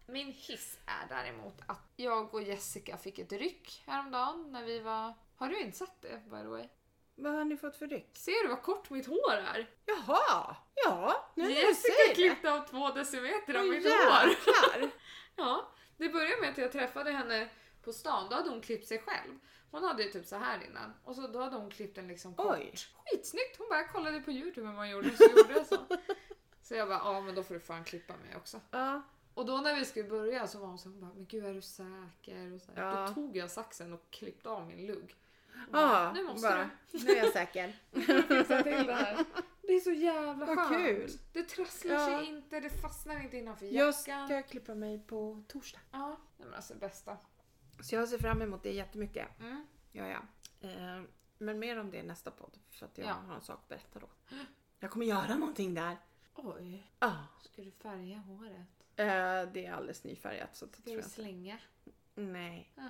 Min 0.06 0.28
hiss 0.28 0.80
är 0.86 1.08
däremot 1.10 1.54
att 1.68 1.92
jag 1.96 2.34
och 2.34 2.42
Jessica 2.44 2.98
fick 2.98 3.20
ett 3.20 3.32
ryck 3.32 3.84
häromdagen 3.86 4.52
när 4.52 4.64
vi 4.64 4.80
var... 4.80 5.14
Har 5.36 5.48
du 5.50 5.60
inte 5.60 5.78
sett 5.78 6.02
det 6.02 6.22
by 6.30 6.38
the 6.42 6.48
way? 6.48 6.68
Vad 7.16 7.34
har 7.34 7.44
ni 7.44 7.58
fått 7.58 7.76
för 7.76 7.88
ryck? 7.88 8.18
Ser 8.18 8.44
du 8.44 8.50
vad 8.50 8.62
kort 8.62 8.90
mitt 8.90 9.08
hår 9.08 9.34
är? 9.34 9.70
Jaha. 9.86 10.56
Ja, 10.86 11.32
nu 11.36 11.44
när 11.44 11.50
Jessica 11.50 12.14
klippte 12.16 12.52
av 12.52 12.68
två 12.68 12.90
decimeter 12.90 13.54
av 13.54 13.62
Åh, 13.66 13.70
mitt 13.70 13.86
hår. 13.86 14.36
Ja, 15.36 15.72
det 15.98 16.10
började 16.10 16.42
med 16.42 16.50
att 16.50 16.58
jag 16.58 16.72
träffade 16.72 17.12
henne 17.12 17.50
på 17.84 17.94
stan. 17.94 18.28
Då 18.30 18.36
hade 18.36 18.50
hon 18.50 18.62
klippt 18.62 18.88
sig 18.88 19.00
själv. 19.00 19.40
Hon 19.74 19.84
hade 19.84 20.04
ju 20.04 20.10
typ 20.12 20.26
så 20.26 20.36
här 20.36 20.66
innan 20.70 20.94
och 21.04 21.16
så 21.16 21.28
då 21.28 21.40
hade 21.40 21.56
hon 21.56 21.70
klippt 21.72 21.96
den 21.96 22.08
liksom 22.08 22.36
kort. 22.36 22.58
Oj. 22.58 22.74
Skitsnyggt! 23.06 23.58
Hon 23.58 23.68
bara 23.70 23.88
kollade 23.88 24.20
på 24.20 24.32
youtube 24.32 24.68
hur 24.68 24.74
man 24.76 24.90
gjorde 24.90 25.18
så 25.18 25.24
gjorde 25.24 25.54
jag 25.54 25.66
så. 25.68 25.78
Så 26.62 26.76
jag 26.76 26.88
bara, 26.88 26.98
ja 27.00 27.22
men 27.22 27.36
då 27.36 27.44
får 27.44 27.54
du 27.54 27.60
fan 27.60 27.84
klippa 27.84 28.14
mig 28.18 28.36
också. 28.36 28.60
Ja. 28.72 29.02
Och 29.34 29.46
då 29.46 29.58
när 29.58 29.76
vi 29.76 29.86
skulle 29.86 30.10
börja 30.10 30.48
så 30.48 30.60
var 30.60 30.68
hon 30.68 30.78
så 30.80 30.90
hon 30.90 31.00
bara, 31.02 31.14
men 31.14 31.26
gud 31.26 31.46
är 31.46 31.54
du 31.54 31.62
säker? 31.62 32.54
Och 32.56 32.62
så 32.62 32.72
här. 32.76 32.84
Ja. 32.84 33.08
Då 33.08 33.14
tog 33.14 33.38
jag 33.38 33.52
saxen 33.52 33.94
och 33.94 34.02
klippte 34.10 34.50
av 34.50 34.68
min 34.68 34.86
lugg. 34.88 35.16
Och 35.68 35.72
bara, 35.72 35.82
Ja, 36.04 36.12
nu 36.14 36.24
måste 36.24 36.48
bara, 36.48 36.70
nu 36.92 37.12
är 37.12 37.16
jag 37.18 37.34
säker. 37.34 37.80
du 37.92 38.04
till 38.64 38.88
det 38.88 38.94
här. 38.94 39.26
Det 39.62 39.74
är 39.74 39.80
så 39.80 39.92
jävla 39.92 40.46
Vad 40.46 40.58
skönt. 40.60 40.86
kul. 40.86 41.12
Det 41.34 41.44
trasslar 41.44 41.94
Ja. 41.94 42.06
sig 42.06 42.26
inte, 42.30 42.60
det 42.60 42.70
fastnar 42.70 43.24
inte 43.24 43.38
innanför 43.38 43.66
Jag 43.66 43.88
jackan. 43.88 44.28
ska 44.28 44.42
klippa 44.42 44.76
mig 44.76 45.00
på 45.08 45.44
torsdag. 45.48 45.80
Ja, 45.92 46.08
nej, 46.38 46.46
men 46.48 46.54
alltså 46.54 46.76
bästa. 46.76 47.18
Så 47.82 47.96
jag 47.96 48.10
ser 48.10 48.18
fram 48.18 48.42
emot 48.42 48.64
det 48.64 48.72
jättemycket. 48.74 49.40
Mm. 49.40 49.68
Ja, 49.92 50.08
ja. 50.08 50.20
Eh, 50.70 51.02
men 51.38 51.60
mer 51.60 51.80
om 51.80 51.92
det 51.92 51.98
i 51.98 52.04
nästa 52.04 52.32
podd. 52.32 52.58
För 52.70 52.86
att 52.86 52.98
jag 52.98 53.08
Ja. 53.08 53.14
har 53.14 53.36
en 53.36 53.42
sak 53.42 53.60
att 53.64 53.68
berätta 53.70 54.00
då. 54.00 54.08
Jag 54.80 54.92
kommer 54.92 55.06
göra 55.06 55.36
någonting 55.36 55.74
där. 55.74 55.98
Oj, 56.36 56.92
Ah. 57.00 57.12
ska 57.42 57.62
du 57.62 57.72
färga 57.72 58.18
håret? 58.18 58.68
Eh, 58.96 59.54
det 59.54 59.66
är 59.66 59.72
alldeles 59.74 60.04
nyfärgat 60.04 60.56
så 60.56 60.68
Ska 60.68 60.82
tror 60.82 60.96
du 60.98 61.04
slänga? 61.04 61.58
Nej. 62.16 62.72
Ah. 62.78 62.82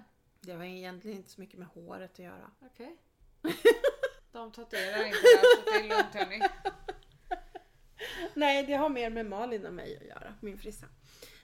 Det 0.42 0.52
har 0.52 0.64
egentligen 0.64 1.18
inte 1.18 1.30
så 1.30 1.42
mycket 1.42 1.60
med 1.60 1.68
håret 1.68 2.12
att 2.14 2.20
göra. 2.20 2.52
Okej. 2.60 2.98
De 4.32 4.52
tatuerar 4.52 5.06
inte 5.06 5.18
där 5.20 5.56
så 5.56 5.72
det 5.72 5.78
är 5.78 5.90
lugnt 5.98 6.14
hörni. 6.16 6.42
Nej, 8.34 8.64
det 8.66 8.74
har 8.74 8.90
mer 8.90 9.10
med 9.10 9.26
Malin 9.26 9.66
och 9.66 9.74
mig 9.74 9.98
att 9.98 10.04
göra. 10.08 10.36
Min 10.42 10.58
frissa. 10.58 10.86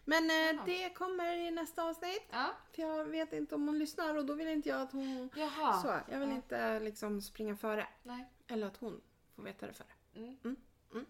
Men 0.10 0.30
eh, 0.58 0.66
det 0.66 0.90
kommer 0.90 1.34
i 1.38 1.52
nästa 1.52 1.84
avsnitt. 1.84 2.28
Ja, 2.32 2.50
För 2.72 2.82
jag 2.82 3.06
vet 3.06 3.34
inte 3.34 3.56
om 3.56 3.68
hon 3.68 3.80
lyssnar 3.80 4.16
och 4.18 4.26
då 4.26 4.34
vill 4.34 4.48
inte 4.48 4.70
jag 4.70 4.82
att 4.82 4.92
hon... 4.92 5.30
jaha. 5.36 5.74
Så, 5.82 6.00
jag 6.12 6.20
vill 6.20 6.30
Ja. 6.30 6.36
inte 6.36 6.80
liksom 6.80 7.22
springa 7.22 7.56
före. 7.56 7.88
Nej. 8.04 8.30
Eller 8.48 8.68
att 8.68 8.78
hon 8.78 9.02
får 9.36 9.44
veta 9.44 9.68
det 9.68 9.74
före. 9.74 9.88
Mm. 10.16 10.38
Mm, 10.44 10.56
mm. 10.94 11.06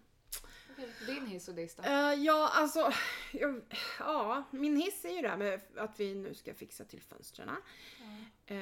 Din 1.06 1.26
hiss 1.26 1.48
och 1.48 1.54
diss 1.54 1.74
då? 1.76 1.82
Eh, 1.82 2.14
ja, 2.14 2.50
alltså. 2.54 2.92
Jag, 3.32 3.62
ja, 3.98 4.44
min 4.50 4.76
hiss 4.76 5.04
är 5.04 5.10
ju 5.10 5.22
det 5.22 5.28
här 5.28 5.36
med 5.36 5.60
att 5.76 6.00
vi 6.00 6.14
nu 6.14 6.34
ska 6.34 6.54
fixa 6.54 6.84
till 6.84 7.00
fönstren. 7.02 7.48
Eh, 8.46 8.56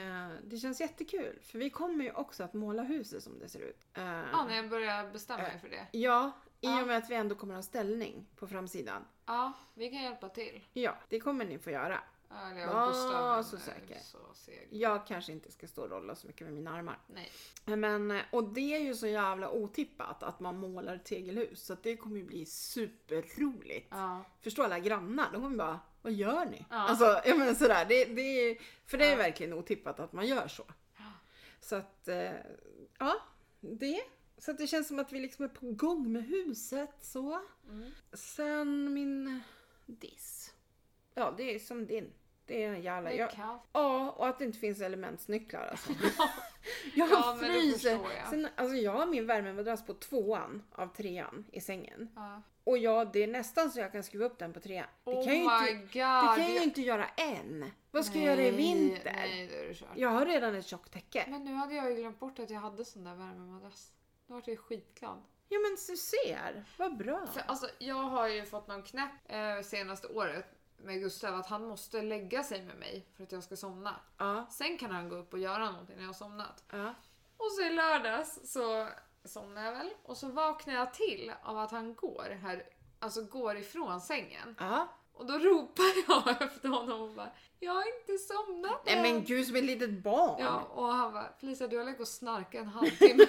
det 0.45 0.57
känns 0.59 0.81
jättekul. 0.81 1.39
För 1.43 1.59
vi 1.59 1.71
kommer 1.71 2.05
ju 2.05 2.13
också 2.13 2.43
att 2.45 2.55
måla 2.55 2.83
huset 2.83 3.23
som 3.23 3.39
det 3.39 3.49
ser 3.49 3.61
ut. 3.61 3.87
Eh, 3.95 4.03
Ja, 4.05 4.45
när 4.49 4.57
jag 4.57 4.69
börjar 4.69 5.11
bestämma 5.11 5.43
mig 5.43 5.59
för 5.61 5.69
det. 5.69 5.87
ja, 5.93 6.33
i 6.61 6.67
och 6.69 6.87
med 6.87 6.97
att 6.97 7.11
vi 7.11 7.15
ändå 7.15 7.35
kommer 7.35 7.55
att 7.55 7.59
ha 7.59 7.63
ställning 7.63 8.27
på 8.37 8.47
framsidan. 8.47 9.05
Ja, 9.29 9.53
vi 9.75 9.91
kan 9.91 10.03
hjälpa 10.03 10.29
till. 10.29 10.65
Ja, 10.73 10.97
det 11.09 11.21
kommer 11.21 11.45
ni 11.45 11.59
få 11.59 11.71
göra. 11.71 12.01
Eller 12.31 12.67
Var 12.67 12.73
jag 12.75 12.89
och 12.89 12.93
Gustav 12.95 13.43
så 13.43 13.57
säker. 13.59 13.99
så 14.03 14.19
seg. 14.35 14.69
Jag 14.71 15.07
kanske 15.07 15.33
inte 15.33 15.53
ska 15.53 15.67
stå 15.67 15.83
och 15.83 15.91
rolla 15.91 16.15
så 16.15 16.27
mycket 16.27 16.47
med 16.47 16.55
mina 16.55 16.71
armar. 16.77 16.99
Nej. 17.07 17.31
Men, 17.77 18.21
och 18.33 18.45
det 18.45 18.75
är 18.75 18.81
ju 18.81 18.95
så 18.95 19.07
jävla 19.07 19.51
otippat 19.51 20.23
att 20.23 20.41
man 20.41 20.57
målar 20.59 20.99
tegelhus. 20.99 21.65
Så 21.67 21.77
det 21.83 21.97
kommer 21.97 22.17
ju 22.17 22.25
bli 22.25 22.47
superroligt. 22.47 23.87
Ja. 23.91 24.25
Förstå 24.41 24.63
alla 24.63 24.79
grannar, 24.79 25.33
de 25.33 25.43
kommer 25.43 25.57
bara 25.57 25.81
vad 26.03 26.13
gör 26.13 26.45
ni? 26.45 26.65
Ja. 26.71 26.77
Alltså, 26.77 27.21
ja 27.25 27.35
men 27.37 27.55
sådär. 27.57 27.85
Det, 27.89 28.05
det 28.05 28.23
är, 28.23 28.59
för 28.87 28.99
det 28.99 29.05
är 29.07 29.11
Ja. 29.11 29.17
verkligen 29.17 29.53
otippat 29.53 30.01
att 30.01 30.13
man 30.13 30.27
gör 30.27 30.49
så. 30.49 30.65
Så 31.61 31.77
att, 31.77 32.09
eh, 32.09 32.31
ja, 32.99 33.15
det. 33.61 34.01
Så 34.39 34.53
det 34.53 34.67
känns 34.67 34.89
som 34.89 34.99
att 34.99 35.13
vi 35.13 35.21
liksom 35.21 35.45
är 35.45 35.49
på 35.49 35.67
gång 35.67 36.13
med 36.13 36.25
huset 36.25 36.91
så. 37.01 37.41
Mm. 37.69 37.91
Sen 38.13 38.95
min 38.95 39.41
diss. 39.87 40.55
Ja, 41.15 41.35
det 41.37 41.55
är 41.55 41.59
som 41.59 41.87
din. 41.87 42.13
Det 42.47 42.65
är 42.65 42.69
en 42.69 42.83
jävla... 42.83 43.13
Jag, 43.13 43.31
ja, 43.73 44.11
och 44.11 44.29
att 44.29 44.39
det 44.39 44.45
inte 44.45 44.59
finns 44.59 44.81
elementsnycklar 44.81 45.67
alltså. 45.67 45.93
jag 46.95 47.11
Ja, 47.11 47.39
fryser. 47.41 47.91
jag. 47.91 48.31
Sen, 48.31 48.49
alltså 48.57 48.77
jag 48.77 48.93
har 48.93 49.07
min 49.07 49.27
värmemadrass 49.27 49.87
på 49.87 49.95
tvåan 49.95 50.63
av 50.73 50.87
trean 50.87 51.45
i 51.53 51.61
sängen. 51.61 52.11
Ja. 52.15 52.43
Och 52.65 52.79
ja, 52.79 53.05
det 53.05 53.23
är 53.23 53.27
nästan 53.27 53.71
så 53.71 53.81
jag 53.81 53.93
kan 53.93 54.03
skruva 54.03 54.27
upp 54.27 54.39
den 54.39 54.53
på 54.53 54.61
trean. 54.61 54.87
Det 55.05 55.11
Oh 55.11 55.25
kan, 55.25 55.45
jag 55.45 55.69
ju 55.69 55.71
inte, 55.71 55.83
god. 55.85 55.93
det 55.93 56.37
kan 56.37 56.41
jag 56.41 56.55
ju 56.55 56.63
inte 56.63 56.81
göra 56.81 57.07
än. 57.09 57.71
Vad 57.91 58.07
ska 58.07 58.19
jag 58.19 58.25
göra 58.25 58.43
i 58.43 58.51
vinter? 58.51 59.13
Nej, 59.15 59.47
det 59.47 59.59
är 59.59 59.69
det. 59.69 60.01
Jag 60.01 60.09
har 60.09 60.27
redan 60.27 60.55
ett 60.55 60.67
tjockt 60.67 60.93
täcke. 60.93 61.25
Men 61.29 61.45
nu 61.45 61.55
hade 61.55 61.75
jag 61.75 61.91
ju 61.91 61.97
glömt 61.97 62.21
bort 62.21 62.39
att 62.39 62.51
jag 62.51 62.61
hade 62.61 62.85
sån 62.85 63.05
där 63.05 63.15
värmemadrass. 63.15 63.93
Då 64.29 64.35
vart 64.35 64.47
jag 64.49 64.59
skitglad. 64.59 65.23
Ja 65.49 65.59
men 65.59 65.77
du 65.89 65.97
ser, 65.97 66.65
vad 66.79 66.97
bra. 66.97 67.27
För 67.27 67.41
alltså, 67.47 67.69
jag 67.79 67.95
har 68.03 68.29
ju 68.29 68.45
fått 68.47 68.67
någon 68.69 68.83
knäpp 68.83 69.11
eh, 69.29 69.61
senaste 69.65 70.09
året 70.09 70.47
med 70.77 71.01
Gustav 71.01 71.35
att 71.35 71.47
han 71.47 71.65
måste 71.69 72.03
lägga 72.03 72.43
sig 72.45 72.63
med 72.65 72.77
mig 72.77 73.07
för 73.17 73.23
att 73.23 73.33
jag 73.33 73.43
ska 73.45 73.57
somna. 73.57 74.01
Ja, 74.19 74.47
Sen 74.51 74.79
kan 74.79 74.91
han 74.91 75.09
gå 75.09 75.17
upp 75.17 75.33
och 75.33 75.39
göra 75.39 75.71
någonting 75.71 75.97
när 75.97 76.03
jag 76.03 76.09
har 76.09 76.15
somnat. 76.15 76.65
ja. 76.71 76.95
Och 77.37 77.53
så 77.53 77.63
i 77.63 77.71
lördags 77.71 78.53
så 78.53 78.89
somnade 79.25 79.67
jag 79.67 79.73
väl 79.73 79.91
och 80.03 80.17
så 80.17 80.29
vaknar 80.29 80.75
jag 80.75 80.95
till 80.95 81.33
av 81.43 81.59
att 81.59 81.71
han 81.71 81.95
går 81.95 82.39
här, 82.43 82.63
alltså 82.99 83.23
går 83.25 83.57
ifrån 83.57 84.01
sängen. 84.01 84.57
ja. 84.61 84.89
Och 85.13 85.27
då 85.27 85.39
ropar 85.39 85.85
jag 86.09 86.43
efter 86.43 86.69
honom 86.69 87.01
och 87.01 87.11
bara 87.11 87.31
Jag 87.61 87.73
har 87.73 88.01
inte 88.01 88.19
somnat 88.19 88.83
Nej 88.87 88.97
än." 88.97 89.03
men 89.03 89.25
gud 89.25 89.47
som 89.47 89.57
ett 89.57 89.65
litet 89.65 90.03
barn. 90.03 90.37
Ja, 90.41 90.61
och 90.63 90.85
han 90.87 91.13
bara 91.13 91.33
Felicia 91.41 91.67
du 91.67 91.79
har 91.79 91.85
legat 91.85 92.01
och 92.01 92.09
snarkat 92.09 92.55
en 92.61 92.67
halvtimme. 92.79 93.25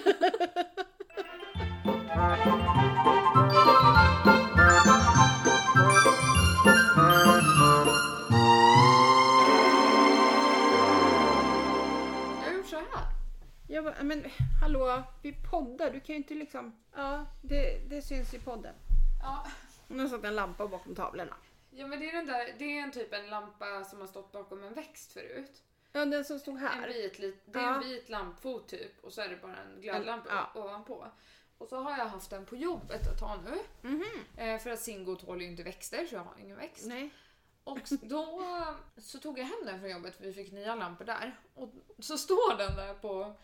Jag 12.45 12.53
gjort 12.55 12.67
så 12.67 12.76
här. 12.76 13.05
Jag 13.67 13.84
bara, 13.84 14.03
men 14.03 14.26
hallå, 14.61 15.03
vi 15.22 15.34
poddar. 15.51 15.91
Du 15.91 15.99
kan 15.99 16.07
ju 16.07 16.15
inte 16.15 16.34
liksom... 16.34 16.76
Ja, 16.95 17.26
det, 17.41 17.89
det 17.89 18.01
syns 18.01 18.34
i 18.34 18.39
podden. 18.39 18.74
Ja. 19.24 19.47
Nu 19.88 20.09
satt 20.09 20.24
en 20.24 20.36
lampa 20.36 20.67
bakom 20.67 20.95
tavlorna. 20.95 21.36
ja 21.72 21.88
men 21.88 21.99
det 21.99 22.09
är 22.09 22.13
den 22.15 22.26
där, 22.26 22.55
det 22.59 22.78
är 22.78 22.84
en 22.84 22.91
typ 22.91 23.13
en 23.13 23.28
lampa 23.30 23.84
som 23.84 23.99
har 23.99 24.07
stått 24.07 24.32
bakom 24.32 24.63
en 24.63 24.74
växt 24.74 25.11
förut. 25.13 25.63
Ja, 25.91 26.05
den 26.05 26.26
som 26.26 26.39
stod 26.39 26.55
En 26.55 26.61
här. 26.61 26.88
vit, 26.88 27.20
lit- 27.20 27.41
det 27.45 27.59
är 27.59 27.63
Ja. 27.63 27.74
en 27.76 27.80
vit 27.89 28.09
lampfot 28.09 28.67
typ 28.67 29.03
och 29.03 29.13
så 29.13 29.22
är 29.22 29.30
det 29.30 29.36
bara 29.41 29.55
en 29.57 29.82
glödlampa 29.82 30.30
Ja. 30.55 30.61
ovanpå. 30.61 31.07
Och 31.60 31.70
så 31.70 31.82
har 31.82 31.97
jag 31.97 32.05
haft 32.05 32.30
den 32.30 32.45
på 32.45 32.55
jobbet 32.55 33.07
ett 33.07 33.20
tag 33.20 33.39
nu. 33.45 33.60
Mhm. 33.89 34.03
Eh, 34.38 34.60
för 34.60 34.70
att 34.70 34.80
Singo 34.80 35.16
tål 35.16 35.41
ju 35.41 35.47
inte 35.47 35.64
växter 35.64 36.05
så 36.05 36.16
jag 36.16 36.24
har 36.24 36.36
ingen 36.39 36.57
växt. 36.57 36.86
Nej. 36.86 37.10
Och 37.64 37.80
då 38.01 38.43
så 38.97 39.20
tog 39.20 39.39
jag 39.39 39.45
hem 39.45 39.66
den 39.66 39.80
från 39.80 39.89
jobbet 39.89 40.16
för 40.16 40.24
vi 40.24 40.34
fick 40.34 40.51
nya 40.51 40.76
lampor 40.76 41.05
där. 41.05 41.39
Och 41.55 41.70
så 41.99 42.18
står 42.18 42.57
den 42.57 42.76
där 42.76 42.93
på 42.93 43.36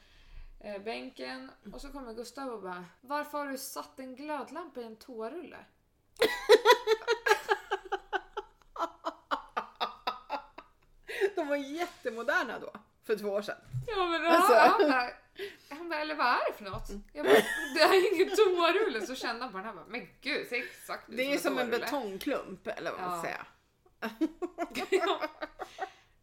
eh, 0.59 0.82
bänken 0.82 1.51
och 1.74 1.82
så 1.82 1.91
kommer 1.91 2.13
Gustav 2.13 2.49
och 2.49 2.61
bara 2.61 2.86
Varför 3.01 3.38
har 3.38 3.47
du 3.47 3.57
satt 3.57 3.99
en 3.99 4.16
glödlampa 4.16 4.82
i 4.82 4.84
en 4.84 4.95
toarulle? 4.95 5.57
De 11.36 11.47
var 11.47 11.55
jättemoderna 11.55 12.59
då. 12.59 12.74
För 13.03 13.18
två 13.18 13.30
år 13.30 13.41
sedan. 13.41 13.57
Ja 13.88 14.05
men 14.05 14.26
Alltså. 14.26 14.53
Han 15.69 15.89
bara, 15.89 15.99
eller 15.99 16.15
vad 16.15 16.27
är 16.27 16.51
det 16.51 16.57
för 16.57 16.63
något? 16.63 16.89
Jag 17.13 17.25
bara, 17.25 17.36
det 17.75 17.81
är 17.81 18.13
ingen 18.13 18.36
toarulle. 18.36 19.05
Så 19.07 19.15
kände 19.15 19.41
han 19.43 19.51
på 19.51 19.57
den 19.57 19.67
här 19.67 19.73
bara, 19.73 19.86
men 19.88 20.07
gud, 20.21 20.47
ser 20.47 20.55
exakt 20.55 21.09
ut 21.09 21.17
Det 21.17 21.33
är 21.33 21.38
som 21.38 21.57
en 21.57 21.67
toarulle." 21.67 21.86
betongklump 21.86 22.67
eller 22.67 22.91
vad 22.91 23.01
man 23.01 23.11
Ja. 23.11 23.17
ska 23.17 23.27
säga. 23.27 23.45
Ja. 24.91 25.29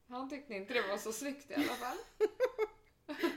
Han 0.08 0.30
tyckte 0.30 0.54
inte 0.54 0.74
det 0.74 0.82
var 0.88 0.96
så 0.98 1.12
snyggt 1.12 1.50
i 1.50 1.54
alla 1.54 1.64
fall. 1.64 1.96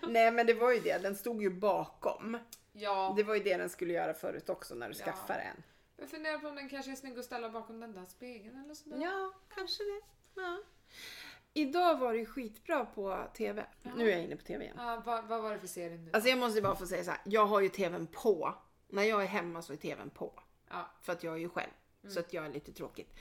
Nej 0.12 0.32
men 0.32 0.48
det 0.48 0.54
var 0.54 0.72
ju 0.72 0.80
det, 0.80 0.98
den 0.98 1.16
stod 1.16 1.42
ju 1.42 1.50
bakom. 1.50 2.38
Ja, 2.74 3.14
Det 3.18 3.24
var 3.24 3.36
ju 3.36 3.44
det 3.44 3.58
den 3.58 3.70
skulle 3.70 3.94
göra 3.94 4.14
förut 4.14 4.50
också 4.50 4.76
när 4.76 4.90
du 4.90 4.96
Ja. 5.00 5.06
skaffade 5.06 5.40
en. 5.40 5.64
jag 5.98 6.10
funderar 6.10 6.38
på 6.38 6.48
om 6.48 6.56
den 6.56 6.70
kanske 6.70 6.92
är 6.92 6.96
snygg 6.96 7.20
att 7.20 7.26
ställa 7.26 7.50
bakom 7.50 7.80
den 7.80 7.94
där 7.94 8.06
spegeln 8.06 8.64
eller 8.66 8.74
sådär. 8.74 8.98
Ja, 9.02 9.34
kanske 9.56 9.84
det. 9.84 10.02
Ja. 10.42 10.58
Idag 11.58 11.98
var 12.00 12.14
det 12.14 12.20
ju 12.20 12.26
skitbra 12.26 12.86
på 12.86 13.28
TV. 13.38 13.66
Nu 13.96 14.08
är 14.12 14.16
jag 14.16 14.24
inne 14.24 14.36
på 14.36 14.44
TV 14.44 14.64
igen. 14.64 14.76
Ja, 14.80 15.02
vad, 15.06 15.26
vad 15.26 15.42
var 15.44 15.52
det 15.54 15.60
för 15.60 15.68
serie 15.68 15.98
nu? 15.98 16.10
Alltså 16.14 16.30
jag 16.30 16.38
måste 16.40 16.62
bara 16.62 16.76
få 16.76 16.86
säga 16.88 17.04
så 17.04 17.12
här. 17.12 17.20
jag 17.26 17.46
har 17.46 17.62
ju 17.62 17.70
TVn 17.70 18.08
på. 18.08 18.54
När 18.88 19.04
jag 19.04 19.22
är 19.24 19.28
hemma 19.28 19.62
så 19.62 19.74
är 19.74 19.78
TVn 19.78 20.10
på. 20.10 20.34
Ja. 20.70 20.90
För 21.02 21.14
att 21.14 21.24
jag 21.24 21.34
är 21.34 21.38
ju 21.38 21.50
själv. 21.50 21.72
Så 22.08 22.20
att 22.20 22.34
jag 22.34 22.46
är 22.46 22.50
lite 22.50 22.72
tråkigt. 22.74 23.14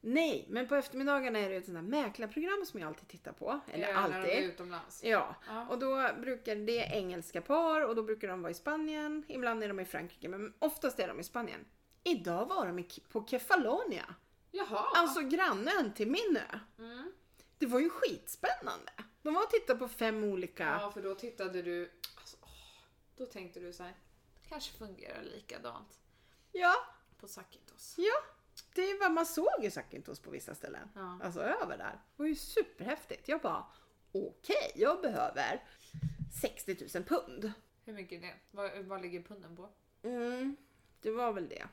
Nej, 0.00 0.46
men 0.50 0.68
på 0.68 0.74
eftermiddagarna 0.74 1.38
är 1.38 1.50
det 1.50 1.56
ett 1.56 1.64
sånt 1.64 1.76
här 1.76 1.82
mäklarprogram 1.82 2.64
som 2.66 2.80
jag 2.80 2.86
alltid 2.88 3.08
tittar 3.08 3.32
på. 3.32 3.60
Eller 3.72 3.88
Ja, 3.88 4.00
när 4.00 4.08
de 4.08 4.14
är 4.14 4.20
alltid. 4.20 4.44
utomlands. 4.44 5.04
Ja, 5.04 5.34
Ja. 5.48 5.66
och 5.68 5.78
då 5.78 6.08
brukar 6.20 6.56
det 6.56 6.76
engelska 6.92 7.40
par 7.40 7.80
och 7.88 7.94
då 7.94 8.02
brukar 8.02 8.28
de 8.28 8.42
vara 8.42 8.50
i 8.50 8.54
Spanien. 8.54 9.24
Ibland 9.28 9.64
är 9.64 9.68
de 9.68 9.80
i 9.80 9.84
Frankrike, 9.84 10.28
men 10.28 10.52
oftast 10.58 10.98
är 10.98 11.08
de 11.08 11.20
i 11.20 11.24
Spanien. 11.24 11.64
Idag 12.04 12.46
var 12.46 12.66
de 12.66 12.84
på 13.12 13.26
Kefalonia. 13.26 14.14
Jaha. 14.50 14.84
Alltså 14.96 15.20
grannen 15.20 15.92
till 15.94 16.10
min 16.10 16.36
ö. 16.52 16.58
Mm. 16.78 17.12
Det 17.64 17.68
var 17.70 17.80
ju 17.80 17.90
skitspännande. 17.90 18.92
De 19.22 19.34
var 19.34 19.42
och 19.42 19.50
tittade 19.50 19.78
på 19.78 19.88
fem 19.88 20.24
olika... 20.24 20.64
Ja, 20.64 20.90
för 20.92 21.02
då 21.02 21.14
tittade 21.14 21.62
du... 21.62 21.90
Alltså, 22.16 22.36
åh, 22.42 22.48
då 23.16 23.26
tänkte 23.26 23.60
du 23.60 23.72
så 23.72 23.82
här. 23.82 23.94
Det 24.42 24.48
kanske 24.48 24.78
fungerar 24.78 25.22
likadant 25.22 25.98
Ja, 26.52 26.74
på 27.20 27.28
Sakintos. 27.28 27.94
ja. 27.98 28.14
Det 28.74 28.94
var, 29.00 29.10
man 29.10 29.26
såg 29.26 29.62
ju 29.62 29.70
Sakintos 29.70 30.20
på 30.20 30.30
vissa 30.30 30.54
ställen. 30.54 30.88
Ja. 30.94 31.18
Alltså 31.22 31.40
över 31.40 31.78
där. 31.78 31.92
Det 31.92 32.22
var 32.22 32.26
ju 32.26 32.34
superhäftigt. 32.36 33.28
Jag 33.28 33.40
bara, 33.40 33.66
okej, 34.12 34.72
jag 34.74 35.00
behöver 35.00 35.62
60 36.40 36.76
000 36.94 37.04
pund. 37.04 37.52
Hur 37.84 37.92
mycket 37.92 38.22
är 38.22 38.26
det? 38.26 38.34
Vad, 38.50 38.84
vad 38.84 39.02
ligger 39.02 39.22
punden 39.22 39.56
på? 39.56 39.68
Mm, 40.02 40.56
det 41.00 41.10
var 41.10 41.32
väl 41.32 41.48
det. 41.48 41.68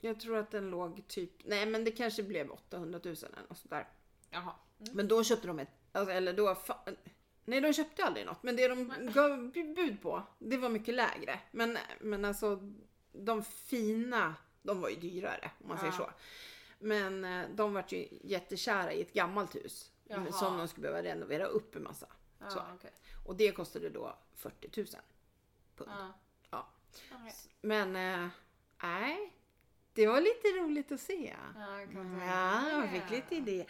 Jag 0.00 0.20
tror 0.20 0.36
att 0.36 0.50
den 0.50 0.70
låg 0.70 1.08
typ, 1.08 1.32
nej 1.44 1.66
men 1.66 1.84
det 1.84 1.90
kanske 1.90 2.22
blev 2.22 2.50
800 2.50 3.00
000 3.04 3.14
eller 3.16 3.42
något 3.48 3.58
sånt 3.58 3.70
där. 3.70 3.88
Jaha. 4.30 4.52
Mm. 4.80 4.92
Men 4.96 5.08
då 5.08 5.24
köpte 5.24 5.46
de 5.46 5.58
ett, 5.58 5.68
alltså, 5.92 6.12
eller 6.14 6.32
då, 6.32 6.54
fa- 6.54 6.96
nej 7.44 7.60
de 7.60 7.72
köpte 7.72 8.04
aldrig 8.04 8.26
något. 8.26 8.42
Men 8.42 8.56
det 8.56 8.68
de 8.68 8.88
gav 9.14 9.52
bud 9.52 10.02
på, 10.02 10.22
det 10.38 10.56
var 10.56 10.68
mycket 10.68 10.94
lägre. 10.94 11.40
Men, 11.50 11.78
men 12.00 12.24
alltså 12.24 12.72
de 13.12 13.42
fina, 13.44 14.34
de 14.62 14.80
var 14.80 14.88
ju 14.88 14.96
dyrare 14.96 15.50
om 15.62 15.68
man 15.68 15.78
säger 15.78 15.92
Ja. 15.92 15.96
så. 15.98 16.10
Men 16.78 17.24
eh, 17.24 17.46
de 17.54 17.72
var 17.74 17.84
ju 17.88 18.08
jättekära 18.24 18.92
i 18.92 19.02
ett 19.02 19.12
gammalt 19.12 19.54
hus. 19.54 19.92
Jaha. 20.04 20.32
Som 20.32 20.58
de 20.58 20.68
skulle 20.68 20.82
behöva 20.88 21.02
renovera 21.08 21.44
upp 21.46 21.76
en 21.76 21.82
massa. 21.82 22.06
Ja, 22.38 22.50
Så. 22.50 22.62
okej. 22.74 22.90
Och 23.26 23.36
det 23.36 23.52
kostade 23.52 23.88
då 23.90 24.18
40 24.34 24.70
000 24.80 24.86
pund. 25.76 25.90
Ja. 25.90 26.12
Ja. 26.50 26.68
Okej. 27.12 27.34
Men 27.60 27.96
eh, 27.96 28.28
nej, 28.82 29.32
det 29.92 30.06
var 30.06 30.20
lite 30.20 30.48
roligt 30.48 30.92
att 30.92 31.00
se. 31.00 31.34
Ja, 31.56 31.80
jag 31.80 32.06
Ja, 32.28 32.70
jag 32.70 32.90
fick 32.90 33.10
lite 33.10 33.34
idéer. 33.34 33.66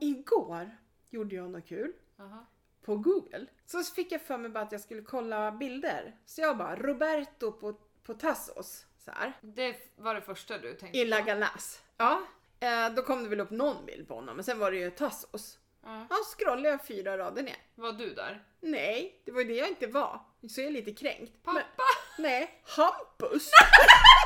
Igår 0.00 0.70
gjorde 1.10 1.34
jag 1.36 1.50
något 1.50 1.66
kul 1.68 1.92
Jaha. 2.16 2.46
på 2.82 2.96
Google. 2.96 3.46
Så 3.66 3.82
fick 3.82 4.12
jag 4.12 4.22
för 4.22 4.38
mig 4.38 4.50
bara 4.50 4.64
att 4.64 4.72
jag 4.72 4.80
skulle 4.80 5.02
kolla 5.02 5.52
bilder. 5.52 6.16
Så 6.26 6.40
jag 6.40 6.56
bara, 6.58 6.76
Roberto 6.76 7.52
på, 7.52 7.74
på 8.02 8.14
Tassos. 8.14 8.86
Så 9.04 9.10
här. 9.10 9.32
Det 9.40 9.76
var 9.96 10.14
det 10.14 10.20
första 10.20 10.58
du 10.58 10.74
tänkte 10.74 10.98
I 10.98 11.04
La 11.04 11.20
Galas. 11.20 11.82
Ja. 11.96 12.22
Eh, 12.60 12.90
då 12.94 13.02
kom 13.02 13.22
det 13.22 13.28
väl 13.28 13.40
upp 13.40 13.50
någon 13.50 13.86
bild 13.86 14.08
på 14.08 14.14
honom. 14.14 14.36
Men 14.36 14.44
sen 14.44 14.58
var 14.58 14.70
det 14.70 14.76
ju 14.78 14.90
Tassos. 14.90 15.58
Ja. 15.82 16.06
Ja, 16.10 16.16
scrollade 16.36 16.68
jag 16.68 16.86
fyra 16.86 17.18
rader 17.18 17.42
ner. 17.42 17.56
Var 17.74 17.92
du 17.92 18.14
där? 18.14 18.44
Nej, 18.60 19.22
det 19.24 19.32
var 19.32 19.40
ju 19.40 19.48
det 19.48 19.54
jag 19.54 19.68
inte 19.68 19.86
var. 19.86 20.20
Så 20.48 20.60
jag 20.60 20.68
är 20.68 20.72
lite 20.72 20.92
kränkt. 20.92 21.42
Pappa! 21.42 21.62
Men, 22.18 22.24
nej, 22.24 22.62
Hampus! 22.64 23.50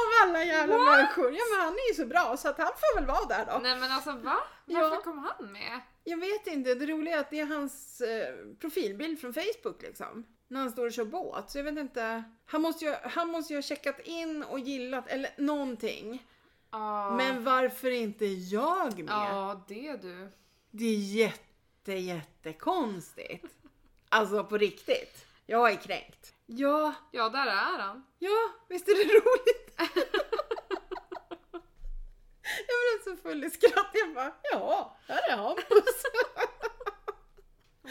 Av 0.00 0.28
alla 0.28 0.44
jävla 0.44 0.78
människor. 0.78 1.32
Ja 1.32 1.42
men 1.52 1.60
han 1.64 1.74
är 1.74 1.88
ju 1.88 1.94
så 1.94 2.06
bra 2.06 2.36
så 2.36 2.48
att 2.48 2.58
han 2.58 2.66
får 2.66 3.00
väl 3.00 3.06
vara 3.06 3.24
där 3.26 3.46
då. 3.46 3.58
Nej 3.62 3.76
men 3.76 3.92
alltså 3.92 4.12
va? 4.12 4.36
Ja. 4.66 4.80
Varför 4.80 5.02
kom 5.02 5.18
han 5.18 5.52
med? 5.52 5.80
Jag 6.04 6.20
vet 6.20 6.46
inte, 6.46 6.74
det 6.74 6.86
roliga 6.86 7.16
är 7.16 7.20
att 7.20 7.30
det 7.30 7.40
är 7.40 7.46
hans 7.46 8.00
eh, 8.00 8.34
profilbild 8.60 9.20
från 9.20 9.34
Facebook 9.34 9.82
liksom. 9.82 10.24
När 10.48 10.60
han 10.60 10.70
står 10.70 10.86
och 10.86 10.92
kör 10.92 11.04
båt. 11.04 11.50
Så 11.50 11.58
jag 11.58 11.64
vet 11.64 11.78
inte. 11.78 12.24
Han 12.46 12.62
måste 12.62 12.84
ju, 12.84 12.94
han 13.02 13.28
måste 13.28 13.52
ju 13.52 13.56
ha 13.56 13.62
checkat 13.62 14.00
in 14.00 14.42
och 14.42 14.58
gillat 14.58 15.08
eller 15.08 15.30
någonting. 15.36 16.26
Ja. 16.70 17.16
Men 17.16 17.44
varför 17.44 17.90
inte 17.90 18.26
jag 18.26 18.98
med? 18.98 19.14
Ja, 19.14 19.64
det 19.68 19.96
du. 20.02 20.32
Det 20.70 20.84
är 20.84 20.98
jätte, 20.98 21.92
jättekonstigt. 21.92 23.46
Alltså 24.08 24.44
på 24.44 24.58
riktigt. 24.58 25.26
Jag 25.46 25.70
är 25.70 25.76
kränkt. 25.76 26.34
Ja, 26.46 26.94
Ja, 27.10 27.28
där 27.28 27.46
är 27.46 27.78
han. 27.78 28.06
ja, 28.18 28.48
visst 28.68 28.88
är 28.88 28.94
det 28.94 29.14
roligt? 29.14 29.74
jag 32.68 33.02
blev 33.04 33.16
så 33.16 33.22
full 33.22 33.44
i 33.44 33.50
skratt. 33.50 33.90
Jag 33.92 34.14
bara, 34.14 34.32
ja, 34.52 34.96
här 35.08 35.30
är 35.32 35.36
Hampus. 35.36 36.02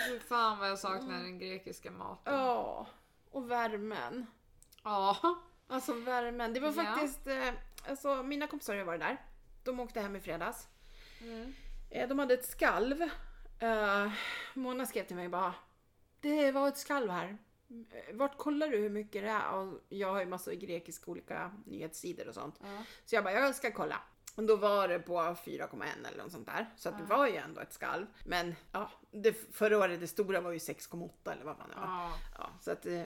Fy 0.07 0.19
fan 0.19 0.59
vad 0.59 0.69
jag 0.69 0.79
saknar 0.79 1.19
den 1.23 1.39
grekiska 1.39 1.91
maten. 1.91 2.33
Ja, 2.33 2.87
och 3.31 3.51
värmen. 3.51 4.25
Ja. 4.83 5.17
Alltså 5.67 5.93
värmen. 5.93 6.53
Det 6.53 6.59
var 6.59 6.71
faktiskt, 6.71 7.27
eh, 7.27 7.53
alltså 7.89 8.23
mina 8.23 8.47
kompisar 8.47 8.75
har 8.75 8.83
varit 8.83 9.01
där. 9.01 9.17
De 9.63 9.79
åkte 9.79 10.01
hem 10.01 10.15
i 10.15 10.19
fredags. 10.21 10.67
Mm. 11.21 11.53
Eh, 11.89 12.07
de 12.07 12.19
hade 12.19 12.33
ett 12.33 12.45
skalv. 12.49 13.01
Eh, 13.59 14.11
Mona 14.53 14.85
skrev 14.85 15.03
till 15.07 15.15
mig 15.15 15.29
bara, 15.29 15.53
det 16.19 16.51
var 16.51 16.67
ett 16.67 16.77
skalv 16.77 17.09
här. 17.11 17.37
Eh, 17.91 18.15
Vart 18.15 18.37
kollar 18.37 18.67
du 18.67 18.77
hur 18.77 18.89
mycket 18.89 19.23
det 19.23 19.29
är? 19.29 19.51
Och 19.51 19.79
jag 19.89 20.11
har 20.13 20.19
ju 20.19 20.25
massor 20.25 20.51
av 20.51 20.57
grekiska 20.57 21.11
olika 21.11 21.51
nyhetssidor 21.65 22.27
och 22.27 22.33
sånt. 22.33 22.59
Ja. 22.63 22.83
Så 23.05 23.15
jag 23.15 23.23
bara, 23.23 23.33
jag 23.33 23.55
ska 23.55 23.71
kolla. 23.71 23.99
Och 24.35 24.43
då 24.43 24.55
var 24.55 24.87
det 24.87 24.99
på 24.99 25.13
4,1 25.19 25.83
eller 26.07 26.23
något 26.23 26.31
sånt 26.31 26.45
där. 26.45 26.73
Så 26.75 26.89
att 26.89 26.97
det 26.97 27.03
var 27.03 27.27
ju 27.27 27.35
ändå 27.35 27.61
ett 27.61 27.73
skalv. 27.73 28.05
Men 28.25 28.55
ja, 28.71 28.89
det, 29.11 29.33
förra 29.55 29.77
året 29.77 29.99
det 29.99 30.07
stora 30.07 30.41
var 30.41 30.51
ju 30.51 30.57
6,8 30.57 31.09
eller 31.31 31.43
vad 31.45 31.57
fan 31.57 31.69
det 31.69 31.75
var. 31.75 31.85
Ja. 31.87 32.11
Ja, 32.37 32.49
så 32.61 32.71
att, 32.71 32.85
eh, 32.85 33.03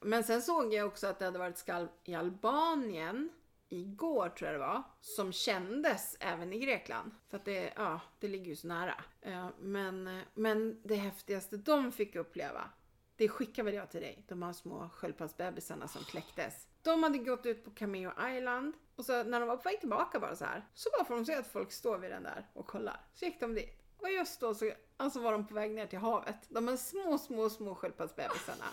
men 0.00 0.24
sen 0.24 0.42
såg 0.42 0.74
jag 0.74 0.86
också 0.86 1.06
att 1.06 1.18
det 1.18 1.24
hade 1.24 1.38
varit 1.38 1.58
skalv 1.58 1.88
i 2.04 2.14
Albanien 2.14 3.30
igår 3.68 4.28
tror 4.28 4.50
jag 4.50 4.54
det 4.60 4.66
var. 4.66 4.82
Som 5.00 5.32
kändes 5.32 6.16
även 6.20 6.52
i 6.52 6.58
Grekland. 6.58 7.10
För 7.28 7.36
att 7.36 7.44
det, 7.44 7.72
ja, 7.76 8.00
det 8.20 8.28
ligger 8.28 8.46
ju 8.46 8.56
så 8.56 8.66
nära. 8.66 8.94
Eh, 9.20 9.48
Men, 9.60 10.20
men 10.34 10.80
det 10.84 10.94
häftigaste 10.94 11.56
de 11.56 11.92
fick 11.92 12.16
uppleva 12.16 12.70
det 13.16 13.28
skickar 13.28 13.62
väl 13.62 13.74
jag 13.74 13.90
till 13.90 14.00
dig. 14.00 14.24
De 14.28 14.42
här 14.42 14.52
små 14.52 14.88
sköldpaddsbebisarna 14.88 15.88
som 15.88 16.04
kläcktes. 16.04 16.68
De 16.82 17.02
hade 17.02 17.18
gått 17.18 17.46
ut 17.46 17.64
på 17.64 17.70
Cameo 17.70 18.12
Island 18.36 18.74
och 18.96 19.04
så 19.04 19.22
när 19.22 19.40
de 19.40 19.48
var 19.48 19.56
på 19.56 19.68
väg 19.68 19.80
tillbaka 19.80 20.20
bara 20.20 20.36
så 20.36 20.44
här. 20.44 20.68
Så 20.74 20.90
bara 20.90 21.04
får 21.04 21.14
de 21.14 21.24
se 21.24 21.34
att 21.34 21.46
folk 21.46 21.72
står 21.72 21.98
vid 21.98 22.10
den 22.10 22.22
där 22.22 22.46
och 22.52 22.66
kollar. 22.66 23.00
Så 23.14 23.24
gick 23.24 23.40
de 23.40 23.54
dit. 23.54 23.82
Och 23.98 24.10
just 24.10 24.40
då 24.40 24.54
så 24.54 24.72
alltså 24.96 25.20
var 25.20 25.32
de 25.32 25.46
på 25.46 25.54
väg 25.54 25.70
ner 25.74 25.86
till 25.86 25.98
havet. 25.98 26.36
De 26.48 26.68
här 26.68 26.76
små, 26.76 27.18
små, 27.18 27.50
små 27.50 27.74
sköldpaddsbebisarna. 27.74 28.64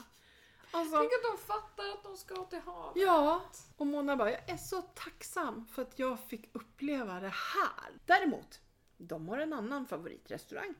Alltså, 0.72 0.98
Tänk 0.98 1.14
att 1.14 1.32
de 1.32 1.38
fattar 1.46 1.90
att 1.90 2.04
de 2.04 2.18
ska 2.18 2.46
till 2.46 2.60
havet. 2.60 3.04
Ja, 3.04 3.42
och 3.78 3.88
Mona 3.88 4.16
bara, 4.16 4.32
jag 4.32 4.50
är 4.50 4.58
så 4.58 4.82
tacksam 4.82 5.66
för 5.66 5.82
att 5.82 6.00
jag 6.00 6.20
fick 6.20 6.56
uppleva 6.56 7.20
det 7.20 7.34
här. 7.34 7.92
Däremot, 8.06 8.62
de 8.98 9.30
har 9.30 9.38
en 9.38 9.54
annan 9.54 9.86
favoritrestaurang. 9.88 10.74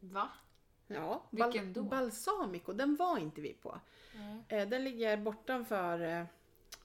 Va? 0.00 0.28
Ja, 0.94 1.22
Vilken 1.30 1.72
då? 1.72 1.82
Balsamico, 1.82 2.72
den 2.72 2.96
var 2.96 3.18
inte 3.18 3.40
vi 3.40 3.52
på. 3.52 3.80
Eh, 4.48 4.68
den 4.68 4.84
ligger 4.84 5.16
bortanför 5.16 6.00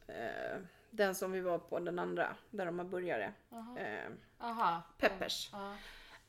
eh, 0.07 0.61
den 0.91 1.15
som 1.15 1.31
vi 1.31 1.41
var 1.41 1.59
på, 1.59 1.79
den 1.79 1.99
andra, 1.99 2.35
där 2.49 2.65
de 2.65 2.79
har 2.79 2.85
burgare. 2.85 3.33
Jaha. 3.49 3.79
Eh, 3.79 4.11
Aha. 4.39 4.81
Peppers. 4.97 5.49
Ja. 5.51 5.75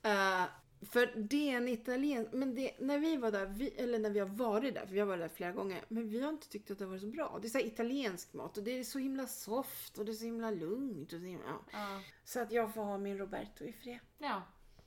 Eh, 0.02 0.44
för 0.90 1.12
det 1.16 1.50
är 1.50 1.56
en 1.56 1.68
italien, 1.68 2.28
men 2.32 2.54
det, 2.54 2.74
när 2.78 2.98
vi 2.98 3.16
var 3.16 3.30
där, 3.30 3.46
vi, 3.46 3.68
eller 3.68 3.98
när 3.98 4.10
vi 4.10 4.20
har 4.20 4.26
varit 4.26 4.74
där, 4.74 4.86
för 4.86 4.92
vi 4.92 5.00
har 5.00 5.06
varit 5.06 5.20
där 5.20 5.28
flera 5.28 5.52
gånger, 5.52 5.84
men 5.88 6.08
vi 6.08 6.20
har 6.20 6.28
inte 6.28 6.48
tyckt 6.48 6.70
att 6.70 6.78
det 6.78 6.84
har 6.84 6.90
varit 6.90 7.00
så 7.00 7.06
bra. 7.06 7.38
Det 7.42 7.48
är 7.48 7.50
så 7.50 7.58
italiensk 7.58 8.32
mat 8.32 8.58
och 8.58 8.64
det 8.64 8.78
är 8.78 8.84
så 8.84 8.98
himla 8.98 9.26
soft 9.26 9.98
och 9.98 10.04
det 10.04 10.12
är 10.12 10.14
så 10.14 10.24
himla 10.24 10.50
lugnt. 10.50 11.12
Och 11.12 11.18
så, 11.20 11.26
himla, 11.26 11.44
ja. 11.46 11.60
Ja. 11.72 12.00
så 12.24 12.40
att 12.40 12.52
jag 12.52 12.74
får 12.74 12.82
ha 12.84 12.98
min 12.98 13.18
Roberto 13.18 13.64
i 13.64 13.72
fred. 13.72 13.98
ja. 14.18 14.42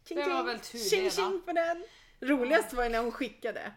Tjing, 0.06 0.18
Det 0.18 0.30
var 0.30 0.44
väl 0.44 0.60
tur 0.60 0.80
tjing, 0.80 1.04
det, 1.04 1.10
tjing 1.12 1.42
på 1.46 1.52
den. 1.54 1.84
Roligast 2.24 2.74
var 2.74 2.84
ju 2.84 2.90
när 2.90 3.00
hon 3.00 3.12
skickade, 3.12 3.72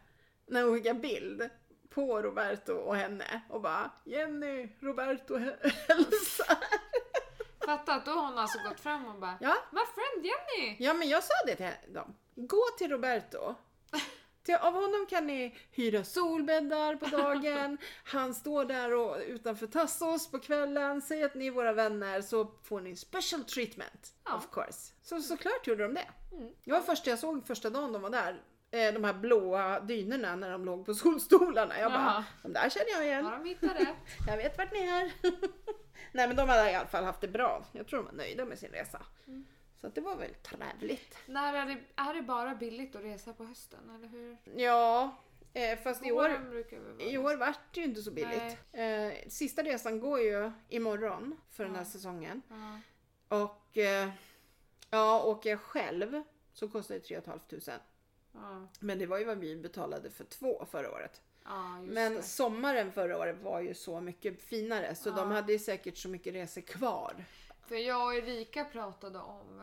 när 0.47 0.63
hon 0.63 0.75
skickade 0.75 1.01
bild 1.01 1.51
på 1.91 2.23
Roberto 2.23 2.73
och 2.73 2.97
henne 2.97 3.41
och 3.51 3.61
bara 3.61 3.91
Jenny, 4.05 4.69
Roberto 4.81 5.37
hä- 5.39 5.57
hälsar. 5.89 6.57
Fatta 7.67 7.95
att 7.95 8.05
då 8.05 8.11
har 8.11 8.23
hon 8.29 8.39
alltså 8.39 8.59
gått 8.69 8.81
fram 8.81 9.07
och 9.07 9.21
bara 9.21 9.39
Ja, 9.41 9.57
My 9.73 9.81
friend 9.95 10.27
Jenny! 10.27 10.77
Ja, 10.79 10.95
men 10.95 11.09
jag 11.09 11.25
sa 11.25 11.35
det 11.47 11.57
till 11.57 11.93
dem. 11.95 12.17
Gå 12.35 12.63
till 12.79 12.91
Roberto. 12.91 13.55
Av 14.55 14.73
honom 14.73 15.07
kan 15.11 15.27
ni 15.27 15.55
hyra 15.73 16.05
solbäddar 16.05 16.97
på 16.97 17.07
dagen. 17.17 17.79
Han 18.05 18.35
står 18.35 18.65
där 18.65 18.95
och, 18.95 19.17
utanför 19.27 19.67
Tassos 19.67 20.31
på 20.31 20.39
kvällen. 20.39 21.03
Säg 21.03 21.23
att 21.23 21.35
ni 21.35 21.47
är 21.47 21.51
våra 21.51 21.73
vänner 21.73 22.21
så 22.23 22.51
får 22.63 22.81
ni 22.81 22.97
special 22.97 23.45
treatment. 23.45 24.15
Ja. 24.25 24.37
Of 24.37 24.51
course. 24.53 24.93
Så 25.03 25.21
såklart 25.23 25.67
gjorde 25.67 25.83
de 25.83 25.95
det. 25.95 26.09
Mm. 26.33 26.53
Det 26.65 26.73
var 26.73 26.81
första 26.81 27.11
jag 27.11 27.19
såg 27.19 27.47
första 27.47 27.71
dagen 27.71 27.93
de 27.93 28.03
var 28.03 28.11
där. 28.11 28.43
Eh, 28.71 28.93
De 28.95 29.05
här 29.05 29.15
blåa 29.15 29.81
dynorna 29.81 30.37
när 30.37 30.51
de 30.51 30.65
låg 30.65 30.87
på 30.87 30.95
solstolarna. 30.95 31.79
Jag 31.79 31.93
bara, 31.93 32.03
Jaha. 32.03 32.25
de 32.43 32.53
där 32.53 32.69
känner 32.69 32.91
jag 32.93 33.05
igen. 33.05 33.25
Har 33.25 33.33
de 33.39 33.45
hittat 33.45 33.77
rätt? 33.81 33.97
Jag 34.27 34.37
vet 34.37 34.59
vart 34.59 34.73
ni 34.73 34.79
är. 34.81 35.13
Nej 36.13 36.27
men 36.27 36.37
de 36.37 36.49
hade 36.49 36.71
i 36.71 36.75
alla 36.75 36.87
fall 36.87 37.05
haft 37.05 37.21
det 37.21 37.29
bra. 37.29 37.65
Jag 37.73 37.87
tror 37.87 37.99
de 37.99 38.07
var 38.07 38.13
nöjda 38.13 38.45
med 38.45 38.59
sin 38.59 38.71
resa. 38.71 39.03
Mm. 39.27 39.45
Så 39.81 39.87
att 39.87 39.95
det 39.95 40.01
var 40.01 40.17
väl 40.17 40.35
trevligt. 40.35 41.17
När 41.27 41.55
är 41.55 41.67
det, 41.67 41.79
är 42.03 42.15
det 42.15 42.23
bara 42.23 42.55
billigt 42.55 42.97
att 42.97 43.03
resa 43.05 43.33
på 43.33 43.45
hösten 43.45 43.91
eller 43.95 44.09
hur? 44.09 44.37
Ja, 44.57 45.17
eh, 45.53 45.79
fast 45.79 46.07
i 46.07 46.13
år, 46.13 46.31
i 46.99 47.19
år 47.19 47.37
vart 47.37 47.75
det 47.75 47.81
ju 47.81 47.87
inte 47.87 48.03
så 48.03 48.11
billigt. 48.11 48.59
Eh, 48.73 49.29
sista 49.29 49.63
resan 49.63 50.01
går 50.01 50.21
ju 50.21 50.53
imorgon 50.69 51.41
för 51.51 51.65
den 51.65 51.75
här 51.75 51.81
Ja. 51.83 51.85
säsongen. 51.91 52.43
Ja. 52.49 52.81
Och 53.45 53.79
eh, 53.79 54.09
ja, 54.91 55.23
åker 55.25 55.51
jag 55.51 55.61
själv 55.61 56.23
så 56.53 56.69
kostar 56.69 56.95
det 56.95 57.01
3 57.01 57.21
500. 57.21 57.73
Ja, 58.33 58.69
Men 58.81 58.99
det 58.99 59.07
var 59.07 59.19
ju 59.19 59.25
vad 59.25 59.39
vi 59.39 59.57
betalade 59.57 60.11
för 60.11 60.25
två 60.25 60.67
förra 60.71 60.93
året. 60.93 61.23
ja 61.45 61.81
just 61.81 61.95
Men 61.95 62.15
det. 62.15 62.23
sommaren 62.23 62.93
förra 62.93 63.19
året 63.19 63.37
var 63.43 63.61
ju 63.61 63.75
så 63.75 64.01
mycket 64.01 64.43
finare 64.43 64.95
så 64.95 65.09
Ja. 65.09 65.15
de 65.15 65.31
hade 65.31 65.53
ju 65.53 65.59
säkert 65.59 65.97
så 65.97 66.09
mycket 66.09 66.35
resor 66.35 66.61
kvar. 66.61 67.25
För 67.69 67.75
jag 67.77 68.07
och 68.07 68.15
Erika 68.15 68.65
pratade 68.65 69.19
om 69.19 69.63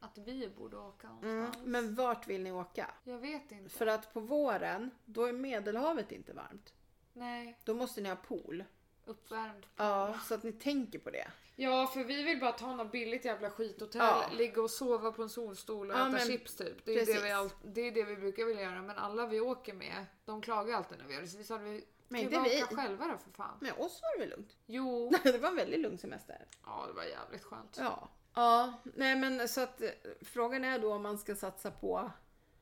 att 0.00 0.18
vi 0.18 0.48
borde 0.48 0.76
åka 0.76 1.06
Mm. 1.22 1.36
någonstans. 1.36 1.66
Men 1.66 1.94
vart 1.94 2.26
vill 2.26 2.42
ni 2.42 2.52
åka? 2.52 2.90
Jag 3.04 3.18
vet 3.18 3.52
inte. 3.52 3.70
För 3.76 3.86
att 3.86 4.12
på 4.14 4.20
våren, 4.20 4.90
då 5.04 5.24
är 5.24 5.32
Medelhavet 5.32 6.12
inte 6.12 6.32
varmt. 6.32 6.72
Nej, 7.12 7.58
Då 7.64 7.74
måste 7.74 8.00
ni 8.00 8.08
ha 8.08 8.16
pool. 8.16 8.64
uppvärmd. 9.04 9.66
Ja, 9.76 10.18
så 10.24 10.34
att 10.34 10.42
ni 10.42 10.52
tänker 10.52 10.98
på 10.98 11.10
det. 11.10 11.30
Ja, 11.56 11.86
för 11.86 12.04
vi 12.04 12.22
vill 12.22 12.40
bara 12.40 12.52
ta 12.52 12.74
något 12.76 12.92
billigt 12.92 13.24
jävla 13.24 13.50
skithotell, 13.50 14.00
Ja. 14.02 14.24
ligga 14.32 14.62
och 14.62 14.70
sova 14.70 15.12
på 15.12 15.22
en 15.22 15.28
solstol 15.28 15.90
och 15.90 15.96
Ja, 15.96 16.00
äta 16.00 16.10
men 16.10 16.20
chips 16.20 16.56
typ. 16.56 16.84
Det 16.84 16.92
är 17.00 17.06
det, 17.06 17.22
vi 17.22 17.30
all, 17.30 17.50
det 17.64 17.80
är 17.80 17.92
det 17.92 18.02
vi 18.02 18.16
brukar 18.16 18.44
vilja 18.44 18.62
göra. 18.62 18.82
Men 18.82 18.98
alla 18.98 19.26
vi 19.26 19.40
åker 19.40 19.74
med, 19.74 20.06
de 20.24 20.40
klagar 20.42 20.76
alltid 20.76 20.98
när 20.98 21.04
vi 21.04 21.14
gör 21.14 21.20
det. 21.20 21.28
Så 21.28 21.38
vi 21.38 21.44
sa 21.44 21.54
att 21.54 21.60
vi 21.62 21.84
Men 22.08 22.20
inte 22.20 22.40
vi. 22.40 22.62
själva 22.62 23.06
då 23.08 23.18
för 23.18 23.30
fan. 23.30 23.58
Med 23.60 23.72
oss 23.72 24.02
var 24.02 24.14
det 24.14 24.20
väl 24.20 24.28
lugnt? 24.30 24.56
Jo, 24.66 25.12
det 25.22 25.38
var 25.38 25.48
en 25.48 25.56
väldigt 25.56 25.80
lugn 25.80 25.98
semester. 25.98 26.46
ja 26.64 26.84
det 26.86 26.92
var 26.92 27.04
jävligt 27.04 27.44
skönt. 27.44 27.76
Ja. 27.80 28.08
Ja, 28.34 28.72
nej 28.84 29.16
men 29.16 29.48
så 29.48 29.60
att 29.60 29.80
eh, 29.80 29.88
frågan 30.22 30.64
är 30.64 30.78
då 30.78 30.94
om 30.94 31.02
man 31.02 31.18
ska 31.18 31.34
satsa 31.36 31.70
på 31.70 32.10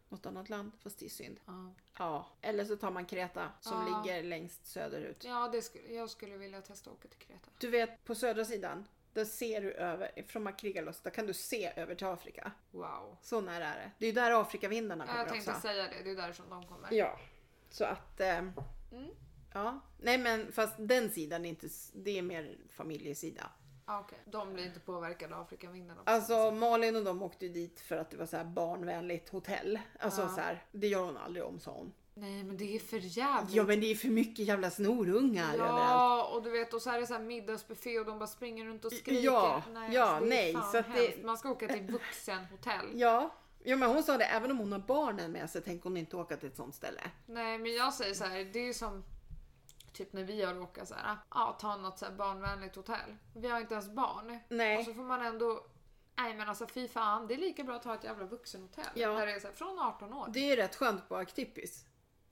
något 0.09 0.27
annat 0.27 0.49
land, 0.49 0.73
fast 0.83 0.99
det 0.99 1.05
är 1.05 1.11
synd. 1.11 1.41
Ja, 1.47 1.75
Ja, 1.99 2.27
eller 2.41 2.65
så 2.65 2.77
tar 2.77 2.91
man 2.91 3.05
Kreta 3.05 3.49
som 3.61 3.87
Ja. 3.89 4.03
ligger 4.05 4.23
längst 4.23 4.67
söderut. 4.67 5.25
ja 5.25 5.49
det 5.53 5.63
skulle, 5.63 5.93
jag 5.95 6.11
skulle 6.11 6.37
vilja 6.37 6.61
testa 6.63 6.91
att 6.91 6.97
åka 6.97 7.09
till 7.09 7.19
Kreta. 7.19 7.49
Du 7.59 7.69
vet, 7.71 8.05
på 8.05 8.15
södra 8.15 8.45
sidan, 8.45 8.89
där 9.13 9.25
ser 9.25 9.61
du 9.61 9.73
över, 9.73 10.23
från 10.29 10.43
Makrigalos, 10.43 11.01
där 11.01 11.11
kan 11.11 11.27
du 11.27 11.35
se 11.35 11.73
över 11.77 11.95
till 11.95 12.07
Afrika. 12.07 12.53
Wow. 12.71 13.17
Så 13.23 13.41
nära 13.41 13.65
är 13.67 13.79
det. 13.79 13.91
Det 13.99 14.05
är 14.05 14.09
ju 14.09 14.15
där 14.15 14.41
Afrikavindarna 14.41 15.05
Ja, 15.05 15.13
kommer 15.13 15.25
jag 15.25 15.29
tänkte 15.33 15.51
också. 15.51 15.61
säga 15.61 15.83
det, 15.83 16.03
det 16.05 16.11
är 16.11 16.17
därifrån 16.17 16.51
de 16.51 16.67
kommer. 16.67 16.93
Ja, 16.93 17.19
så 17.71 17.85
att... 17.85 18.21
Eh, 18.21 18.39
Mm. 18.93 19.11
Ja, 19.55 19.81
nej 19.99 20.19
men 20.19 20.53
fast 20.53 20.75
den 20.79 21.11
sidan 21.11 21.45
är 21.45 21.49
inte, 21.49 21.69
det 21.95 22.19
är 22.19 22.23
mer 22.23 22.57
familjesida. 22.77 23.51
Ah, 23.85 24.01
okej. 24.01 24.19
De 24.25 24.53
blir 24.55 24.65
inte 24.67 24.81
påverkade 24.81 25.35
av 25.35 25.41
Afrikavindarna. 25.43 26.01
Alltså 26.07 26.51
Malin 26.51 26.97
och 26.97 27.05
de 27.05 27.23
åkte 27.23 27.47
ju 27.47 27.53
dit 27.53 27.81
för 27.81 27.97
att 27.97 28.11
det 28.11 28.17
var 28.17 28.27
så 28.27 28.37
här 28.37 28.45
barnvänligt 28.45 29.29
hotell. 29.29 29.79
Alltså 30.01 30.23
Ja. 30.23 30.29
så 30.29 30.41
här, 30.41 30.65
det 30.73 30.87
gör 30.89 31.05
hon 31.05 31.17
aldrig 31.17 31.45
om 31.45 31.61
sa 31.61 31.71
hon. 31.71 31.93
Nej 32.15 32.45
men 32.45 32.57
det 32.57 32.75
är 32.77 32.79
för 32.79 32.99
jävligt. 32.99 33.55
Ja 33.55 33.65
men 33.65 33.81
det 33.81 33.87
är 33.91 33.95
för 33.95 34.09
mycket 34.09 34.47
jävla 34.47 34.71
snorungar 34.71 35.55
överallt. 35.55 35.81
Ja, 35.91 36.31
och 36.35 36.43
du 36.43 36.51
vet 36.51 36.75
och 36.75 36.83
så 36.83 36.91
är 36.91 37.01
det 37.01 37.07
så 37.07 37.15
här 37.15 37.21
middagsbuffé 37.21 37.99
och 37.99 38.07
de 38.07 38.19
bara 38.19 38.27
springer 38.27 38.65
runt 38.67 38.85
och 38.85 38.93
skriker. 38.93 39.25
Ja, 39.25 39.63
ja, 39.93 40.03
alltså, 40.03 40.25
det 40.25 40.31
nej, 40.31 40.53
så 40.73 40.79
att 40.79 40.95
det-. 40.95 41.25
Man 41.25 41.37
ska 41.39 41.51
åka 41.51 41.69
till 41.69 41.83
vuxenhotell. 41.93 42.87
Ja. 42.95 43.35
ja 43.63 43.77
men 43.77 43.91
hon 43.91 44.03
sa 44.03 44.17
det, 44.19 44.25
även 44.25 44.51
om 44.51 44.59
hon 44.59 44.73
har 44.73 44.79
barnen 44.79 45.33
med 45.33 45.51
sig 45.51 45.63
tänker 45.63 45.85
hon 45.85 45.97
inte 45.97 46.17
åka 46.17 46.37
till 46.37 46.49
ett 46.49 46.57
sånt 46.57 46.75
ställe. 46.75 47.01
Nej 47.27 47.59
men 47.59 47.75
jag 47.75 47.95
säger 47.95 48.15
så 48.15 48.25
här, 48.25 48.45
det 48.53 48.69
är 48.69 48.73
som 48.73 49.05
typ 49.93 50.13
när 50.13 50.25
vi 50.25 50.43
har 50.43 50.61
åkat 50.61 50.89
så 50.89 50.95
här, 50.95 51.17
ja 51.31 51.57
ta 51.61 51.77
något 51.77 51.99
så 51.99 52.07
barnvänligt 52.11 52.77
hotell. 52.77 53.17
Vi 53.35 53.49
har 53.49 53.61
inte 53.61 53.75
ens 53.75 53.89
barn. 53.89 54.39
Nej. 54.49 54.79
Och 54.79 54.85
så 54.85 54.95
får 54.95 55.03
man 55.03 55.23
ändå 55.23 55.67
Nej 56.17 56.35
men 56.35 56.49
alltså 56.49 56.67
fy 56.67 56.89
fan, 56.89 57.27
det 57.27 57.35
är 57.35 57.39
lika 57.39 57.65
bra 57.65 57.77
att 57.77 57.85
ha 57.85 57.95
ett 57.95 58.05
jävla 58.05 58.25
vuxenhotell. 58.25 58.85
Ja. 58.95 59.09
Där 59.13 59.27
det 59.27 59.33
är 59.33 59.41
så 59.41 59.47
här, 59.47 59.55
från 59.55 59.79
18 59.79 60.13
år. 60.13 60.29
Det 60.33 60.53
är 60.53 60.57
rätt 60.57 60.77
skönt 60.77 61.09
på 61.09 61.17
Actipis. 61.17 61.85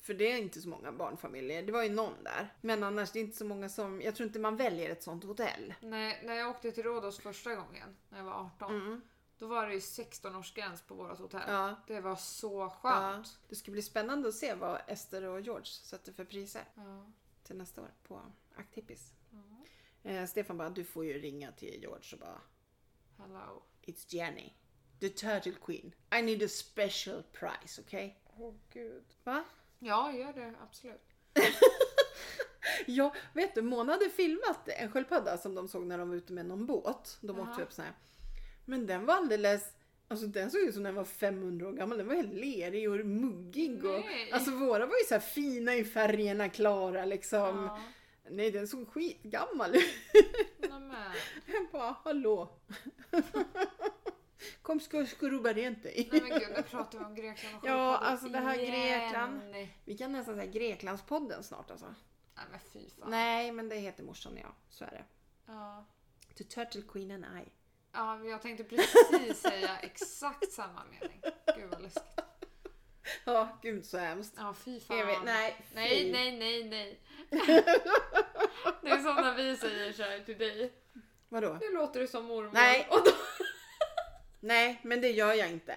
För 0.02 0.14
det 0.14 0.32
är 0.32 0.38
inte 0.38 0.60
så 0.60 0.68
många 0.68 0.92
barnfamiljer. 0.92 1.62
Det 1.62 1.72
var 1.72 1.82
ju 1.82 1.88
någon 1.88 2.24
där. 2.24 2.54
Men 2.60 2.82
annars 2.82 3.10
det 3.12 3.18
är 3.18 3.20
inte 3.24 3.36
så 3.36 3.44
många 3.44 3.68
som, 3.68 4.02
jag 4.02 4.14
tror 4.16 4.26
inte 4.26 4.38
man 4.38 4.56
väljer 4.56 4.90
ett 4.90 5.02
sånt 5.02 5.24
hotell. 5.24 5.74
Nej, 5.80 6.22
när 6.24 6.34
jag 6.34 6.50
åkte 6.50 6.72
till 6.72 6.82
Rhodos 6.84 7.18
första 7.18 7.54
gången, 7.54 7.96
när 8.08 8.18
jag 8.18 8.24
var 8.24 8.32
18, 8.34 8.74
Mm. 8.74 9.00
då 9.38 9.46
var 9.46 9.66
det 9.66 9.72
ju 9.74 9.78
16-årsgräns 9.80 10.82
på 10.86 10.94
vårt 10.94 11.18
hotell. 11.18 11.42
Ja. 11.48 11.74
Det 11.86 12.00
var 12.00 12.16
så 12.16 12.58
Ja. 12.82 12.90
skönt. 12.90 13.38
Det 13.48 13.54
ska 13.56 13.70
bli 13.70 13.82
spännande 13.82 14.28
att 14.28 14.34
se 14.34 14.54
vad 14.54 14.80
Ester 14.86 15.24
och 15.24 15.40
George 15.40 15.66
sätter 15.66 16.12
för 16.12 16.24
priser 16.24 16.64
Ja. 16.74 17.06
Till 17.50 17.58
nästa 17.58 17.82
år 17.82 17.94
på 18.02 18.22
Actippis. 18.54 19.14
Ja. 19.30 20.10
Eh, 20.10 20.26
Stefan 20.26 20.58
bara, 20.58 20.70
du 20.70 20.84
får 20.84 21.04
ju 21.04 21.18
ringa 21.18 21.52
till 21.52 21.80
George 21.82 22.08
och 22.12 22.18
bara 22.18 22.40
Hello. 23.18 23.62
It's 23.82 24.14
Jenny. 24.14 24.52
The 25.00 25.08
Turtle 25.08 25.52
Queen. 25.64 25.92
I 26.18 26.22
need 26.22 26.42
a 26.42 26.48
special 26.48 27.22
price, 27.32 27.80
okay? 27.80 28.12
Åh 28.36 28.54
gud. 28.72 29.04
Va? 29.24 29.44
Ja, 29.78 30.12
gör 30.12 30.32
det 30.32 30.54
absolut. 30.62 31.00
Ja, 32.86 33.14
vet 33.34 33.54
du, 33.54 33.62
Mona 33.62 33.92
hade 33.92 34.10
filmat 34.10 34.68
en 34.68 34.90
sköldpadda 34.92 35.38
som 35.38 35.54
de 35.54 35.68
såg 35.68 35.86
när 35.86 35.98
de 35.98 36.08
var 36.08 36.16
ute 36.16 36.32
med 36.32 36.46
någon 36.46 36.66
båt. 36.66 37.18
De 37.20 37.36
Jaha. 37.36 37.50
åkte 37.50 37.62
upp 37.62 37.72
så 37.72 37.82
här. 37.82 37.92
Men 38.64 38.86
den 38.86 39.06
var 39.06 39.14
alldeles, 39.14 39.72
alltså 40.10 40.26
den 40.26 40.50
såg 40.50 40.60
ut 40.60 40.74
som 40.74 40.82
den 40.82 40.94
var 40.94 41.04
500 41.04 41.68
år 41.68 41.72
gammal. 41.72 41.98
Den 41.98 42.06
var 42.08 42.14
helt 42.14 42.34
lerig 42.34 42.90
och 42.90 43.06
muggig. 43.06 43.84
Och, 43.84 44.00
Nej. 44.00 44.32
alltså 44.32 44.50
våra 44.50 44.86
var 44.86 44.94
ju 44.94 45.04
så 45.08 45.20
fina 45.20 45.74
i 45.74 45.84
färgerna, 45.84 46.48
klara 46.48 47.04
liksom. 47.04 47.38
Ja. 47.56 47.80
Nej, 48.30 48.50
den 48.50 48.68
såg 48.68 48.88
skitgammal 48.88 49.74
ut. 49.74 49.84
Jag 51.46 51.68
bara, 51.72 51.96
hallå. 52.04 52.48
Kom 54.62 54.80
ska 54.80 55.06
skrubba 55.06 55.52
rent 55.52 55.82
dig. 55.82 56.08
Nej 56.12 56.20
men 56.20 56.38
gud, 56.38 56.48
nu 56.56 56.62
pratar 56.62 56.98
vi 56.98 57.04
om 57.04 57.14
Grekland 57.14 57.56
och 57.56 57.64
Ja, 57.68 57.96
alltså 57.96 58.28
det 58.28 58.38
här 58.38 58.58
igen. 58.58 58.72
Grekland. 58.72 59.40
Vi 59.84 59.96
kan 59.96 60.12
nästan 60.12 60.34
säga 60.34 60.52
Greklandspodden 60.52 61.42
snart 61.42 61.70
alltså. 61.70 61.94
Nej 62.36 62.44
men 62.50 62.60
fy 62.72 62.90
fan. 62.90 63.10
Nej, 63.10 63.52
men 63.52 63.68
det 63.68 63.76
heter 63.76 64.04
morsan 64.04 64.32
och 64.32 64.38
jag. 64.38 64.52
Så 64.68 64.84
är 64.84 64.90
det. 64.90 65.04
Ja. 65.46 65.86
The 66.36 66.44
Turtle 66.44 66.82
Queen 66.82 67.10
and 67.10 67.24
I. 67.24 67.50
ja, 67.92 68.24
jag 68.24 68.42
tänkte 68.42 68.64
precis 68.64 69.40
säga 69.40 69.78
exakt 69.82 70.52
samma 70.52 70.84
mening. 70.84 71.20
Gud 71.56 71.70
vad 71.70 71.82
läskigt. 71.82 72.20
Ja, 73.24 73.58
gud 73.62 73.86
så 73.86 73.98
hemskt. 73.98 74.34
Ja, 74.36 74.54
fy 74.64 74.80
fan. 74.80 75.06
Vet, 75.06 75.24
nej, 75.24 75.56
fy. 75.68 75.74
Nej, 75.74 76.12
nej, 76.12 76.38
nej, 76.38 76.64
nej. 76.64 77.00
Det 78.82 78.90
är 78.90 78.98
som 78.98 79.14
när 79.14 79.34
vi 79.34 79.56
säger 79.56 79.92
så 79.92 80.02
här 80.02 80.20
till 80.20 80.38
dig. 80.38 80.72
Vadå? 81.28 81.58
Nu 81.60 81.72
låter 81.74 82.00
du 82.00 82.06
som 82.06 82.24
mormor. 82.24 82.50
Nej. 82.52 82.86
Då, 82.90 83.04
Nej, 84.40 84.80
men 84.84 85.00
det 85.00 85.10
gör 85.10 85.32
jag 85.34 85.50
inte. 85.50 85.76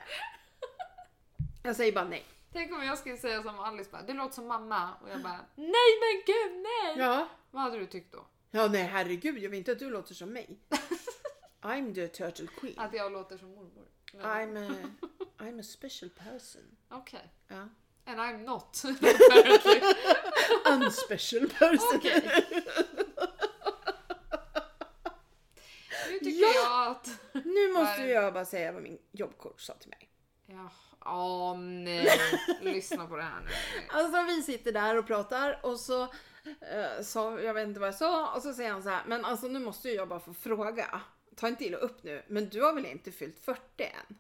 Jag 1.63 1.75
säger 1.75 1.91
bara 1.91 2.05
nej. 2.05 2.25
tänk 2.53 2.73
om 2.73 2.83
jag 2.83 2.97
skulle 2.97 3.17
säga 3.17 3.43
som 3.43 3.59
Alice 3.59 3.89
bara, 3.91 4.01
du 4.01 4.13
låter 4.13 4.33
som 4.33 4.47
mamma. 4.47 4.89
Och 5.01 5.09
jag 5.09 5.21
bara, 5.21 5.39
nej 5.55 5.99
men 6.01 6.23
gud 6.25 6.61
nej. 6.63 6.95
Ja. 6.97 7.27
Vad 7.51 7.63
hade 7.63 7.77
du 7.79 7.85
tyckt 7.85 8.13
då? 8.13 8.25
Ja, 8.51 8.67
nej 8.67 8.83
herregud, 8.83 9.37
jag 9.37 9.49
vill 9.49 9.57
inte 9.57 9.71
att 9.71 9.79
du 9.79 9.89
låter 9.89 10.13
som 10.13 10.29
mig. 10.33 10.59
I'm 11.63 11.93
the 11.95 12.07
Turtle 12.07 12.47
Queen. 12.47 12.79
Att 12.79 12.93
jag 12.93 13.11
låter 13.11 13.37
som 13.37 13.49
mormor? 13.49 13.87
Men- 14.13 14.25
I'm 14.57 14.71
a, 14.71 14.89
I'm 15.37 15.59
a 15.59 15.63
special 15.63 16.09
person. 16.09 16.77
Okej. 16.89 17.33
Ja. 17.47 17.67
And 18.05 18.19
I'm 18.19 18.43
not. 18.43 18.83
Unspecial 20.83 21.49
person. 21.49 21.95
Okej. 21.97 22.43
Nu 26.11 26.19
tycker 26.19 26.41
Ja. 26.41 26.53
jag 26.55 26.91
att... 26.91 27.09
Nu 27.45 27.71
måste 27.73 28.01
det? 28.01 28.07
jag 28.07 28.33
bara 28.33 28.45
säga 28.45 28.71
vad 28.71 28.83
min 28.83 28.99
jobbcoach 29.11 29.61
sa 29.61 29.73
till 29.73 29.89
mig. 29.89 30.09
Ja, 30.45 30.69
åh 31.05 31.57
nej. 31.57 32.07
Lyssna 32.61 33.07
på 33.07 33.15
det 33.15 33.23
här 33.23 33.41
nu. 33.41 33.49
Alltså 33.89 34.23
vi 34.23 34.41
sitter 34.43 34.71
där 34.71 34.97
och 34.97 35.07
pratar 35.07 35.59
och 35.65 35.79
så 35.79 36.01
eh, 36.03 37.01
sa, 37.03 37.39
jag 37.39 37.53
vet 37.53 37.67
inte 37.67 37.79
vad 37.79 37.87
jag 37.87 37.95
sa, 37.95 38.33
och 38.35 38.41
så 38.41 38.53
säger 38.53 38.71
han 38.71 38.83
så 38.83 38.89
här, 38.89 39.03
men 39.07 39.25
alltså 39.25 39.47
nu 39.47 39.59
måste 39.59 39.89
jag 39.89 40.07
bara 40.07 40.19
få 40.19 40.33
fråga. 40.33 41.01
Ta 41.35 41.47
inte 41.47 41.65
illa 41.65 41.77
upp 41.77 42.03
nu, 42.03 42.23
men 42.27 42.49
du 42.49 42.61
har 42.61 42.73
väl 42.73 42.85
inte 42.85 43.11
fyllt 43.11 43.39
40 43.45 43.59
än? 43.77 44.17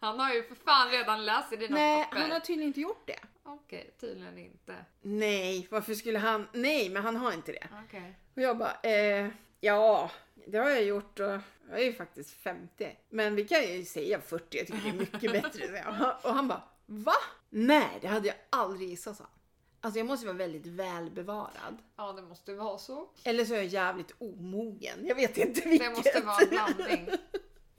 Han 0.00 0.20
har 0.20 0.34
ju 0.34 0.42
för 0.42 0.54
fan 0.54 0.90
redan 0.90 1.24
läst 1.24 1.52
i 1.52 1.56
dina 1.56 1.76
Nej, 1.76 2.04
papper. 2.04 2.18
han 2.20 2.30
har 2.30 2.40
tydligen 2.40 2.68
inte 2.68 2.80
gjort 2.80 3.06
det. 3.06 3.18
Okej, 3.42 3.90
tydligen 4.00 4.38
inte. 4.38 4.74
Nej, 5.00 5.68
varför 5.70 5.94
skulle 5.94 6.18
han? 6.18 6.48
Nej, 6.52 6.88
men 6.90 7.02
han 7.02 7.16
har 7.16 7.32
inte 7.32 7.52
det. 7.52 7.68
Okej. 7.86 8.14
Och 8.34 8.42
jag 8.42 8.58
bara, 8.58 8.76
eh, 8.82 9.28
ja, 9.60 10.10
det 10.46 10.58
har 10.58 10.70
jag 10.70 10.84
gjort 10.84 11.20
och 11.20 11.26
jag 11.70 11.80
är 11.80 11.84
ju 11.84 11.92
faktiskt 11.92 12.30
50. 12.30 12.96
Men 13.08 13.34
vi 13.34 13.44
kan 13.44 13.62
ju 13.62 13.84
säga 13.84 14.20
40, 14.20 14.58
jag 14.58 14.66
tycker 14.66 14.82
det 14.82 14.88
är 14.88 14.92
mycket 14.92 15.32
bättre. 15.42 15.84
Och 16.22 16.34
han 16.34 16.48
bara, 16.48 16.62
va? 16.86 17.12
Nej, 17.50 17.98
det 18.00 18.08
hade 18.08 18.28
jag 18.28 18.36
aldrig 18.50 18.88
gissat, 18.88 19.16
sa 19.16 19.24
han. 19.24 19.32
Alltså 19.80 19.98
jag 19.98 20.06
måste 20.06 20.26
vara 20.26 20.36
väldigt 20.36 20.66
välbevarad. 20.66 21.78
Ja, 21.96 22.12
det 22.12 22.22
måste 22.22 22.54
vara 22.54 22.78
så. 22.78 23.10
Eller 23.24 23.44
så 23.44 23.54
är 23.54 23.58
jag 23.58 23.66
jävligt 23.66 24.14
omogen. 24.18 25.06
Jag 25.06 25.14
vet 25.14 25.36
inte 25.36 25.68
vilket. 25.68 25.88
Det 25.88 25.96
måste 25.96 26.20
vara 26.20 26.36
en 26.42 26.48
blandning. 26.48 27.10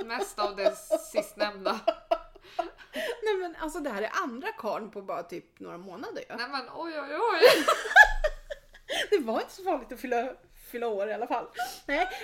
Mest 0.06 0.40
av 0.40 0.56
det 0.56 0.76
sistnämnda. 1.12 1.80
Nej 3.24 3.38
men 3.40 3.56
alltså 3.56 3.80
det 3.80 3.90
här 3.90 4.02
är 4.02 4.12
andra 4.24 4.52
karn 4.52 4.92
på 4.92 5.02
bara 5.02 5.24
typ 5.24 5.60
några 5.60 5.78
månader. 5.78 6.24
Ja. 6.30 6.36
Nej 6.36 6.50
men 6.50 6.66
oj 6.76 7.00
oj 7.00 7.16
oj. 7.16 7.66
Det 9.10 9.20
var 9.20 9.42
inte 9.42 9.54
så 9.54 9.64
farligt 9.64 9.92
att 9.92 10.00
fylla, 10.00 10.34
fylla 10.72 10.88
år 10.88 11.10
i 11.10 11.14
alla 11.14 11.28
fall. 11.28 11.48
Nej. 11.86 12.10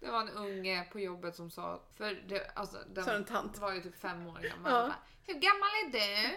Det 0.00 0.10
var 0.10 0.20
en 0.20 0.30
unge 0.30 0.84
på 0.92 1.00
jobbet 1.00 1.36
som 1.36 1.50
sa, 1.50 1.82
för 1.96 2.22
det, 2.28 2.50
alltså, 2.54 2.76
den 2.88 3.24
var 3.60 3.72
ju 3.72 3.82
typ 3.82 4.00
fem 4.00 4.26
år 4.26 4.32
gammal. 4.32 4.72
Ja. 4.72 4.82
Bara, 4.82 4.94
Hur 5.26 5.34
gammal 5.34 5.68
är 5.68 5.90
du? 5.92 6.36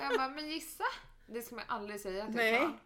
Jag 0.00 0.16
bara, 0.16 0.28
men 0.28 0.48
gissa. 0.50 0.84
Det 1.26 1.42
ska 1.42 1.54
man 1.56 1.64
aldrig 1.68 2.00
säga 2.00 2.26
till 2.26 2.34
Nej. 2.36 2.54
ett 2.54 2.60
barn. 2.60 2.78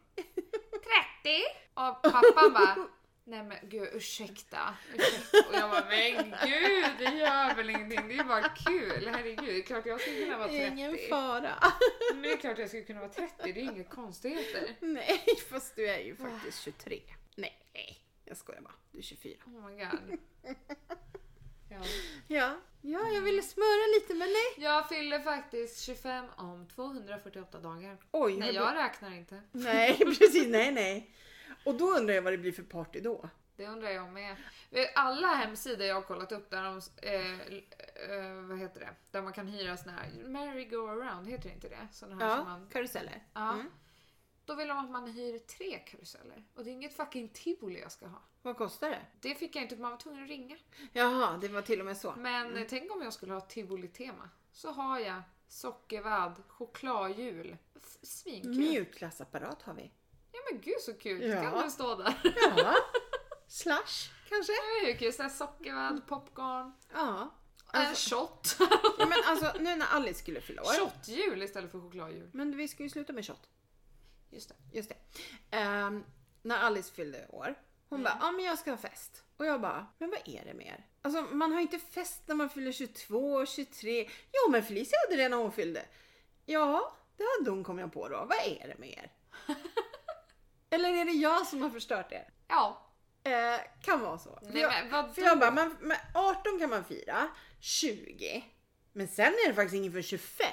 30. 1.22 1.42
Och 1.74 2.03
pappan 2.03 2.53
bara, 2.53 2.88
nej 3.24 3.42
men 3.42 3.57
gud 3.62 3.88
ursäkta. 3.92 4.74
ursäkta. 4.94 5.48
Och 5.48 5.55
jag 5.55 5.70
bara, 5.70 5.84
men 5.88 6.34
gud 6.46 6.84
det 6.98 7.05
gör 7.18 7.55
väl 7.55 7.70
ingenting. 7.70 8.09
Det 8.09 8.14
är 8.14 8.18
ju 8.18 8.24
bara 8.24 8.48
kul. 8.48 9.09
Herregud, 9.09 9.44
det 9.44 9.59
är 9.59 9.62
klart 9.62 9.86
jag 9.86 10.00
skulle 10.00 10.24
kunna 10.24 10.38
vara 10.38 10.48
30. 10.48 10.66
Ingen 10.66 10.98
fara. 11.11 11.55
Men 12.12 12.22
det 12.22 12.32
är 12.32 12.36
klart 12.36 12.59
jag 12.59 12.68
skulle 12.68 12.82
kunna 12.82 13.00
vara 13.00 13.11
30. 13.12 13.34
Det 13.38 13.50
är 13.50 13.57
inga 13.59 13.84
konstigheter. 13.84 14.76
Nej, 14.80 15.24
fast 15.50 15.76
du 15.76 15.88
är 15.88 15.98
ju 15.98 16.16
faktiskt 16.16 16.62
23. 16.62 17.00
Nej, 17.36 17.98
jag 18.24 18.36
skojar 18.36 18.61
bara. 18.61 18.74
Du 18.92 18.98
är 18.98 19.03
24. 19.03 19.36
Oh 19.46 19.66
my 19.70 19.76
god. 19.84 20.18
Ja. 21.70 21.78
Ja, 22.28 22.57
ja 22.83 23.09
jag 23.14 23.20
ville 23.22 23.43
smöra 23.43 23.87
lite 23.95 24.14
men 24.14 24.28
nej. 24.28 24.64
Jag 24.64 24.89
fyller 24.89 25.20
faktiskt 25.20 25.80
25 25.80 26.24
om 26.37 26.68
248 26.68 27.59
dagar. 27.61 27.97
Oj, 28.11 28.37
Nej, 28.37 28.55
jag 28.55 28.76
räknar 28.76 29.11
inte. 29.14 29.43
Nej, 29.53 29.97
precis. 30.18 30.47
Nej, 30.49 30.72
nej. 30.72 31.14
Och 31.64 31.74
då 31.74 31.85
undrar 31.91 32.14
jag 32.14 32.22
vad 32.22 32.33
det 32.33 32.39
blir 32.39 32.53
för 32.53 32.62
party 32.62 33.01
då. 33.01 33.28
Det 33.57 33.66
undrar 33.66 33.89
jag 33.91 34.09
med. 34.12 34.37
Alla 34.95 35.26
hemsidor 35.26 35.87
jag 35.87 35.95
har 35.95 36.03
kollat 36.03 36.33
upp 36.33 36.51
där 36.51 36.62
de, 36.62 36.80
eh, 37.03 37.41
eh, 38.16 38.33
vad 38.49 38.59
heter 38.59 38.80
det? 38.80 38.95
Där 39.11 39.22
man 39.22 39.33
kan 39.33 39.47
hyra 39.49 39.76
såna 39.76 39.93
här 39.93 40.11
merry-go-around, 40.24 41.28
heter 41.28 41.49
det 41.49 41.55
inte 41.55 41.68
det? 41.68 41.89
Såna 41.93 42.14
här 42.14 42.37
som 42.37 42.39
Ja, 42.39 42.45
man, 42.45 42.68
karuseller. 42.72 43.22
ja. 43.35 43.53
Mm. 43.53 43.70
Då 44.45 44.55
vill 44.55 44.68
de 44.68 44.78
att 44.78 44.91
man 44.91 45.11
hyr 45.12 45.39
tre 45.39 45.78
karuseller. 45.78 46.45
Och 46.55 46.64
det 46.64 46.70
är 46.70 46.72
inget 46.72 46.97
fucking 46.97 47.28
tivoli 47.28 47.80
jag 47.80 47.93
ska 47.93 48.07
ha. 48.07 48.22
Vad 48.43 48.57
kostar 48.57 48.90
det? 48.90 49.01
Det 49.20 49.34
fick 49.34 49.57
jag 49.57 49.62
inte, 49.62 49.76
man 49.76 49.90
var 49.90 49.99
tvungen 49.99 50.22
att 50.22 50.28
ringa. 50.28 50.57
Jaha, 50.93 51.38
det 51.40 51.49
var 51.49 51.62
till 51.62 51.80
och 51.80 51.86
med 51.86 51.97
så. 51.97 52.14
Men 52.18 52.57
eh, 52.57 52.66
tänk 52.68 52.93
om 52.93 53.03
jag 53.03 53.12
skulle 53.12 53.32
ha 53.32 53.40
tivoli-tema. 53.40 54.30
Så 54.53 54.70
har 54.70 54.99
jag 54.99 55.22
sockervadd, 55.49 56.43
chokladhjul. 56.49 57.57
Svinkul. 58.03 58.51
Mjukglassapparat 58.59 59.62
har 59.62 59.74
vi. 59.74 59.93
Ja 60.32 60.38
men 60.53 60.61
gud 60.61 60.80
så 60.80 60.93
kul, 60.95 61.22
Ja. 61.22 61.43
kan 61.51 61.62
du 61.64 61.70
stå 61.70 61.95
där? 61.95 62.20
Ja. 62.57 62.74
Slush 63.49 64.11
kanske? 64.28 64.53
Är 64.53 64.88
ju 64.88 64.95
kul, 64.97 65.12
såhär 65.12 65.30
sockervadd, 65.30 66.07
popcorn, 66.07 66.72
Ja. 66.93 67.34
en 67.72 67.80
Alltså, 67.86 68.16
shot. 68.16 68.57
ja 68.99 69.07
men 69.07 69.18
alltså 69.26 69.53
nu 69.61 69.76
när 69.76 69.86
Alice 69.86 70.18
skulle 70.20 70.40
fylla 70.40 70.62
år. 70.62 70.66
Shothjul 70.66 71.43
istället 71.43 71.70
för 71.70 71.80
chokladhjul. 71.80 72.30
Men 72.32 72.57
vi 72.57 72.68
ska 72.68 72.82
ju 72.82 72.88
sluta 72.90 73.12
med 73.12 73.26
shot. 73.26 73.49
Just 74.30 74.49
det. 74.49 74.55
Just 74.78 74.88
det. 74.88 74.97
Ehm, 75.57 76.05
när 76.43 76.59
Alice 76.59 76.93
fyllde 76.93 77.26
år. 77.28 77.55
Hon 77.93 78.03
bara, 78.03 78.18
ja 78.20 78.32
men 78.32 78.45
jag 78.45 78.59
ska 78.59 78.70
ha 78.70 78.78
fest. 78.78 79.24
Och 79.36 79.47
jag 79.47 79.61
bara, 79.61 79.86
men 79.99 80.11
vad 80.11 80.20
är 80.24 80.45
det 80.45 80.55
med 80.55 80.66
er? 80.66 80.86
Alltså 81.03 81.22
man 81.22 81.53
har 81.53 81.61
inte 81.61 81.78
fest 81.78 82.22
när 82.26 82.34
man 82.34 82.51
fyller 82.51 82.72
22, 82.72 83.47
23. 83.47 84.09
Jo 84.32 84.51
men 84.51 84.62
Felicia 84.62 84.97
hade 85.07 85.22
det 85.22 85.28
när 85.28 85.36
hon 85.36 85.53
fyllde. 85.53 85.84
Ja, 86.47 86.97
det 87.16 87.24
hade 87.38 87.51
hon 87.51 87.64
kom 87.64 87.78
jag 87.78 87.93
på 87.93 88.09
då. 88.09 88.16
Vad 88.16 88.38
är 88.38 88.68
det 88.68 88.78
med 88.78 88.88
er? 88.88 89.11
Eller 90.70 90.88
är 90.88 91.05
det 91.05 91.12
jag 91.12 91.47
som 91.47 91.62
har 91.62 91.70
förstört 91.70 92.12
er? 92.12 92.28
Ja. 92.49 92.86
Eh, 93.24 93.61
kan 93.82 94.01
vara 94.01 94.18
så. 94.18 94.38
För 94.43 94.53
Nej, 94.53 94.62
jag, 94.62 94.72
men 94.72 94.90
vadå? 94.90 95.12
för 95.12 95.22
jag 95.22 95.38
bara, 95.38 95.51
man, 95.51 95.76
man, 95.80 95.97
18 96.14 96.59
kan 96.59 96.70
man 96.70 96.84
fira, 96.84 97.28
20. 97.61 98.45
Men 98.93 99.09
sen 99.09 99.26
är 99.26 99.49
det 99.49 99.55
faktiskt 99.55 99.74
ingen 99.74 99.93
för 99.93 100.03
25. 100.03 100.49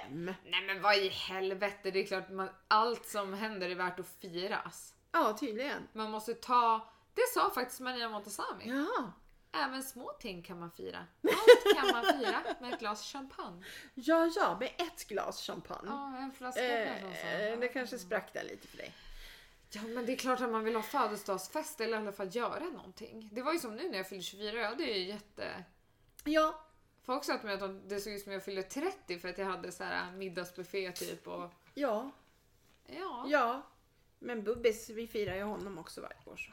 Nej 0.46 0.62
men 0.68 0.82
vad 0.82 0.96
i 0.98 1.10
helvete, 1.10 1.92
det 1.92 2.00
är 2.00 2.06
klart 2.06 2.30
man, 2.30 2.50
allt 2.68 3.06
som 3.06 3.34
händer 3.34 3.70
är 3.70 3.76
värt 3.76 4.00
att 4.00 4.20
firas. 4.22 4.94
Ja, 5.12 5.38
tydligen. 5.40 5.88
Man 5.94 6.12
måste 6.12 6.34
ta, 6.34 6.90
det 7.14 7.28
sa 7.34 7.50
faktiskt 7.50 7.80
Maria 7.80 8.10
Montazami. 8.10 8.64
Ja. 8.70 9.12
Även 9.52 9.84
små 9.84 10.12
ting 10.20 10.44
kan 10.44 10.60
man 10.60 10.72
fira. 10.72 11.06
Allt 11.24 11.76
kan 11.78 11.88
man 11.92 12.06
fira 12.20 12.44
med 12.62 12.74
ett 12.74 12.80
glas 12.80 13.12
champagne. 13.12 13.66
Ja, 13.94 14.32
ja, 14.36 14.58
med 14.60 14.72
ett 14.78 15.08
glas 15.08 15.42
champagne. 15.42 15.88
Ja, 15.92 16.18
en 16.18 16.32
flaska 16.32 16.62
Eh, 16.86 17.02
kanske. 17.02 17.50
eh, 17.54 17.60
det 17.60 17.68
kanske 17.68 17.98
sprack 18.00 18.34
där 18.34 18.44
lite 18.44 18.68
för 18.68 18.78
dig. 18.78 18.94
Ja 19.72 19.82
men 19.82 20.06
det 20.06 20.14
är 20.14 20.18
klart 20.18 20.42
att 20.42 20.50
man 20.50 20.64
vill 20.64 20.76
ha 20.76 20.82
födelsedagsfest 20.84 21.82
eller 21.82 21.98
i 21.98 22.02
alla 22.02 22.12
fall 22.12 22.36
göra 22.36 22.64
någonting. 22.64 23.30
Det 23.32 23.42
var 23.42 23.54
ju 23.54 23.60
som 23.60 23.76
nu 23.76 23.90
när 23.90 23.98
jag 23.98 24.10
fyllde 24.10 24.24
24, 24.24 24.60
jag 24.60 24.70
hade 24.70 24.84
ju 24.84 25.04
jätte... 25.08 25.64
Ja, 26.24 26.66
Folk 27.04 27.24
sa 27.24 27.38
till 27.38 27.46
mig 27.46 27.54
att 27.54 27.60
de- 27.60 27.88
det 27.88 28.00
såg 28.00 28.14
ut 28.14 28.24
som 28.24 28.32
jag 28.34 28.46
fyllde 28.46 28.64
30 28.64 29.20
för 29.20 29.30
att 29.30 29.38
jag 29.38 29.46
hade 29.46 29.72
så 29.72 29.84
här 29.84 30.12
middagsbuffé 30.12 30.92
typ 30.92 31.28
och... 31.28 31.52
ja, 31.74 32.12
Ja, 32.88 33.26
ja. 33.28 33.62
Men 34.20 34.44
Bubbis, 34.44 34.90
vi 34.90 35.08
firar 35.08 35.36
ju 35.36 35.44
honom 35.44 35.78
också 35.78 36.02
varje 36.02 36.18
år. 36.26 36.38
Så. 36.38 36.52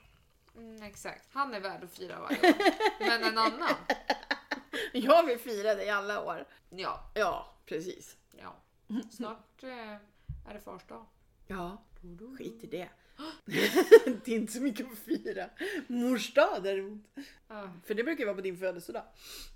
Mm, 0.57 0.83
exakt. 0.83 1.29
Han 1.33 1.55
är 1.55 1.61
värd 1.61 1.85
att 1.85 1.93
fira 1.93 2.21
varje 2.21 2.39
år. 2.51 2.55
Men 3.01 3.25
en 3.25 3.39
annan? 3.39 3.75
Jag 4.93 5.27
vill 5.27 5.39
fira 5.39 5.75
dig 5.75 5.91
alla 5.91 6.23
år. 6.25 6.47
Ja, 6.71 7.11
Ja, 7.15 7.55
precis. 7.67 8.17
ja. 8.39 8.57
Snart 9.11 9.63
eh, 9.63 9.93
är 10.49 10.55
det 10.55 10.61
fars 10.61 10.83
dag. 10.89 11.07
Ja, 11.47 11.83
skit 12.39 12.65
i 12.65 12.67
det. 12.67 12.89
det 14.25 14.29
är 14.33 14.37
inte 14.37 14.53
så 14.53 14.61
mycket 14.61 14.93
att 14.93 14.99
fira. 14.99 15.49
Mors 15.87 16.35
dag 16.35 16.63
däremot. 16.63 17.05
Ja. 17.49 17.71
För 17.87 17.95
det 17.95 18.05
brukar 18.05 18.21
ju 18.21 18.27
vara 18.27 18.35
på 18.37 18.43
din 18.43 18.59
födelsedag. 18.59 19.03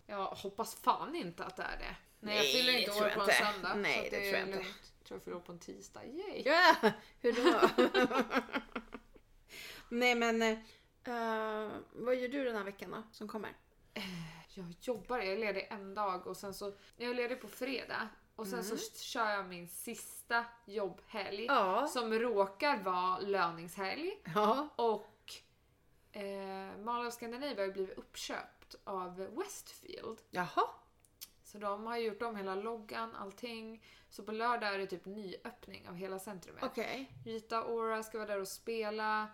Jag 0.06 0.24
hoppas 0.26 0.74
fan 0.74 1.16
inte 1.16 1.44
att 1.44 1.56
det 1.56 1.62
är 1.62 1.78
det. 1.78 1.96
Nej, 2.20 2.36
jag 2.36 2.46
fyller 2.46 2.72
det 2.72 2.78
inte 2.78 2.90
år 2.90 3.08
på 3.08 3.20
en 3.20 3.20
inte. 3.20 3.34
söndag. 3.34 3.74
Nej, 3.74 4.04
så 4.04 4.10
det 4.10 4.16
är 4.16 4.30
tror 4.30 4.40
jag 4.40 4.48
inte. 4.48 4.58
Jag 4.58 5.04
tror 5.06 5.16
jag 5.18 5.22
fyller 5.24 5.36
år 5.36 5.40
på 5.40 5.52
en 5.52 5.58
tisdag. 5.58 6.04
Yay! 6.04 6.42
Ja, 6.44 6.76
hur 7.20 7.32
då? 7.32 7.68
Nej 9.88 10.14
men, 10.14 10.64
eh, 11.04 11.68
vad 11.92 12.16
gör 12.16 12.28
du 12.28 12.44
den 12.44 12.56
här 12.56 12.64
veckan 12.64 12.90
då, 12.90 13.02
som 13.12 13.28
kommer? 13.28 13.56
Jag 14.54 14.74
jobbar, 14.80 15.18
jag 15.18 15.26
är 15.26 15.38
ledig 15.38 15.68
en 15.70 15.94
dag 15.94 16.26
och 16.26 16.36
sen 16.36 16.54
så... 16.54 16.72
Jag 16.96 17.10
är 17.10 17.14
ledig 17.14 17.40
på 17.40 17.48
fredag. 17.48 18.08
Och 18.36 18.46
sen 18.46 18.64
så 18.64 18.76
kör 19.00 19.30
jag 19.30 19.46
min 19.46 19.68
sista 19.68 20.44
jobbhelg. 20.64 21.44
Ja. 21.44 21.86
Som 21.86 22.14
råkar 22.14 22.82
vara 22.82 23.18
löningshelg. 23.18 24.22
Ja. 24.34 24.68
Och 24.76 25.32
eh, 26.12 26.78
Mall 26.78 27.06
of 27.06 27.14
Scandinavia 27.14 27.56
har 27.56 27.66
ju 27.66 27.72
blivit 27.72 27.98
uppköpt 27.98 28.74
av 28.84 29.16
Westfield. 29.16 30.18
Jaha. 30.30 30.64
Så 31.42 31.58
de 31.58 31.86
har 31.86 31.96
gjort 31.96 32.22
om 32.22 32.36
hela 32.36 32.54
loggan, 32.54 33.14
allting. 33.14 33.84
Så 34.10 34.22
på 34.22 34.32
lördag 34.32 34.74
är 34.74 34.78
det 34.78 34.86
typ 34.86 35.04
nyöppning 35.04 35.88
av 35.88 35.94
hela 35.94 36.18
centrumet. 36.18 36.62
Okej. 36.62 37.12
Rita 37.24 37.64
Ora 37.64 38.02
ska 38.02 38.18
vara 38.18 38.28
där 38.28 38.40
och 38.40 38.48
spela. 38.48 39.28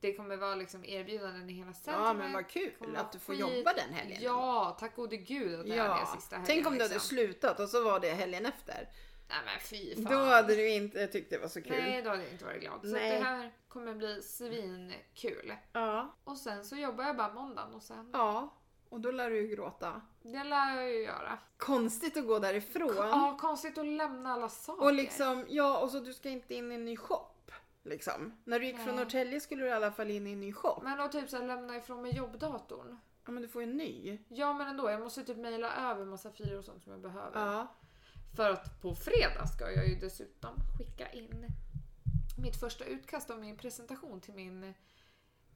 Det 0.00 0.14
kommer 0.14 0.36
vara 0.36 0.54
liksom 0.54 0.84
erbjudanden 0.84 1.50
i 1.50 1.52
hela 1.52 1.72
centrumet. 1.72 2.06
Ja 2.06 2.14
men 2.14 2.32
vad 2.32 2.48
kul 2.48 2.96
att 2.96 3.12
du 3.12 3.18
får 3.18 3.32
skit. 3.32 3.40
jobba 3.40 3.72
den 3.72 3.92
helgen. 3.92 4.18
Ja, 4.22 4.76
tack 4.80 4.96
gode 4.96 5.16
gud 5.16 5.60
att 5.60 5.66
det 5.66 5.76
är 5.76 5.88
det 5.88 6.06
sista 6.14 6.36
helgen. 6.36 6.46
Tänk 6.46 6.66
om 6.66 6.74
du 6.74 6.82
hade 6.82 6.94
liksom. 6.94 7.08
slutat 7.08 7.60
och 7.60 7.68
så 7.68 7.84
var 7.84 8.00
det 8.00 8.10
helgen 8.10 8.46
efter. 8.46 8.88
Nej 9.28 9.38
men 9.44 9.60
fy 9.60 9.94
fan. 9.94 10.04
Då 10.04 10.18
hade 10.18 10.54
du 10.54 10.68
inte 10.68 11.06
tyckt 11.06 11.30
det 11.30 11.38
var 11.38 11.48
så 11.48 11.62
kul. 11.62 11.72
Nej, 11.72 12.02
då 12.02 12.10
hade 12.10 12.22
jag 12.22 12.32
inte 12.32 12.44
varit 12.44 12.60
glad. 12.60 12.80
Så 12.80 12.94
det 12.94 12.98
här 12.98 13.52
kommer 13.68 13.94
bli 13.94 14.22
svinkul. 14.22 15.54
Ja. 15.72 16.14
Och 16.24 16.38
sen 16.38 16.64
så 16.64 16.76
jobbar 16.76 17.04
jag 17.04 17.16
bara 17.16 17.32
måndagen 17.32 17.74
och 17.74 17.82
sen... 17.82 18.10
Ja. 18.12 18.54
Och 18.88 19.00
då 19.00 19.10
lär 19.10 19.30
du 19.30 19.36
ju 19.36 19.56
gråta. 19.56 20.02
Det 20.22 20.44
lär 20.44 20.76
jag 20.76 20.90
ju 20.90 21.02
göra. 21.02 21.38
Konstigt 21.56 22.16
att 22.16 22.26
gå 22.26 22.38
därifrån. 22.38 22.96
Ja, 22.96 23.36
konstigt 23.40 23.78
att 23.78 23.86
lämna 23.86 24.32
alla 24.32 24.48
saker. 24.48 24.84
Och 24.84 24.92
liksom, 24.92 25.46
ja 25.48 25.78
och 25.78 25.90
så 25.90 26.00
du 26.00 26.14
ska 26.14 26.28
inte 26.28 26.54
in 26.54 26.72
i 26.72 26.74
en 26.74 26.84
ny 26.84 26.96
shop. 26.96 27.35
Liksom. 27.86 28.32
När 28.44 28.58
du 28.60 28.66
gick 28.66 28.76
från 28.76 28.86
Nej. 28.86 28.96
Norrtälje 29.04 29.40
skulle 29.40 29.62
du 29.62 29.68
i 29.68 29.72
alla 29.72 29.92
fall 29.92 30.10
in 30.10 30.26
i 30.26 30.32
en 30.32 30.40
ny 30.40 30.52
shop. 30.52 30.80
Men 30.82 30.98
då 30.98 31.08
typ 31.08 31.30
så 31.30 31.36
här, 31.36 31.46
lämna 31.46 31.76
ifrån 31.76 32.02
mig 32.02 32.16
jobbdatorn. 32.16 32.98
Ja 33.24 33.32
men 33.32 33.42
du 33.42 33.48
får 33.48 33.62
ju 33.62 33.70
en 33.70 33.76
ny. 33.76 34.18
Ja 34.28 34.52
men 34.52 34.68
ändå, 34.68 34.90
jag 34.90 35.00
måste 35.00 35.24
typ 35.24 35.36
mejla 35.36 35.72
över 35.90 36.04
massa 36.04 36.30
filer 36.32 36.58
och 36.58 36.64
sånt 36.64 36.82
som 36.82 36.92
jag 36.92 37.00
behöver. 37.00 37.40
Ja. 37.40 37.74
För 38.36 38.50
att 38.50 38.82
på 38.82 38.94
fredag 38.94 39.46
ska 39.46 39.70
jag 39.72 39.88
ju 39.88 39.94
dessutom 39.94 40.54
skicka 40.78 41.10
in 41.12 41.46
mitt 42.42 42.56
första 42.60 42.84
utkast 42.84 43.30
av 43.30 43.40
min 43.40 43.56
presentation 43.56 44.20
till 44.20 44.34
min 44.34 44.74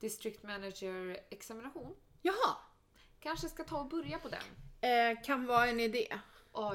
District 0.01 0.43
Manager 0.43 1.19
examination. 1.31 1.95
Jaha. 2.23 2.57
Kanske 3.21 3.49
ska 3.49 3.65
ta 3.65 3.79
och 3.79 3.89
börja 3.89 4.19
på 4.19 4.29
den. 4.29 4.43
Eh, 4.91 5.23
kan 5.23 5.47
vara 5.47 5.67
en 5.67 5.81
idé. 5.81 6.07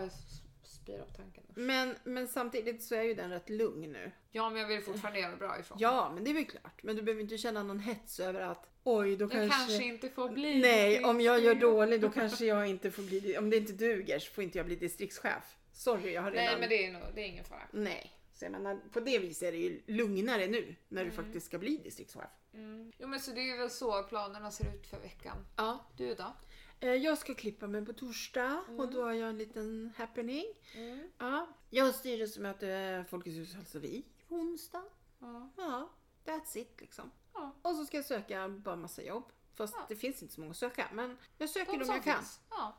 S- 0.08 0.42
spyr 0.68 1.00
av 1.00 1.16
tanken. 1.18 1.44
Men, 1.56 1.96
men 2.04 2.28
samtidigt 2.28 2.84
så 2.84 2.96
är 2.96 3.04
ju 3.04 3.14
den 3.14 3.30
rätt 3.30 3.50
lugn 3.50 3.92
nu. 3.92 4.12
Ja, 4.32 4.50
men 4.50 4.62
jag 4.62 4.68
vill 4.68 4.82
fortfarande 4.82 5.20
göra 5.20 5.36
bra 5.36 5.60
ifrån. 5.60 5.78
Ja, 5.82 6.12
men 6.14 6.24
det 6.24 6.30
är 6.30 6.34
väl 6.34 6.46
klart. 6.46 6.84
Men 6.84 6.96
du 6.96 7.02
behöver 7.02 7.22
inte 7.22 7.38
känna 7.38 7.64
någon 7.64 7.80
hets 7.80 8.20
över 8.20 8.42
att 8.42 8.70
oj, 8.84 9.18
då 9.18 9.26
Jag 9.26 9.32
kanske... 9.32 9.58
kanske, 9.58 9.84
inte 9.84 10.10
får 10.10 10.30
bli 10.30 10.60
Nej, 10.62 11.04
om 11.04 11.22
jag 11.22 11.44
gör 11.44 11.56
dåligt 11.56 12.02
då 12.02 12.10
kanske 12.10 12.46
jag 12.46 12.68
inte 12.68 12.92
får 12.92 13.04
bli... 13.04 13.38
Om 13.38 13.50
det 13.50 13.58
inte 13.58 13.74
duger 13.74 14.20
så 14.20 14.32
får 14.32 14.44
inte 14.44 14.58
jag 14.58 14.66
bli 14.66 14.76
distriktschef. 14.76 15.58
Sorry, 15.74 16.14
jag 16.14 16.22
har 16.22 16.32
redan... 16.32 16.46
Nej, 16.46 16.60
men 16.60 16.70
det 16.70 16.86
är, 16.86 16.92
nog, 16.92 17.02
det 17.16 17.22
är 17.22 17.26
ingen 17.26 17.46
fara. 17.46 17.68
Nej. 17.72 18.12
Så 18.34 18.46
jag 18.46 18.52
menar, 18.52 18.80
på 18.92 19.00
det 19.00 19.20
viset 19.20 19.48
är 19.48 19.52
det 19.52 19.58
ju 19.58 19.82
lugnare 19.88 20.48
nu 20.48 20.76
när 20.88 21.06
du 21.06 21.12
faktiskt 21.12 21.46
ska 21.46 21.58
bli 21.58 21.78
distriktschef. 21.78 22.30
Mm. 22.54 22.92
Jo, 22.98 23.08
men 23.08 23.20
så 23.20 23.32
det 23.32 23.50
är 23.50 23.58
väl 23.58 23.70
så 23.70 24.04
planerna 24.04 24.52
ser 24.52 24.76
ut 24.76 24.88
för 24.88 25.00
veckan. 25.00 25.46
Ja. 25.56 25.86
Du 25.98 26.14
då? 26.14 26.36
Eh, 26.80 26.90
Jag 26.94 27.18
ska 27.18 27.34
klippa 27.34 27.68
mig 27.68 27.86
på 27.86 27.94
torsdag 27.94 28.64
och 28.78 28.92
då 28.92 29.04
har 29.04 29.14
jag 29.14 29.30
en 29.30 29.38
liten 29.38 29.94
happening. 29.98 30.46
Mm. 30.76 31.10
Ja. 31.18 31.48
Jag 31.70 31.86
har 31.86 31.92
styrelsemöte 31.92 33.06
Folkets 33.10 33.38
hus 33.38 33.54
Hallstavik 33.56 34.28
på 34.28 34.36
onsdag. 34.36 34.84
Ja. 35.20 35.50
Ja, 35.58 35.90
that's 36.26 36.58
it 36.58 36.82
liksom. 36.82 37.12
Ja. 37.34 37.56
Och 37.62 37.76
så 37.76 37.86
ska 37.86 37.98
jag 37.98 38.06
söka 38.06 38.50
bara 38.50 38.76
massa 38.76 39.04
jobb. 39.04 39.32
Fast 39.54 39.74
Ja. 39.78 39.86
det 39.90 39.96
finns 39.96 40.22
inte 40.22 40.34
så 40.34 40.40
många 40.42 40.52
att 40.52 40.58
söka. 40.58 40.88
Men 40.94 41.18
jag 41.38 41.50
söker 41.50 41.72
De 41.72 41.78
dem 41.78 41.86
som 41.86 41.96
jag 41.96 42.04
kan. 42.04 42.24
Ja. 42.50 42.76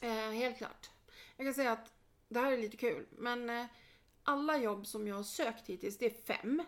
Eh, 0.00 0.30
helt 0.30 0.58
klart. 0.58 0.90
Jag 1.36 1.46
kan 1.46 1.54
säga 1.54 1.72
att 1.72 1.92
det 2.28 2.40
här 2.40 2.52
är 2.52 2.58
lite 2.58 2.76
kul. 2.76 3.06
Men 3.10 3.50
eh, 3.50 3.66
alla 4.22 4.56
jobb 4.56 4.86
som 4.86 5.06
jag 5.08 5.16
har 5.16 5.22
sökt 5.22 5.66
hittills, 5.66 5.98
det 5.98 6.06
är 6.06 6.34
fem. 6.34 6.62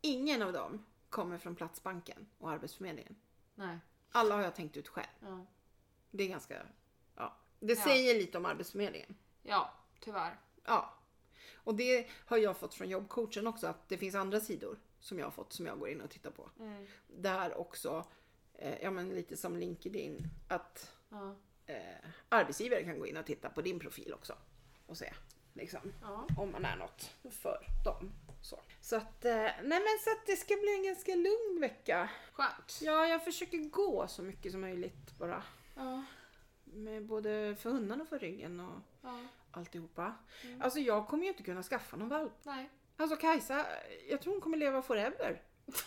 Ingen 0.00 0.42
av 0.42 0.52
dem 0.52 0.84
kommer 1.10 1.38
från 1.38 1.56
Platsbanken 1.56 2.26
och 2.38 2.50
Arbetsförmedlingen. 2.50 3.16
Nej. 3.54 3.78
Alla 4.12 4.34
har 4.34 4.42
jag 4.42 4.54
tänkt 4.54 4.76
ut 4.76 4.88
själv. 4.88 5.06
Ja. 5.20 5.46
Det 6.18 6.24
är 6.24 6.28
ganska... 6.28 6.62
Ja. 7.16 7.36
Det 7.60 7.72
Ja. 7.78 7.84
säger 7.84 8.14
lite 8.14 8.38
om 8.38 8.44
Arbetsförmedlingen. 8.44 9.16
ja, 9.42 9.72
tyvärr. 10.00 10.40
Ja. 10.64 10.94
Och 11.54 11.74
det 11.74 12.06
har 12.26 12.36
jag 12.38 12.56
fått 12.56 12.74
från 12.74 12.88
jobbcoachen 12.88 13.46
också, 13.46 13.66
att 13.66 13.88
det 13.88 13.98
finns 13.98 14.14
andra 14.14 14.40
sidor 14.40 14.78
som 15.00 15.18
jag 15.18 15.26
har 15.26 15.30
fått 15.30 15.52
som 15.52 15.66
jag 15.66 15.78
går 15.78 15.88
in 15.88 16.00
och 16.00 16.10
tittar 16.10 16.30
på. 16.30 16.50
Mm. 16.60 16.86
Där 17.06 17.58
också, 17.58 18.04
eh, 18.54 18.82
ja 18.82 18.90
men 18.90 19.08
lite 19.08 19.36
som 19.36 19.56
LinkedIn, 19.56 20.26
att 20.48 20.92
Ja. 21.08 21.34
eh, 21.66 22.08
arbetsgivare 22.28 22.84
kan 22.84 22.98
gå 22.98 23.06
in 23.06 23.16
och 23.16 23.26
titta 23.26 23.50
på 23.50 23.62
din 23.62 23.78
profil 23.78 24.14
också. 24.14 24.34
Och 24.86 24.96
se 24.98 25.12
liksom, 25.52 25.92
Ja. 26.02 26.26
om 26.36 26.52
man 26.52 26.64
är 26.64 26.76
något 26.76 27.14
för 27.30 27.66
dem. 27.84 28.12
Så, 28.42 28.60
så 28.80 28.96
att, 28.96 29.24
eh, 29.24 29.32
nej 29.32 29.62
men 29.62 29.98
så 30.04 30.10
att 30.10 30.26
det 30.26 30.36
ska 30.36 30.54
bli 30.56 30.74
en 30.74 30.82
ganska 30.84 31.14
lugn 31.14 31.60
vecka. 31.60 32.10
Skönt. 32.32 32.78
Ja, 32.82 33.06
jag 33.06 33.24
försöker 33.24 33.58
gå 33.58 34.08
så 34.08 34.22
mycket 34.22 34.52
som 34.52 34.60
möjligt 34.60 35.18
bara. 35.18 35.42
Ja. 35.78 36.02
Med 36.64 37.06
både 37.06 37.56
för 37.60 37.70
hundarna 37.70 38.02
och 38.02 38.08
för 38.08 38.18
ryggen 38.18 38.60
och 38.60 38.80
ja. 39.02 39.20
alltihopa. 39.50 40.14
Alltså 40.60 40.78
jag 40.78 41.06
kommer 41.06 41.22
ju 41.24 41.28
inte 41.28 41.42
kunna 41.42 41.62
skaffa 41.62 41.96
någon 41.96 42.08
valp. 42.08 42.32
Nej. 42.42 42.70
Alltså 42.96 43.16
Kajsa, 43.16 43.66
jag 44.10 44.22
tror 44.22 44.32
hon 44.32 44.40
kommer 44.40 44.56
leva 44.56 44.82
forever. 44.82 45.42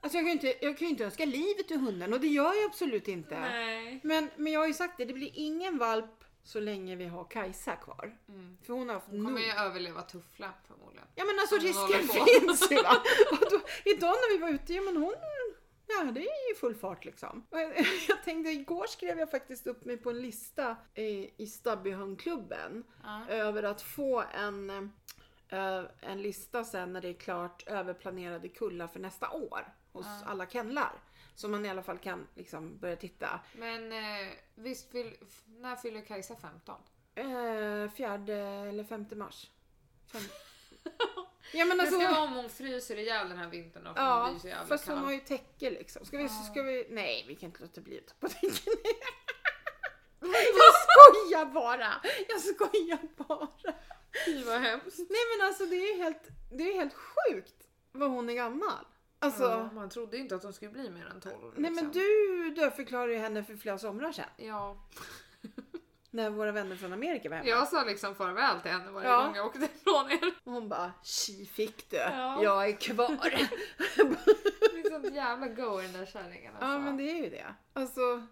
Alltså 0.00 0.18
jag 0.18 0.24
kan 0.24 0.26
ju 0.26 0.32
inte, 0.32 0.66
jag 0.66 0.78
kan 0.78 0.88
inte 0.88 1.04
önska 1.04 1.24
livet 1.24 1.68
till 1.68 1.80
hunden 1.80 2.12
och 2.12 2.20
det 2.20 2.26
gör 2.26 2.54
jag 2.54 2.64
absolut 2.64 3.08
inte. 3.08 3.40
Nej. 3.40 4.00
Men, 4.02 4.30
men 4.36 4.52
jag 4.52 4.60
har 4.60 4.66
ju 4.66 4.74
sagt 4.74 4.98
det, 4.98 5.04
det 5.04 5.12
blir 5.12 5.30
ingen 5.34 5.78
valp 5.78 6.24
så 6.42 6.60
länge 6.60 6.96
vi 6.96 7.04
har 7.06 7.24
Kajsa 7.24 7.76
kvar. 7.76 8.18
Mm. 8.28 8.56
För 8.62 8.72
hon 8.72 8.88
har 8.88 8.94
haft 8.94 9.06
Hon 9.10 9.24
kommer 9.24 9.40
nog. 9.40 9.48
ju 9.48 9.52
överleva 9.52 10.02
tuffla 10.02 10.52
förmodligen. 10.68 11.06
Ja 11.14 11.24
men 11.24 11.38
alltså 11.38 11.56
risken 11.56 12.08
finns 12.08 12.70
ju 12.70 12.76
va. 12.82 13.02
Då, 13.50 13.60
idag 13.84 14.14
när 14.14 14.32
vi 14.36 14.38
var 14.38 14.48
ute, 14.50 14.74
ja 14.74 14.82
men 14.82 14.96
hon, 14.96 15.14
ja 15.98 16.10
det 16.12 16.20
är 16.20 16.48
ju 16.48 16.54
full 16.54 16.74
fart 16.74 17.04
liksom. 17.04 17.46
Och 17.50 17.58
jag, 17.60 17.76
jag 18.08 18.24
tänkte, 18.24 18.50
igår 18.50 18.86
skrev 18.86 19.18
jag 19.18 19.30
faktiskt 19.30 19.66
upp 19.66 19.84
mig 19.84 19.96
på 19.96 20.10
en 20.10 20.22
lista 20.22 20.76
i, 20.94 21.30
i 21.42 21.46
Stubbyhundklubben. 21.46 22.84
Ja. 23.02 23.28
över 23.28 23.62
att 23.62 23.82
få 23.82 24.24
en, 24.34 24.70
eh, 25.48 25.82
en 26.00 26.22
lista 26.22 26.64
sen 26.64 26.92
när 26.92 27.00
det 27.00 27.08
är 27.08 27.12
klart 27.14 27.66
över 27.68 27.94
planerade 27.94 28.48
kullar 28.48 28.86
för 28.86 29.00
nästa 29.00 29.30
år 29.30 29.74
hos 29.92 30.06
Ja. 30.06 30.22
alla 30.26 30.46
kennlar. 30.46 30.92
Så 31.34 31.48
man 31.48 31.66
i 31.66 31.70
alla 31.70 31.82
fall 31.82 31.98
kan 31.98 32.26
liksom 32.34 32.78
börja 32.78 32.96
titta. 32.96 33.40
Men 33.54 33.92
eh, 33.92 34.28
visst, 34.54 34.94
f- 34.94 35.42
när 35.46 35.76
fyller 35.76 36.00
Kajsa 36.00 36.36
15? 36.36 36.80
Eh, 37.14 37.90
fjärde 37.90 38.34
eller 38.36 38.84
femte 38.84 39.16
mars. 39.16 39.50
Fem... 40.12 40.22
ja 41.52 41.64
men 41.64 41.80
alltså. 41.80 42.00
ska 42.00 42.20
om 42.22 42.32
hon 42.32 42.50
fryser 42.50 42.96
ihjäl 42.98 43.28
den 43.28 43.38
här 43.38 43.48
vintern 43.48 43.86
och 43.86 43.98
Ja, 43.98 44.22
hon 44.24 44.32
blir 44.32 44.40
så 44.40 44.48
jävla 44.48 44.66
fast 44.66 44.88
hon 44.88 44.98
har 44.98 45.12
ju 45.12 45.20
täcke 45.20 45.70
liksom. 45.70 46.06
Ska 46.06 46.16
vi, 46.16 46.22
Ja. 46.22 46.28
ska 46.28 46.62
vi, 46.62 46.86
nej 46.90 47.24
vi 47.28 47.34
kan 47.34 47.46
inte 47.46 47.62
låta 47.62 47.80
bli 47.80 47.98
att 47.98 48.06
ta 48.06 48.14
på 48.20 48.28
täcken. 48.28 48.74
Jag 50.20 50.74
skojar 50.84 51.46
bara! 51.46 51.92
Jag 52.28 52.40
skojar 52.40 52.98
bara! 53.16 53.74
Fy 54.26 54.42
vad 54.44 54.60
hemskt. 54.60 54.98
Nej 54.98 55.20
men 55.38 55.46
alltså 55.46 55.66
det 55.66 55.76
är 55.76 55.98
helt, 56.02 56.28
det 56.52 56.62
är 56.70 56.74
helt 56.74 56.94
sjukt 56.94 57.54
vad 57.92 58.10
hon 58.10 58.28
är 58.30 58.34
gammal. 58.34 58.84
Alltså, 59.18 59.42
Ja, 59.42 59.70
man 59.72 59.88
trodde 59.90 60.16
ju 60.16 60.22
inte 60.22 60.34
att 60.34 60.42
de 60.42 60.52
skulle 60.52 60.70
bli 60.70 60.90
mer 60.90 61.06
än 61.06 61.20
12. 61.20 61.34
nej 61.56 61.70
men 61.70 61.84
liksom. 61.84 61.90
du 61.92 62.50
dödförklarade 62.50 63.12
ju 63.12 63.18
henne 63.18 63.44
för 63.44 63.56
flera 63.56 63.78
somrar 63.78 64.12
sedan. 64.12 64.24
Ja, 64.36 64.76
När 66.14 66.30
våra 66.30 66.52
vänner 66.52 66.76
från 66.76 66.92
Amerika 66.92 67.28
var 67.28 67.36
hemma. 67.36 67.48
jag 67.48 67.68
sa 67.68 67.84
liksom 67.84 68.14
farväl 68.14 68.60
till 68.60 68.70
henne 68.70 68.90
varje 68.90 69.08
Ja. 69.08 69.24
gång 69.26 69.36
jag 69.36 69.46
åkte 69.46 69.58
ifrån 69.64 70.10
er. 70.10 70.34
Och 70.44 70.52
hon 70.52 70.68
bara, 70.68 70.92
tji 71.02 71.46
fick 71.46 71.90
du. 71.90 71.96
Ja. 71.96 72.42
Jag 72.42 72.68
är 72.68 72.72
kvar. 72.76 73.18
Det 74.72 74.80
är 74.80 74.90
sånt 74.90 75.14
jävla 75.14 75.48
go 75.48 75.80
i 75.80 75.82
den 75.82 75.92
där 75.92 76.06
kärringen 76.06 76.52
alltså. 76.54 76.68
ja 76.68 76.78
men 76.78 76.96
det 76.96 77.10
är 77.10 77.24
ju 77.24 77.30
det. 77.30 77.54
Alltså, 77.72 78.26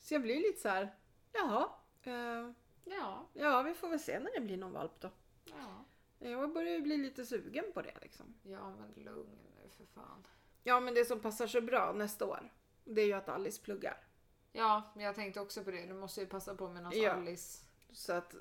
så 0.00 0.14
jag 0.14 0.22
blir 0.22 0.36
lite 0.36 0.60
så 0.60 0.68
här, 0.68 0.94
jaha. 1.32 1.68
eh, 2.02 2.50
Ja, 2.84 3.28
ja, 3.32 3.62
vi 3.62 3.74
får 3.74 3.88
väl 3.88 4.00
se 4.00 4.18
när 4.20 4.30
det 4.34 4.40
blir 4.40 4.56
någon 4.56 4.72
valp 4.72 5.00
då. 5.00 5.10
ja. 5.44 5.84
Jag 6.18 6.52
börjar 6.52 6.72
ju 6.72 6.80
bli 6.80 6.96
lite 6.96 7.26
sugen 7.26 7.64
på 7.74 7.82
det 7.82 7.94
liksom. 8.02 8.34
Ja 8.42 8.70
men 8.70 9.04
lugn 9.04 9.38
nu 9.62 9.68
för 9.76 9.84
fan. 9.94 10.26
Ja, 10.62 10.80
men 10.80 10.94
det 10.94 11.04
som 11.04 11.20
passar 11.20 11.46
så 11.46 11.60
bra 11.60 11.92
nästa 11.92 12.26
år, 12.26 12.52
det 12.84 13.00
är 13.02 13.06
ju 13.06 13.12
att 13.12 13.28
Alice 13.28 13.62
pluggar. 13.62 13.96
Ja, 14.52 14.82
men 14.94 15.04
jag 15.04 15.14
tänkte 15.14 15.40
också 15.40 15.64
på 15.64 15.70
det. 15.70 15.86
Du 15.86 15.94
måste 15.94 16.20
ju 16.20 16.26
passa 16.26 16.54
på 16.54 16.68
med 16.68 16.82
någon 16.82 16.92
Ja. 17.00 17.12
Alice. 17.12 17.64
Så 17.92 18.12
att 18.12 18.34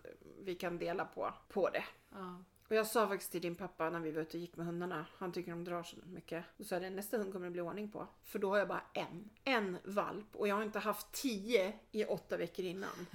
vi 0.44 0.56
kan 0.56 0.78
dela 0.78 1.06
på, 1.06 1.34
på 1.50 1.70
det. 1.70 1.84
Ja. 2.12 2.44
Och 2.70 2.76
jag 2.76 2.88
sa 2.88 3.08
faktiskt 3.08 3.32
till 3.32 3.42
din 3.42 3.56
pappa 3.56 3.90
när 3.90 4.00
vi 4.00 4.12
var 4.12 4.22
ute 4.22 4.38
och 4.38 4.42
gick 4.42 4.56
med 4.58 4.66
hundarna, 4.66 5.06
han 5.18 5.32
tycker 5.32 5.52
de 5.52 5.64
drar 5.64 5.84
så 5.84 5.96
mycket. 6.06 6.46
Då 6.58 6.64
sa 6.64 6.76
jag 6.76 6.94
nästa 6.94 7.18
hund 7.18 7.34
kommer 7.34 7.46
det 7.46 7.52
bli 7.52 7.62
ordning 7.62 7.92
på. 7.92 8.08
För 8.24 8.40
då 8.40 8.50
har 8.50 8.58
jag 8.58 8.68
bara 8.68 8.82
en. 8.94 9.30
En 9.44 9.78
valp 9.84 10.36
och 10.36 10.48
jag 10.48 10.56
har 10.56 10.64
inte 10.64 10.80
haft 10.80 11.12
tio 11.12 11.74
i 11.92 12.06
åtta 12.06 12.38
veckor 12.38 12.66
innan. 12.66 12.90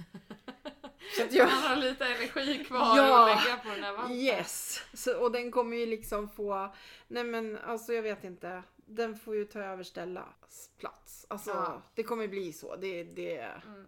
Så 1.17 1.23
att 1.23 1.33
jag... 1.33 1.45
Han 1.47 1.69
har 1.69 1.75
lite 1.75 2.05
energi 2.05 2.65
kvar 2.65 2.97
Ja. 2.97 3.31
att 3.35 3.43
lägga 3.45 3.57
på 3.57 3.69
den 3.69 3.83
här 3.83 3.93
valpen. 3.93 4.15
Yes! 4.15 4.81
Så, 4.93 5.19
och 5.23 5.31
den 5.31 5.51
kommer 5.51 5.77
ju 5.77 5.85
liksom 5.85 6.29
få, 6.29 6.73
nej 7.07 7.23
men 7.23 7.57
alltså 7.57 7.93
jag 7.93 8.03
vet 8.03 8.23
inte. 8.23 8.63
Den 8.95 9.15
får 9.15 9.35
ju 9.35 9.45
ta 9.45 9.59
över 9.59 9.83
Stellas 9.83 10.71
plats. 10.77 11.25
Alltså 11.29 11.49
Ja. 11.49 11.81
det 11.95 12.03
kommer 12.03 12.27
bli 12.27 12.53
så. 12.53 12.75
Det, 12.75 13.03
det, 13.03 13.37
Mm. 13.37 13.87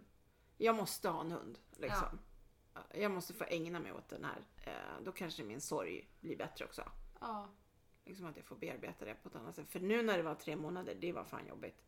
jag 0.56 0.74
måste 0.76 1.08
ha 1.08 1.20
en 1.20 1.32
hund 1.32 1.58
liksom. 1.76 2.18
Jag 2.94 3.10
måste 3.10 3.34
få 3.34 3.44
ägna 3.44 3.80
mig 3.80 3.92
åt 3.92 4.08
den 4.08 4.24
här. 4.24 4.44
Eh, 4.66 5.02
då 5.04 5.12
kanske 5.12 5.42
min 5.42 5.60
sorg 5.60 6.08
blir 6.20 6.36
bättre 6.36 6.64
också. 6.64 6.82
Ja. 7.20 7.48
Liksom 8.04 8.26
att 8.26 8.36
jag 8.36 8.44
får 8.44 8.56
bearbeta 8.56 9.04
det 9.04 9.14
på 9.14 9.28
ett 9.28 9.36
annat 9.36 9.54
sätt. 9.54 9.70
För 9.70 9.80
nu 9.80 10.02
när 10.02 10.16
det 10.16 10.22
var 10.22 10.34
tre 10.34 10.56
månader, 10.56 10.94
det 10.94 11.12
var 11.12 11.24
fan 11.24 11.46
jobbigt. 11.48 11.82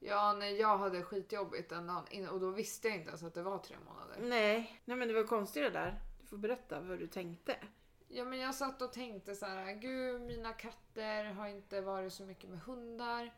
ja, 0.00 0.32
nej 0.32 0.56
jag 0.56 0.78
hade 0.78 1.02
skitjobbigt 1.02 1.68
den 1.70 1.86
dagen 1.86 2.28
och 2.28 2.40
då 2.40 2.50
visste 2.50 2.88
jag 2.88 2.96
inte 2.96 3.08
ens 3.08 3.22
att 3.22 3.34
det 3.34 3.42
var 3.42 3.58
tre 3.58 3.76
månader. 3.86 4.16
Nej, 4.20 4.80
nej 4.84 4.96
men 4.96 5.08
det 5.08 5.14
var 5.14 5.24
konstigt 5.24 5.62
det 5.62 5.70
där. 5.70 6.00
Du 6.20 6.26
får 6.26 6.36
berätta 6.36 6.80
vad 6.80 6.98
du 6.98 7.06
tänkte. 7.06 7.56
Ja 8.08 8.24
men 8.24 8.38
jag 8.38 8.54
satt 8.54 8.82
och 8.82 8.92
tänkte 8.92 9.34
så 9.34 9.46
här, 9.46 9.72
gud 9.72 10.20
mina 10.20 10.52
katter 10.52 11.24
har 11.24 11.46
inte 11.48 11.80
varit 11.80 12.12
så 12.12 12.22
mycket 12.22 12.50
med 12.50 12.60
hundar. 12.60 13.34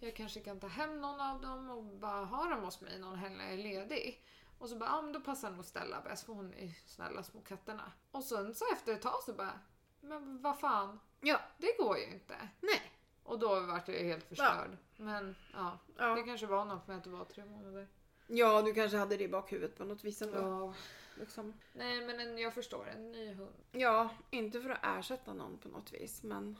Jag 0.00 0.16
kanske 0.16 0.40
kan 0.40 0.60
ta 0.60 0.66
hem 0.66 1.00
någon 1.00 1.20
av 1.20 1.40
dem 1.40 1.70
och 1.70 1.84
bara 1.84 2.24
ha 2.24 2.44
dem 2.44 2.64
hos 2.64 2.80
mig 2.80 2.98
någon 2.98 3.16
helg 3.16 3.34
när 3.36 3.44
jag 3.44 3.52
är 3.52 3.58
ledig. 3.58 4.22
Och 4.58 4.68
så 4.68 4.76
bara, 4.76 4.90
ja 4.90 5.02
men 5.02 5.12
då 5.12 5.20
passar 5.20 5.50
nog 5.50 5.64
Stella 5.64 6.00
bäst 6.00 6.24
för 6.26 6.32
hon 6.32 6.54
är 6.54 6.72
snälla 6.86 7.22
små 7.22 7.40
katterna. 7.40 7.92
Och 8.10 8.24
sen 8.24 8.54
så 8.54 8.64
efter 8.72 8.92
ett 8.92 9.02
tag 9.02 9.22
så 9.22 9.32
bara, 9.32 9.60
men 10.00 10.42
vad 10.42 10.58
fan, 10.60 11.00
Ja, 11.20 11.40
det 11.58 11.76
går 11.78 11.98
ju 11.98 12.04
inte. 12.04 12.48
nej. 12.60 12.92
Och 13.22 13.38
då 13.38 13.60
vart 13.60 13.88
jag 13.88 13.94
helt 13.98 14.24
förstörd. 14.24 14.76
Men 14.96 15.36
ja, 15.52 15.78
det 15.86 16.02
Ja. 16.02 16.22
kanske 16.26 16.46
var 16.46 16.64
något 16.64 16.86
med 16.86 16.96
att 16.96 17.04
det 17.04 17.10
var 17.10 17.24
tre 17.24 17.44
månader. 17.44 17.88
ja, 18.26 18.62
du 18.62 18.74
kanske 18.74 18.96
hade 18.98 19.16
det 19.16 19.24
i 19.24 19.28
bakhuvudet 19.28 19.78
på 19.78 19.84
något 19.84 20.04
vis 20.04 20.22
ändå. 20.22 20.38
Ja. 20.38 20.74
Liksom. 21.16 21.54
Nej 21.72 22.06
men 22.06 22.20
en, 22.20 22.38
jag 22.38 22.54
förstår, 22.54 22.88
en 22.88 23.12
ny 23.12 23.34
hund. 23.34 23.54
Ja, 23.72 24.08
inte 24.30 24.60
för 24.60 24.70
att 24.70 24.78
ersätta 24.98 25.32
någon 25.34 25.58
på 25.58 25.68
något 25.68 25.92
vis, 25.92 26.22
men 26.22 26.58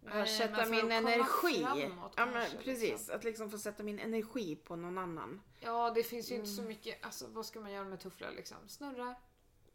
Nej, 0.00 0.22
ersätta 0.22 0.56
men 0.56 0.70
min 0.70 0.92
energi. 0.92 1.62
framåt 1.64 2.12
ja, 2.16 2.26
men 2.26 2.46
precis. 2.64 2.82
liksom. 2.82 3.14
Att 3.16 3.24
liksom 3.24 3.50
få 3.50 3.58
sätta 3.58 3.82
min 3.82 3.98
energi 3.98 4.56
på 4.56 4.76
någon 4.76 4.98
annan. 4.98 5.40
Ja, 5.60 5.90
det 5.90 6.02
finns 6.02 6.30
ju 6.30 6.34
inte 6.34 6.48
så 6.48 6.60
Mm. 6.60 6.68
mycket. 6.68 7.04
Alltså 7.04 7.26
vad 7.28 7.46
ska 7.46 7.60
man 7.60 7.72
göra 7.72 7.84
med 7.84 8.00
Tuffla 8.00 8.30
liksom? 8.30 8.56
Snurra, 8.68 9.14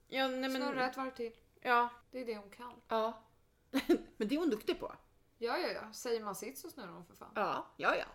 Ja, 0.08 0.28
nej 0.28 0.40
men... 0.40 0.52
snurra 0.62 0.86
ett 0.90 0.98
varv 0.98 1.12
till. 1.12 1.32
Ja, 1.62 1.90
Det 2.12 2.22
är 2.22 2.26
det 2.26 2.36
hon 2.38 2.50
kan. 2.50 2.74
ja. 2.88 3.24
men 4.18 4.28
det 4.28 4.36
är 4.36 4.40
hon 4.40 4.50
duktig 4.50 4.80
på. 4.80 4.96
Ja, 5.44 5.58
ja, 5.58 5.68
ja. 5.68 5.94
Säger 5.94 6.24
man 6.24 6.36
sitt 6.36 6.58
så 6.58 6.70
snurrar 6.70 6.92
hon 6.92 7.06
för 7.06 7.16
fan. 7.16 7.32
Ja, 7.36 7.68
ja, 7.78 7.96
ja. 7.96 8.06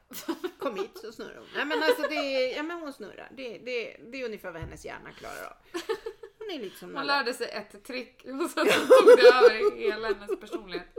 Kom 0.59 0.77
hit 0.77 0.99
så 0.99 1.13
snurrar 1.13 1.37
hon. 1.37 1.47
Nej 1.55 1.65
men 1.65 1.83
alltså 1.83 2.03
det 2.03 2.15
är, 2.15 2.57
ja 2.57 2.63
men 2.63 2.81
hon 2.81 2.93
snurrar. 2.93 3.29
Det, 3.37 3.59
det, 3.59 3.97
det 4.11 4.21
är 4.21 4.25
ungefär 4.25 4.51
vad 4.53 4.61
hennes 4.61 4.85
hjärna 4.85 5.13
klarar 5.13 5.45
av. 5.45 5.53
Hon 6.39 6.51
är 6.51 6.59
liksom 6.59 6.95
Hon 6.97 7.07
lärde 7.07 7.35
sig 7.35 7.51
ett 7.51 7.85
trick 7.85 8.25
och 8.25 8.51
sen 8.51 8.67
tog 8.67 9.07
det 9.17 9.29
över 9.35 9.77
hela 9.77 10.09
hennes 10.09 10.41
personlighet. 10.41 10.99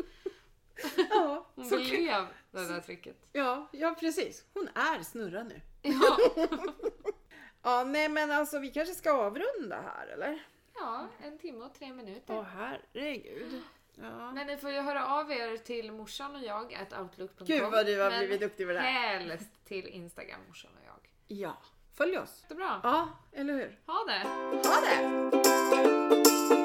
Ja, 1.10 1.48
Hon 1.56 1.66
så, 1.66 1.76
blev 1.76 2.28
det 2.52 2.68
där 2.68 2.80
tricket. 2.82 3.16
ja, 3.32 3.70
ja 3.72 3.96
precis. 4.00 4.46
Hon 4.54 4.68
är 4.68 5.04
snurra 5.04 5.44
nu. 5.44 5.62
Ja, 5.82 6.18
Ja, 7.64 7.84
nej 7.84 8.10
men 8.10 8.32
alltså 8.32 8.60
vi 8.60 8.72
kanske 8.72 8.96
ska 8.96 9.12
avrunda 9.12 9.82
här 9.82 10.08
eller? 10.08 10.46
ja 10.76 11.08
en 11.22 11.38
timme 11.38 11.66
och 11.66 11.74
tre 11.74 11.94
minuter. 11.94 12.38
Åh 12.38 12.44
herregud. 12.44 13.62
Ja. 14.02 14.32
Men 14.32 14.48
ni 14.48 14.58
får 14.58 14.72
ju 14.72 14.80
höra 14.80 15.08
av 15.08 15.32
er 15.32 15.58
till 15.58 15.92
morsan 15.92 16.36
och 16.36 16.42
jag, 16.42 16.74
at 16.74 17.00
outlook.com. 17.00 17.48
Gud 17.48 17.72
vad 17.72 17.86
du 17.86 18.02
har 18.02 18.10
Men 18.10 18.20
blivit 18.20 18.42
duktig 18.42 18.68
på 18.68 18.74
det 18.74 18.80
här. 18.80 19.20
Helst 19.20 19.66
till 19.66 19.88
Instagram, 19.88 20.40
morsan 20.48 20.72
och 20.76 20.86
jag. 20.86 21.10
Ja, 21.38 21.58
följ 21.98 22.18
oss. 22.18 22.40
Jättebra. 22.42 22.80
Ja, 22.84 23.10
eller 23.34 23.54
hur? 23.54 23.80
Ha 23.86 24.06
det! 24.08 24.28
Ha 24.70 24.82
det! 24.82 26.59